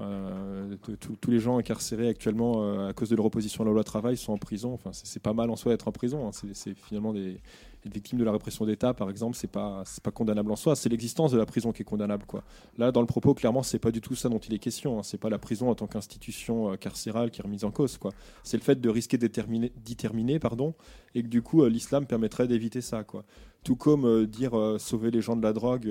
[0.00, 0.76] Euh,
[1.20, 4.16] tous les gens incarcérés actuellement euh, à cause de leur opposition à la loi travail
[4.16, 4.72] sont en prison.
[4.72, 6.26] Enfin, c'est pas mal en soi d'être en prison.
[6.26, 6.30] Hein.
[6.54, 7.40] C'est finalement des,
[7.84, 10.76] victimes de la répression d'État, par exemple, c'est pas pas condamnable en soi.
[10.76, 12.42] C'est l'existence de la prison qui est condamnable, quoi.
[12.78, 14.98] Là, dans le propos, clairement, c'est pas du tout ça dont il est question.
[14.98, 15.02] Hein.
[15.02, 17.98] C'est pas la prison en tant qu'institution carcérale qui est remise en cause.
[18.44, 20.74] C'est le fait de risquer d'y terminer, pardon,
[21.14, 23.24] et que du coup, l'islam permettrait d'éviter ça, quoi.
[23.64, 25.88] Tout comme euh, dire euh, sauver les gens de la drogue,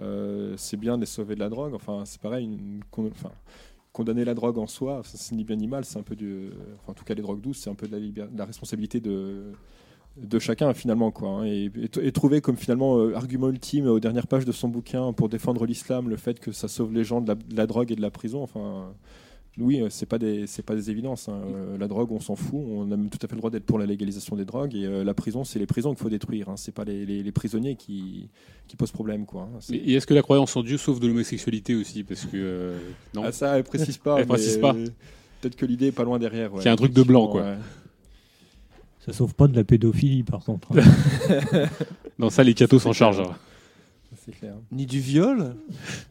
[0.00, 1.74] euh, c'est bien de les sauver de la drogue.
[1.74, 2.58] Enfin, c'est pareil.
[3.92, 5.84] condamner la drogue en soi, c'est ni bien ni mal.
[5.84, 6.16] C'est un peu
[6.86, 9.52] en tout cas, les drogues douces, c'est un peu de la, responsabilité de
[10.16, 11.44] de chacun finalement quoi hein.
[11.44, 11.70] et,
[12.12, 16.16] trouver comme finalement argument ultime aux dernières pages de son bouquin pour défendre l'islam le
[16.16, 18.92] fait que ça sauve les gens de la drogue et de la prison enfin
[19.58, 21.28] oui, euh, c'est pas des c'est pas des évidences.
[21.28, 21.40] Hein.
[21.44, 22.60] Euh, la drogue, on s'en fout.
[22.64, 24.74] On a tout à fait le droit d'être pour la légalisation des drogues.
[24.74, 26.48] Et euh, la prison, c'est les prisons qu'il faut détruire.
[26.48, 26.56] Hein.
[26.56, 28.28] C'est pas les, prisonniers qui,
[28.68, 29.48] qui posent problème, quoi.
[29.54, 29.58] Hein.
[29.72, 32.04] Et est-ce que la croyance en Dieu sauve de l'homosexualité aussi?
[32.04, 32.74] Parce que
[33.14, 33.22] non.
[33.24, 34.20] Ah, ça, elle précise pas.
[34.20, 34.72] elle précise pas.
[34.72, 36.50] Peut-être que l'idée est pas loin derrière.
[36.60, 37.56] C'est un truc de blanc, quoi.
[39.00, 40.68] Ça sauve pas de la pédophilie, par contre.
[42.18, 43.22] non, ça, les cathos s'en chargent.
[44.24, 44.54] C'est clair.
[44.70, 45.56] Ni du viol?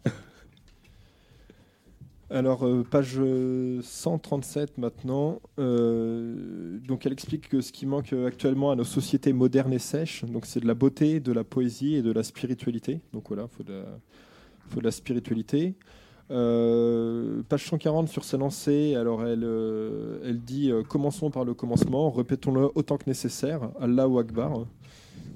[2.31, 3.19] alors, euh, page
[3.81, 5.41] 137 maintenant.
[5.57, 10.25] Euh, donc, elle explique que ce qui manque actuellement à nos sociétés modernes et sèches,
[10.25, 13.01] donc c'est de la beauté, de la poésie et de la spiritualité.
[13.13, 15.73] Donc voilà, il faut, de la, spiritualité.
[16.29, 19.47] Euh, page 140 sur sa lancée, alors elle,
[20.23, 24.65] elle dit Commençons par le commencement, répétons-le autant que nécessaire, Allahu Akbar.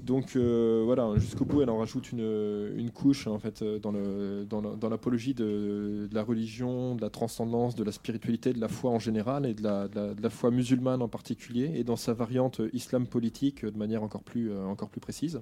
[0.04, 4.44] Donc euh, voilà, jusqu'au bout, elle en rajoute une, couche en fait, euh, dans, le,
[4.44, 8.98] dans, l'apologie de, la religion, de la transcendance, de la spiritualité, de la foi en
[8.98, 13.06] général et de la, de la- foi musulmane en particulier, et dans sa variante islam
[13.06, 15.40] politique euh, de manière encore plus, encore plus précise.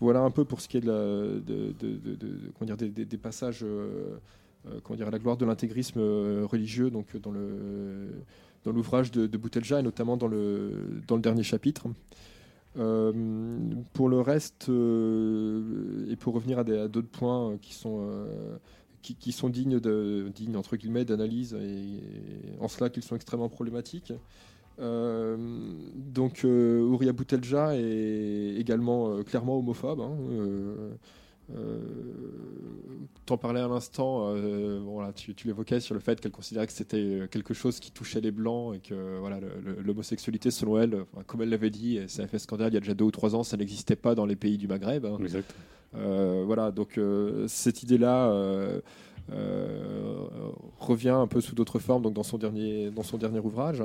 [0.00, 3.64] Voilà un peu pour ce qui est de la- dire, des, passages
[4.84, 6.00] comment dire, à la gloire de l'intégrisme
[6.44, 8.08] religieux donc, dans le
[8.66, 11.86] dans l'ouvrage de, Boutelja et notamment dans le, dans le dernier chapitre.
[12.76, 13.12] Euh,
[13.94, 18.04] pour le reste, euh, et pour revenir à, d'autres points euh, qui sont,
[19.02, 22.00] qui, sont dignes, de, dignes entre guillemets d'analyse et,
[22.60, 24.12] en cela qu'ils sont extrêmement problématiques.
[24.78, 30.00] Donc Ouria Boutelja est également clairement homophobe.
[30.00, 30.16] hein,
[33.24, 36.66] T'en parlais à l'instant, euh, bon, là, tu, tu l'évoquais sur le fait qu'elle considérait
[36.68, 39.40] que c'était quelque chose qui touchait les blancs et que voilà,
[39.84, 42.80] l'homosexualité, selon elle, comme elle l'avait dit, et ça a fait scandale il y a
[42.80, 45.04] déjà deux ou trois ans, ça n'existait pas dans les pays du Maghreb.
[45.06, 45.18] hein.
[45.20, 45.52] Exact.
[45.96, 48.80] Euh, voilà, donc euh, cette idée-là euh,
[49.32, 50.26] euh,
[50.78, 53.82] revient un peu sous d'autres formes donc dans son dernier, dans son dernier ouvrage.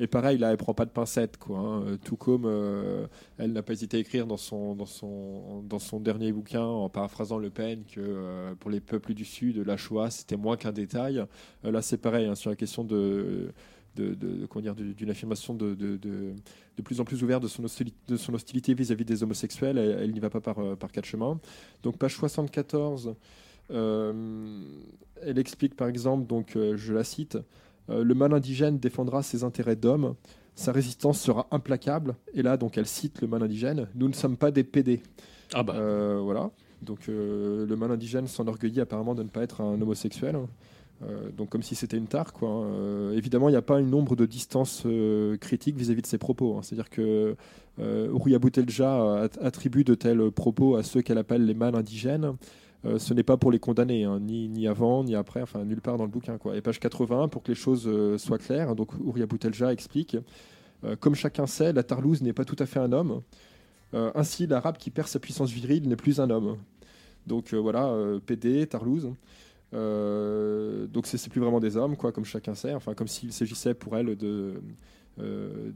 [0.00, 1.58] Et pareil, là, elle prend pas de pincettes, quoi.
[1.58, 1.82] hein.
[1.86, 3.06] Euh, Tout comme euh,
[3.36, 6.88] elle n'a pas hésité à écrire dans son, dans, son, dans son dernier bouquin, en
[6.88, 10.72] paraphrasant Le Pen, que euh, pour les peuples du Sud, la Shoah, c'était moins qu'un
[10.72, 11.24] détail.
[11.64, 13.52] Là, c'est pareil, hein, sur la question de,
[13.96, 16.32] de, de- de- d'une affirmation de, de, de,
[16.76, 19.78] de plus en plus ouverte de son hostilité, de son hostilité vis-à-vis des homosexuels.
[19.78, 21.40] Elle, elle n'y va pas par, par quatre chemins.
[21.82, 23.14] Donc, page 74,
[23.72, 24.60] euh,
[25.22, 27.38] elle explique par exemple, donc, je la cite,
[27.88, 30.14] Le mal indigène défendra ses intérêts d'homme.
[30.54, 32.16] Sa résistance sera implacable.
[32.34, 33.86] Et là, donc, elle cite le mal indigène.
[33.94, 35.00] Nous ne sommes pas des PD.
[35.54, 35.74] Ah bah.
[35.76, 36.50] Euh, voilà.
[36.82, 40.36] Donc euh, le mal indigène s'enorgueillit apparemment de ne pas être un homosexuel.
[41.02, 42.32] Euh, donc comme si c'était une tare.
[42.32, 42.48] Quoi.
[42.50, 42.62] hein.
[42.66, 46.18] Euh, évidemment, il n'y a pas une nombre de distance euh, critique vis-à-vis de ses
[46.18, 46.56] propos.
[46.56, 46.60] hein.
[46.62, 47.34] C'est-à-dire que
[47.80, 52.34] euh, Ouria Boutelja at- attribue de tels propos à ceux qu'elle appelle les mâles indigènes.
[52.84, 55.96] Euh, ce n'est pas pour les condamner, hein, ni, avant, ni après, enfin nulle part
[55.96, 56.38] dans le bouquin.
[56.38, 56.56] Quoi.
[56.56, 60.16] Et page 81, pour que les choses euh, soient claires, donc Ouria Boutelja explique
[60.84, 63.22] euh, Comme chacun sait, la Tarlouse n'est pas tout à fait un homme.
[63.94, 66.58] Ainsi, l'arabe qui perd sa puissance virile n'est plus un homme.
[67.26, 67.90] Donc voilà,
[68.26, 69.08] PD, Tarlouse.
[69.72, 72.74] Donc c'est plus vraiment des hommes, quoi, comme chacun sait.
[72.74, 74.60] Enfin, comme s'il s'agissait pour elle de,
[75.20, 75.70] euh,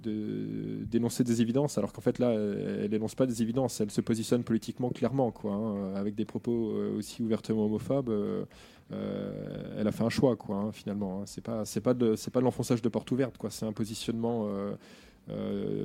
[0.86, 3.81] d'énoncer des évidences, alors qu'en fait là, elle n'énonce pas des évidences.
[3.81, 8.09] Elle se positionne politiquement clairement, quoi, hein, avec des propos euh, aussi ouvertement homophobes.
[8.10, 8.44] euh,
[9.78, 11.23] elle a fait un choix, quoi, hein, finalement.
[11.23, 11.24] hein.
[11.64, 13.51] C'est pas de l'enfonçage de porte ouverte, quoi.
[13.51, 14.47] C'est un positionnement.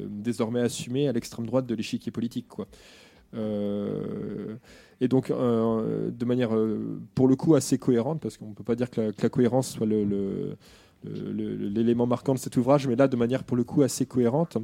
[0.09, 2.47] désormais assumé à l'extrême droite de l'échiquier politique.
[2.49, 2.67] Quoi.
[4.99, 6.49] Et donc, de manière,
[7.15, 9.85] pour le coup, assez cohérente, parce qu'on ne peut pas dire que la, cohérence soit
[9.87, 10.57] le-
[11.03, 14.57] l'élément marquant de cet ouvrage, mais là, de manière, pour le coup, assez cohérente,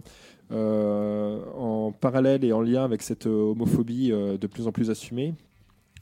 [0.51, 4.89] euh, en parallèle et en lien avec cette euh, homophobie euh, de plus en plus
[4.89, 5.33] assumée,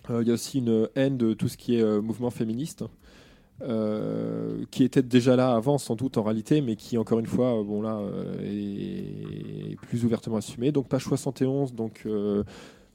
[0.09, 2.83] euh, il y a aussi une haine de tout ce qui est euh, mouvement féministe.
[3.61, 7.59] euh, qui était déjà là avant sans doute en réalité mais qui encore une fois
[7.59, 12.43] euh, bon là euh, est, plus ouvertement assumé donc page 71 donc euh,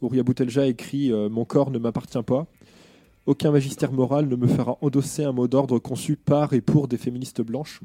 [0.03, 2.47] Ouria Boutelja écrit euh, Mon corps ne m'appartient pas.
[3.27, 6.97] Aucun magistère moral ne me fera endosser un mot d'ordre conçu par et pour des
[6.97, 7.81] féministes blanches.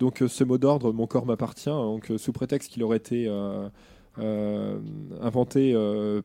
[0.00, 3.28] Donc euh, ce mot d'ordre, Mon corps m'appartient, donc euh, sous prétexte qu'il aurait été
[3.28, 4.80] euh,
[5.20, 5.74] inventé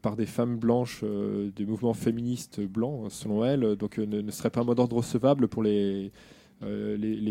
[0.02, 4.62] par des femmes blanches euh, du mouvement féministe blanc, selon elle, donc ne, serait pas
[4.62, 6.12] un mot d'ordre recevable pour les,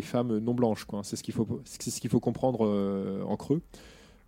[0.03, 0.87] femmes non blanches.
[1.03, 3.61] C'est ce qu'il faut, comprendre en creux.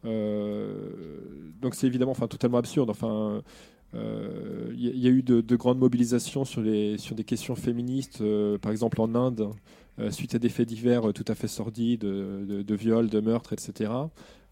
[0.02, 2.90] Donc c'est évidemment enfin, totalement absurde.
[3.94, 8.20] Il y, a- il y a eu de, de grandes mobilisations sur, des questions féministes,
[8.20, 9.50] euh, par exemple en Inde,
[10.00, 13.52] euh, suite à des faits divers euh, tout à fait sordides, de, viols, de meurtres,
[13.52, 13.92] etc.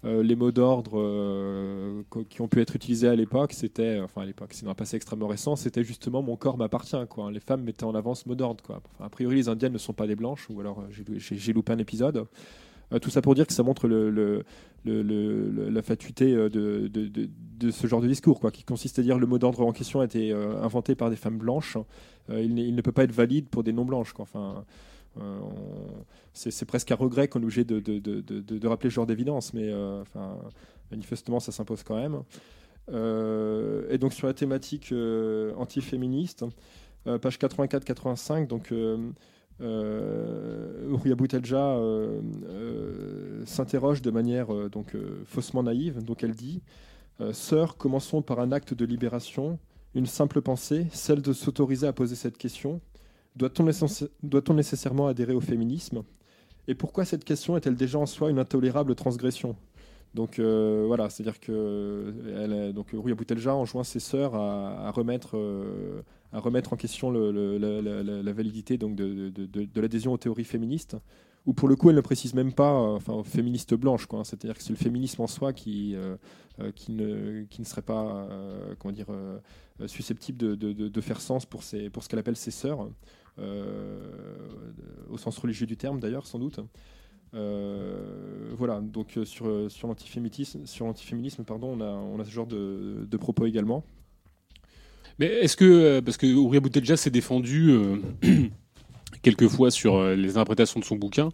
[0.05, 4.27] Euh, les mots d'ordre euh, qui ont pu être utilisés à l'époque, c'était, enfin à
[4.27, 6.97] l'époque, c'est dans un passé extrêmement récent, c'était justement mon corps m'appartient.
[7.33, 8.81] Les femmes mettaient en avant ce mot d'ordre.
[9.01, 11.79] A priori, les indiennes ne sont pas des blanches, ou alors euh, j'ai loupé un
[11.79, 12.27] épisode.
[12.93, 14.45] Euh, tout ça pour dire que ça montre le,
[14.85, 19.39] la fatuité euh, de, ce genre de discours, quoi, qui consiste à dire le mot
[19.39, 21.79] d'ordre en question a été euh, inventé par des femmes blanches,
[22.29, 24.15] il, ne peut pas être valide pour des non-blanches.
[24.19, 24.65] Enfin,
[26.33, 29.73] c'est, presque un regret qu'on est obligé de, rappeler ce genre d'évidence, mais
[30.91, 32.23] manifestement ça s'impose quand même.
[32.89, 34.95] Et donc sur la thématique
[35.57, 36.45] antiféministe,
[37.05, 38.73] page 84-85, donc
[39.61, 46.03] euh, euh, euh, s'interroge de manière euh, donc faussement naïve.
[46.03, 46.63] Donc elle dit
[47.33, 49.59] Sœurs, commençons par un acte de libération.
[49.95, 52.81] Une simple pensée, celle de s'autoriser à poser cette question.
[53.37, 56.03] Doit-on nécessairement adhérer au féminisme?
[56.67, 59.57] Et pourquoi cette question est-elle déjà en soi une intolérable transgression?
[60.15, 66.03] Donc euh, voilà, c'est-à-dire que elle, donc Rouya Boutelja enjoint ses sœurs à, remettre euh,
[66.33, 70.97] à remettre en question la, validité donc de, de- de- de l'adhésion aux théories féministes.
[71.45, 74.21] Ou pour le coup, elle ne précise même pas, euh, enfin, aux féministes blanches, quoi.
[74.21, 74.25] hein.
[74.25, 75.97] C'est-à-dire que c'est le féminisme en soi qui
[76.77, 78.29] qui ne qui ne serait pas
[78.79, 79.07] comment dire
[79.87, 82.87] susceptible de, faire sens pour ses pour ce qu'elle appelle ses sœurs,
[85.09, 86.61] au sens religieux du terme d'ailleurs, sans doute.
[87.35, 92.25] Euh, voilà, donc euh, sur, euh, sur l'antiféminisme, sur l'antiféminisme, pardon, on a, on a
[92.25, 93.85] ce genre de, de propos également.
[95.19, 97.75] Mais est-ce que, parce que Ouria Boutelja s'est défendu
[99.23, 101.31] quelquefois sur les interprétations de son bouquin,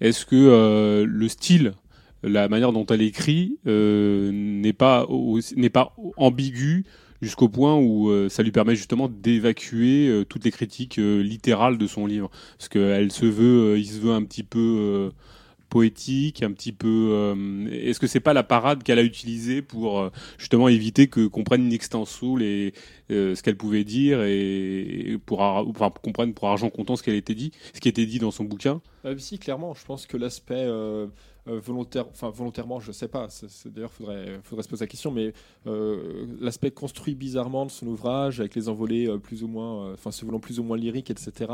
[0.00, 1.74] est-ce que le style,
[2.22, 5.06] la manière dont elle écrit, n'est pas,
[5.54, 6.86] n'est pas ambigu
[7.20, 12.30] jusqu'au point où ça lui permet justement d'évacuer toutes les critiques littérales de son livre?
[12.56, 15.12] Parce qu'elle se veut, se veut un petit peu
[15.70, 17.08] poétique, un petit peu.
[17.12, 21.26] euh, Est-ce que c'est pas la parade qu'elle a utilisée pour euh, justement éviter que
[21.26, 22.74] prenne in extenso les
[23.10, 27.02] euh, ce qu'elle pouvait dire et, pour enfin pour qu'on prenne pour argent comptant ce
[27.02, 28.82] qu'elle était dit, ce qui était dit dans son bouquin?
[29.06, 30.68] Euh, si, clairement, je pense que l'aspect
[31.46, 33.28] volontaire, enfin volontairement, je sais pas.
[33.64, 35.32] D'ailleurs, faudrait, faudrait se poser la question, mais
[36.40, 40.40] l'aspect construit bizarrement de son ouvrage, avec les envolées plus ou moins, enfin se voulant
[40.40, 41.50] plus ou moins lyriques, etc.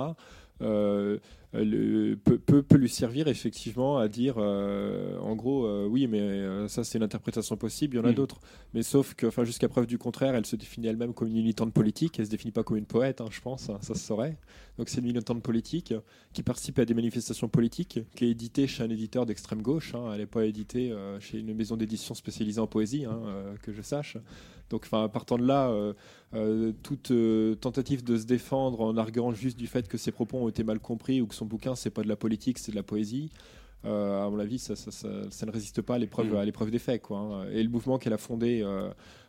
[1.56, 6.06] euh, le- peut, peut, peut lui servir effectivement à dire euh, en gros euh, oui
[6.06, 8.14] mais ça c'est une interprétation possible il y en a Mm.
[8.14, 8.40] d'autres
[8.74, 11.72] mais sauf que enfin jusqu'à preuve du contraire elle se définit elle-même comme une militante
[11.72, 14.36] politique elle se définit pas comme une poète hein, je pense hein, ça se saurait
[14.78, 15.94] donc c'est une militante politique
[16.34, 19.94] qui participe à des manifestations politiques, qui est éditée chez un éditeur d'extrême gauche.
[19.94, 20.10] hein.
[20.12, 23.18] Elle n'est pas éditée euh, chez une maison d'édition spécialisée en poésie, hein,
[23.62, 24.18] que je sache.
[24.68, 25.94] Donc, enfin, partant de là, euh,
[26.34, 30.36] euh, toute euh, tentative de se défendre en arguant juste du fait que ses propos
[30.36, 32.76] ont été mal compris ou que son bouquin c'est pas de la politique, c'est de
[32.76, 33.30] la poésie.
[33.84, 36.70] euh, à mon avis, ça, ça- ça- ça ne résiste pas à l'épreuve, à l'épreuve
[36.72, 37.02] des faits.
[37.02, 37.46] Quoi, hein.
[37.52, 38.88] Et le mouvement qu'elle a fondé euh,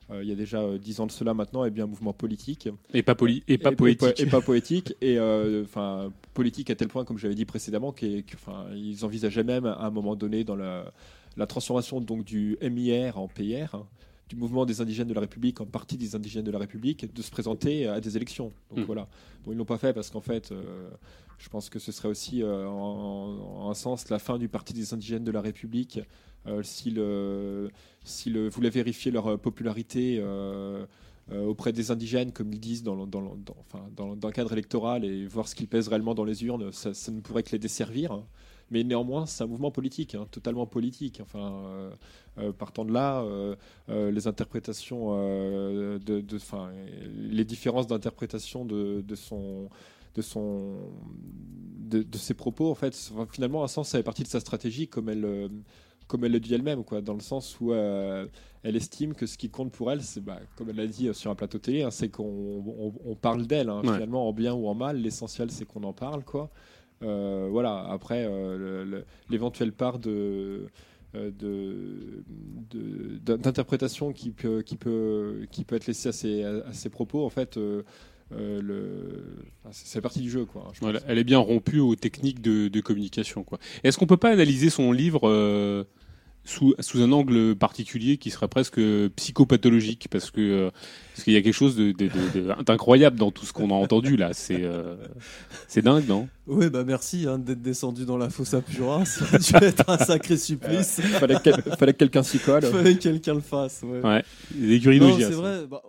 [0.10, 2.68] euh, il y a déjà dix ans de cela maintenant est bien un mouvement politique
[2.94, 4.20] Et pas poli et pas poétique.
[4.20, 5.20] et pas poétique et
[5.64, 8.24] enfin politique à tel point comme j'avais dit précédemment qu'ils
[8.74, 10.92] ils envisageaient même à un moment donné dans la,
[11.36, 13.86] la transformation donc du MIR en PR hein,
[14.30, 17.22] du mouvement des indigènes de la République en partie des indigènes de la République de
[17.22, 18.84] se présenter à des élections donc Mm.
[18.84, 19.08] voilà
[19.44, 20.90] bon ils l'ont pas fait parce qu'en fait euh,
[21.38, 24.74] je pense que ce serait aussi euh, en, en un sens la fin du parti
[24.74, 26.00] des indigènes de la République
[26.48, 27.70] euh, si le
[28.04, 30.86] si le voulait vérifier leur euh, popularité euh,
[31.32, 34.30] euh, auprès des indigènes, comme ils disent dans le, dans le- dans- enfin, dans, dans
[34.30, 37.20] le cadre électoral, et voir ce qu'ils pèsent réellement dans les urnes, ça, ça ne
[37.20, 38.14] pourrait que les desservir.
[38.14, 38.24] hein.
[38.70, 41.20] Mais néanmoins, c'est un mouvement politique, hein, totalement politique.
[41.22, 41.90] Enfin, euh,
[42.40, 43.56] euh, partant de là, euh,
[44.12, 46.24] les interprétations, de, de-
[47.18, 49.70] les différences d'interprétation de, de son,
[50.16, 50.76] de son,
[51.90, 52.94] de, de ses propos, en fait,
[53.32, 55.50] finalement, un sens, ça fait partie de sa stratégie, comme elle,
[56.08, 58.26] comme elle le dit elle-même, quoi, dans le sens où euh,
[58.64, 61.32] elle estime que ce qui compte pour elle, c'est, bah, comme elle l'a dit sur
[61.32, 63.94] un plateau télé, hein, c'est qu'on on, on parle d'elle, hein, Ouais.
[63.94, 64.98] finalement, en bien ou en mal.
[64.98, 66.50] L'essentiel, c'est qu'on en parle, quoi.
[67.04, 67.86] Euh, voilà.
[67.90, 70.68] Après, euh, le- le- l'éventuelle part de
[71.16, 71.32] euh,
[73.26, 77.30] d'interprétation qui peut, qui, peut, qui peut être laissée à ses, à ses propos, en
[77.30, 77.84] fait, euh,
[78.34, 79.24] euh, le,
[79.64, 80.46] enfin, c'est partie du jeu.
[80.46, 81.10] Quoi, je Voilà, pense.
[81.10, 83.46] elle est bien rompue aux techniques de, de communication.
[83.84, 85.84] Est-ce qu'on peut pas analyser son livre euh,
[86.48, 88.80] sous, sous un angle particulier qui serait presque
[89.16, 90.70] psychopathologique Parce que euh,
[91.14, 93.70] parce qu'il y a quelque chose de- de- de- de- d'incroyable dans tout ce qu'on
[93.70, 94.30] a entendu là.
[94.34, 94.96] C'est euh,
[95.68, 96.28] c'est dingue, non?
[96.48, 99.04] Oui, bah merci hein, d'être descendu dans la fosse à Purin.
[99.06, 101.02] Ça a dû être un sacré supplice.
[101.02, 102.64] fallait, que quel- fallait que quelqu'un s'y colle.
[102.64, 103.82] Fallait que quelqu'un le fasse.
[103.84, 104.02] Ouais.
[104.02, 104.24] Ouais.
[104.58, 105.66] Les c'est vrai.
[105.70, 105.82] bah,